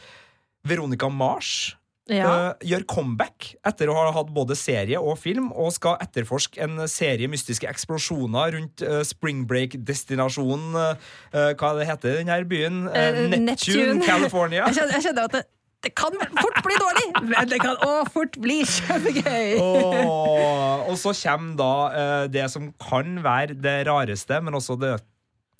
Veronica 0.64 1.09
Mars 1.12 1.74
Ja. 2.13 2.29
Uh, 2.29 2.67
gjør 2.69 2.83
comeback 2.85 3.55
etter 3.65 3.89
å 3.89 3.95
ha 3.97 4.11
hatt 4.13 4.29
både 4.37 4.57
serie 4.59 5.01
og 5.01 5.17
film, 5.23 5.49
og 5.57 5.73
skal 5.73 5.97
etterforske 6.05 6.61
en 6.61 6.83
serie 6.91 7.31
mystiske 7.33 7.69
eksplosjoner 7.71 8.59
rundt 8.59 8.85
uh, 8.85 9.01
Spring 9.09 9.47
Break-destinasjonen 9.49 10.77
uh, 10.77 11.15
Hva 11.33 11.73
det 11.79 11.89
heter 11.89 12.21
den 12.21 12.33
her 12.33 12.45
byen? 12.49 12.85
Eh, 12.93 13.25
Neptune, 13.33 14.05
California. 14.05 14.67
Jeg 14.69 14.83
kjenner, 14.83 14.99
jeg 14.99 15.07
kjenner 15.09 15.31
at 15.31 15.39
det, 15.39 15.43
det 15.85 15.95
kan 15.97 16.13
fort 16.21 16.61
bli 16.65 16.77
dårlig, 16.81 17.09
men 17.31 17.49
det 17.49 17.63
kan 17.63 17.81
òg 17.85 18.13
fort 18.13 18.37
bli 18.41 18.61
kjempegøy! 18.69 19.57
Oh, 19.61 20.85
og 20.91 21.01
så 21.01 21.13
kommer 21.25 21.57
da 21.61 21.73
uh, 21.89 22.29
det 22.29 22.47
som 22.53 22.69
kan 22.85 23.19
være 23.25 23.57
det 23.57 23.79
rareste, 23.89 24.45
men 24.45 24.61
også 24.61 24.77
det 24.81 24.95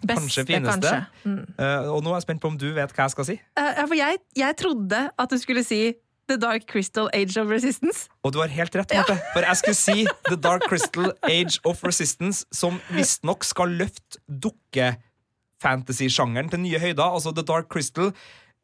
kanskje 0.05 0.45
fineste. 0.49 0.93
kanskje. 0.93 1.05
Mm. 1.25 1.43
Uh, 1.57 1.93
og 1.97 2.01
nå 2.05 2.13
er 2.13 2.21
jeg 2.21 2.27
spent 2.29 2.45
på 2.45 2.53
om 2.53 2.57
du 2.61 2.69
vet 2.77 2.93
hva 2.93 3.09
jeg 3.09 3.17
skal 3.17 3.29
si. 3.33 3.37
Uh, 3.57 3.85
for 3.85 3.97
jeg, 3.99 4.21
jeg 4.37 4.61
trodde 4.61 5.05
at 5.09 5.33
du 5.33 5.41
skulle 5.41 5.65
si 5.65 5.83
The 6.29 6.37
Dark 6.41 6.67
Crystal 6.71 7.09
Age 7.13 7.37
of 7.41 7.49
Resistance. 7.53 8.09
Og 8.25 8.33
du 8.33 8.39
har 8.41 8.49
helt 8.49 8.77
rett, 8.77 8.95
Marte. 8.97 9.19
For 9.35 9.41
jeg 9.45 9.57
skulle 9.61 9.75
si 9.77 10.07
The 10.29 10.37
Dark 10.41 10.63
Crystal 10.69 11.13
Age 11.23 11.61
of 11.65 11.85
Resistance, 11.85 12.47
som 12.53 12.81
visstnok 12.97 13.45
skal 13.45 13.69
løfte 13.81 14.19
dukke-fantasy-sjangeren 14.29 16.49
til 16.53 16.61
nye 16.65 16.79
høyder. 16.81 17.05
Altså 17.05 17.31
The 17.37 17.45
Dark 17.45 17.65
Crystal 17.73 18.13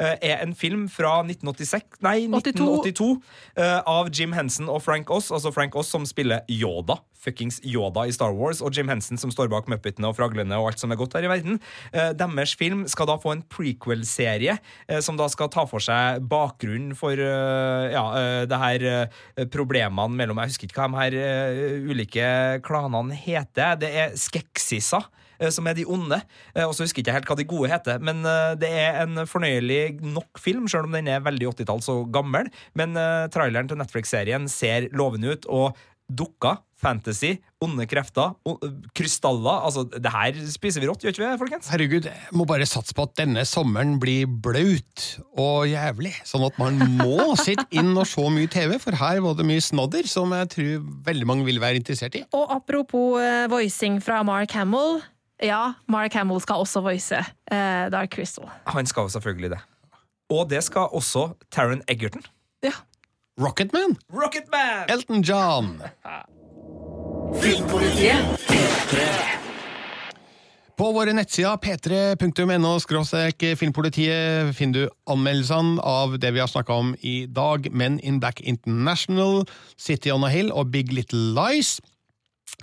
er 0.01 0.41
en 0.41 0.55
film 0.57 0.87
fra 0.93 1.21
1986, 1.25 2.01
nei, 2.05 2.17
1982 2.31 3.11
eh, 3.57 3.79
av 3.85 4.11
Jim 4.15 4.35
Henson 4.37 4.71
og 4.73 4.83
Frank 4.85 5.11
Oss. 5.13 5.31
Altså 5.35 5.53
Frank 5.55 5.77
Oss 5.77 5.93
som 5.93 6.07
spiller 6.09 6.45
Yoda. 6.49 7.01
Fuckings 7.21 7.61
Yoda 7.69 8.07
i 8.09 8.15
Star 8.15 8.33
Wars. 8.37 8.63
Og 8.65 8.75
Jim 8.77 8.89
Henson 8.89 9.21
som 9.21 9.33
står 9.33 9.51
bak 9.53 9.69
Muppetene 9.71 10.09
og 10.09 10.17
Fraglene 10.17 10.57
og 10.57 10.71
alt 10.71 10.83
som 10.83 10.93
er 10.93 11.01
godt 11.01 11.19
her 11.19 11.27
i 11.29 11.33
verden. 11.33 11.61
Eh, 11.93 12.13
deres 12.17 12.55
film 12.59 12.87
skal 12.91 13.11
da 13.11 13.19
få 13.21 13.35
en 13.35 13.45
prequel-serie 13.53 14.57
eh, 14.89 15.01
som 15.05 15.21
da 15.21 15.29
skal 15.33 15.53
ta 15.53 15.67
for 15.69 15.85
seg 15.85 16.25
bakgrunnen 16.31 16.97
for 16.99 17.21
eh, 17.21 17.87
ja, 17.93 18.05
eh, 18.17 18.43
det 18.51 18.63
her 18.65 18.89
eh, 18.91 19.47
problemene 19.53 20.17
mellom 20.17 20.41
Jeg 20.41 20.55
husker 20.55 20.71
ikke 20.71 20.81
hva 20.81 20.91
de 20.91 21.01
her 21.05 21.19
eh, 21.21 21.89
ulike 21.91 22.29
klanene 22.67 23.17
heter. 23.17 23.77
Det 23.81 23.91
er 24.05 24.17
Skeksisa 24.19 25.05
eh, 25.05 25.20
som 25.49 25.67
er 25.71 25.79
de 25.79 25.87
onde. 25.89 26.21
Eh, 26.55 26.67
Og 26.67 26.75
så 26.77 26.85
husker 26.85 27.01
jeg 27.01 27.07
ikke 27.09 27.17
helt 27.17 27.31
hva 27.33 27.37
de 27.41 27.49
gode 27.49 27.71
heter, 27.73 27.99
men 28.05 28.21
eh, 28.29 28.53
det 28.61 28.69
er 28.69 29.01
en 29.07 29.25
fornøyelig 29.27 30.03
nok 30.05 30.39
film, 30.39 30.69
selv 30.69 30.85
om 30.91 30.93
den 30.99 31.09
er 31.09 31.25
veldig 31.25 31.49
80-talls 31.55 31.89
og 31.95 32.11
gammel. 32.13 32.53
Men 32.77 32.93
eh, 33.01 33.29
traileren 33.33 33.71
til 33.71 33.81
Netflix-serien 33.81 34.51
ser 34.53 34.91
lovende 34.93 35.33
ut, 35.33 35.49
og 35.49 35.79
dukker, 36.11 36.57
fantasy, 36.81 37.37
onde 37.63 37.85
krefter, 37.87 38.33
krystaller 38.97 39.61
Altså, 39.69 39.85
det 39.93 40.11
her 40.11 40.39
spiser 40.51 40.83
vi 40.83 40.89
rått, 40.89 41.05
gjør 41.05 41.13
ikke 41.15 41.23
vi, 41.23 41.39
folkens? 41.43 41.69
Herregud, 41.71 42.09
jeg 42.09 42.33
må 42.35 42.47
bare 42.49 42.67
satse 42.67 42.97
på 42.97 43.05
at 43.07 43.13
denne 43.21 43.45
sommeren 43.47 43.99
blir 44.03 44.25
blaut 44.27 45.05
og 45.39 45.69
jævlig, 45.71 46.15
sånn 46.27 46.47
at 46.49 46.59
man 46.59 46.81
må 46.99 47.31
sitte 47.47 47.69
inn 47.77 47.93
og 47.95 48.09
se 48.11 48.25
mye 48.33 48.51
TV, 48.51 48.75
for 48.83 48.97
her 48.99 49.21
var 49.23 49.39
det 49.39 49.47
mye 49.53 49.63
snodder 49.63 50.09
som 50.11 50.35
jeg 50.35 50.51
tror 50.57 50.83
veldig 51.13 51.31
mange 51.31 51.47
vil 51.47 51.63
være 51.63 51.79
interessert 51.83 52.17
i. 52.19 52.25
Og 52.35 52.57
apropos 52.59 53.21
eh, 53.23 53.47
voicing 53.53 54.01
fra 54.03 54.25
Mark 54.27 54.57
Hamill. 54.57 55.03
Ja, 55.43 55.73
Mark 55.89 56.15
Hamill 56.15 56.41
skal 56.45 56.61
også 56.61 56.83
voice 56.85 57.17
eh, 57.17 57.85
Dark 57.93 58.13
Crystal. 58.15 58.49
Han 58.67 58.87
skal 58.87 59.09
jo 59.09 59.09
selvfølgelig 59.09 59.51
det. 59.51 59.61
Og 60.31 60.51
det 60.51 60.63
skal 60.65 60.93
også 60.93 61.31
Taron 61.51 61.83
Egerton. 61.89 62.23
Ja. 62.63 62.73
Rocketman, 63.41 63.97
Rocketman! 64.13 64.85
Elton 64.89 65.23
John. 65.23 65.83
Filmpolitiet. 67.41 68.41
På 70.81 70.87
våre 70.97 71.13
nettsider 71.13 71.59
p3.no 71.61 72.71
filmpolitiet 73.61 74.55
finner 74.57 74.87
du 74.87 74.95
anmeldelsene 75.13 75.81
av 75.85 76.15
det 76.21 76.31
vi 76.33 76.41
har 76.41 76.49
snakka 76.49 76.73
om 76.73 76.95
i 77.01 77.27
dag, 77.29 77.69
Men 77.73 77.99
in 78.01 78.21
Black 78.21 78.41
International, 78.41 79.45
City 79.77 80.11
on 80.11 80.25
a 80.25 80.29
Hill 80.33 80.53
og 80.53 80.71
Big 80.73 80.93
Little 80.93 81.35
Lies. 81.37 81.81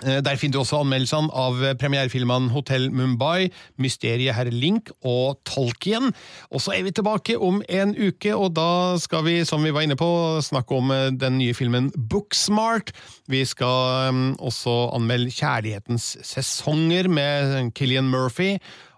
Eh, 0.04 0.22
Der 0.22 0.38
finner 0.38 0.58
du 0.58 0.62
også 0.62 0.82
anmeldelsene 0.84 1.32
av 1.34 1.58
premierefilmene 1.80 2.52
Hotell 2.54 2.90
Mumbai, 2.94 3.50
Mysteriet 3.82 4.36
herr 4.38 4.52
Link 4.54 4.92
og 5.02 5.40
Tolkien. 5.48 6.12
Og 6.52 6.62
så 6.62 6.76
er 6.76 6.84
vi 6.86 6.92
tilbake 6.92 7.38
om 7.38 7.62
en 7.70 7.96
uke, 7.98 8.36
og 8.36 8.54
da 8.58 8.98
skal 9.02 9.26
vi, 9.26 9.40
som 9.46 9.64
vi 9.66 9.74
var 9.74 9.88
inne 9.88 9.98
på, 9.98 10.10
snakke 10.46 10.78
om 10.78 10.92
eh, 10.94 11.10
den 11.12 11.40
nye 11.42 11.56
filmen 11.58 11.90
Booksmart. 11.98 12.94
Vi 13.28 13.44
skal 13.46 14.12
um, 14.12 14.36
også 14.40 14.76
anmelde 14.96 15.34
Kjærlighetens 15.34 16.18
sesonger 16.26 17.10
med 17.10 17.74
Killian 17.74 18.10
Murphy, 18.12 18.58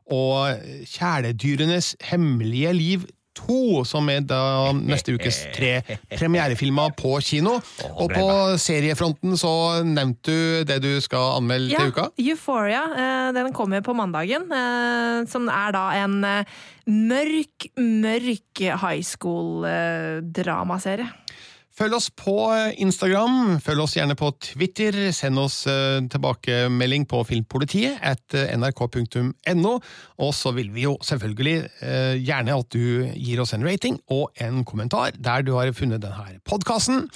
og 0.09 0.57
Kjæledyrenes 0.89 1.95
hemmelige 2.09 2.73
liv 2.73 3.03
2, 3.39 3.85
som 3.87 4.09
er 4.11 4.19
da 4.27 4.39
neste 4.75 5.13
ukes 5.15 5.37
tre 5.55 5.79
premierefilmer 6.15 6.91
på 6.99 7.15
kino. 7.23 7.55
Og 7.95 8.11
på 8.13 8.25
seriefronten 8.61 9.37
så 9.39 9.53
nevnte 9.87 10.27
du 10.29 10.63
det 10.69 10.79
du 10.83 10.91
skal 11.01 11.37
anmelde 11.39 11.71
Ja, 11.73 11.79
til 11.85 11.91
uka. 11.93 12.05
Euphoria. 12.19 12.83
eh, 12.95 13.31
Den 13.39 13.53
kommer 13.53 13.81
på 13.85 13.93
mandagen. 13.95 14.51
eh, 14.51 15.25
Som 15.31 15.47
er 15.49 15.71
da 15.75 15.85
en 16.03 16.23
eh, 16.23 16.43
mørk, 16.87 17.67
mørk 17.77 18.59
high 18.81 19.01
school-dramaserie. 19.03 21.07
Følg 21.79 21.95
oss 21.95 22.09
på 22.11 22.33
Instagram, 22.83 23.53
følg 23.63 23.79
oss 23.85 23.93
gjerne 23.95 24.15
på 24.19 24.33
Twitter, 24.43 24.97
send 25.15 25.39
oss 25.39 25.61
eh, 25.71 26.01
tilbakemelding 26.11 27.05
på 27.07 27.21
filmpolitiet 27.23 28.01
at 28.03 28.35
eh, 28.35 28.51
nrk.no, 28.59 29.71
og 30.19 30.33
så 30.35 30.51
vil 30.57 30.73
vi 30.75 30.83
jo 30.83 30.97
selvfølgelig 31.07 31.55
eh, 31.79 32.17
gjerne 32.19 32.57
at 32.59 32.75
du 32.75 33.07
gir 33.15 33.39
oss 33.39 33.55
en 33.55 33.63
rating 33.63 33.95
og 34.11 34.35
en 34.43 34.65
kommentar 34.67 35.15
der 35.15 35.47
du 35.47 35.53
har 35.55 35.71
funnet 35.71 36.03
denne 36.03 36.41
podkasten. 36.43 37.07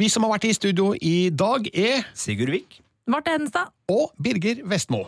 Vi 0.00 0.08
som 0.08 0.24
har 0.24 0.38
vært 0.38 0.48
i 0.48 0.56
studio 0.56 0.94
i 0.96 1.28
dag, 1.28 1.68
er 1.76 2.08
Sigurd 2.16 2.56
Vik. 2.56 2.80
Marte 3.12 3.36
Hedenstad. 3.36 3.68
Og 3.92 4.16
Birger 4.16 4.64
Vestmo. 4.64 5.04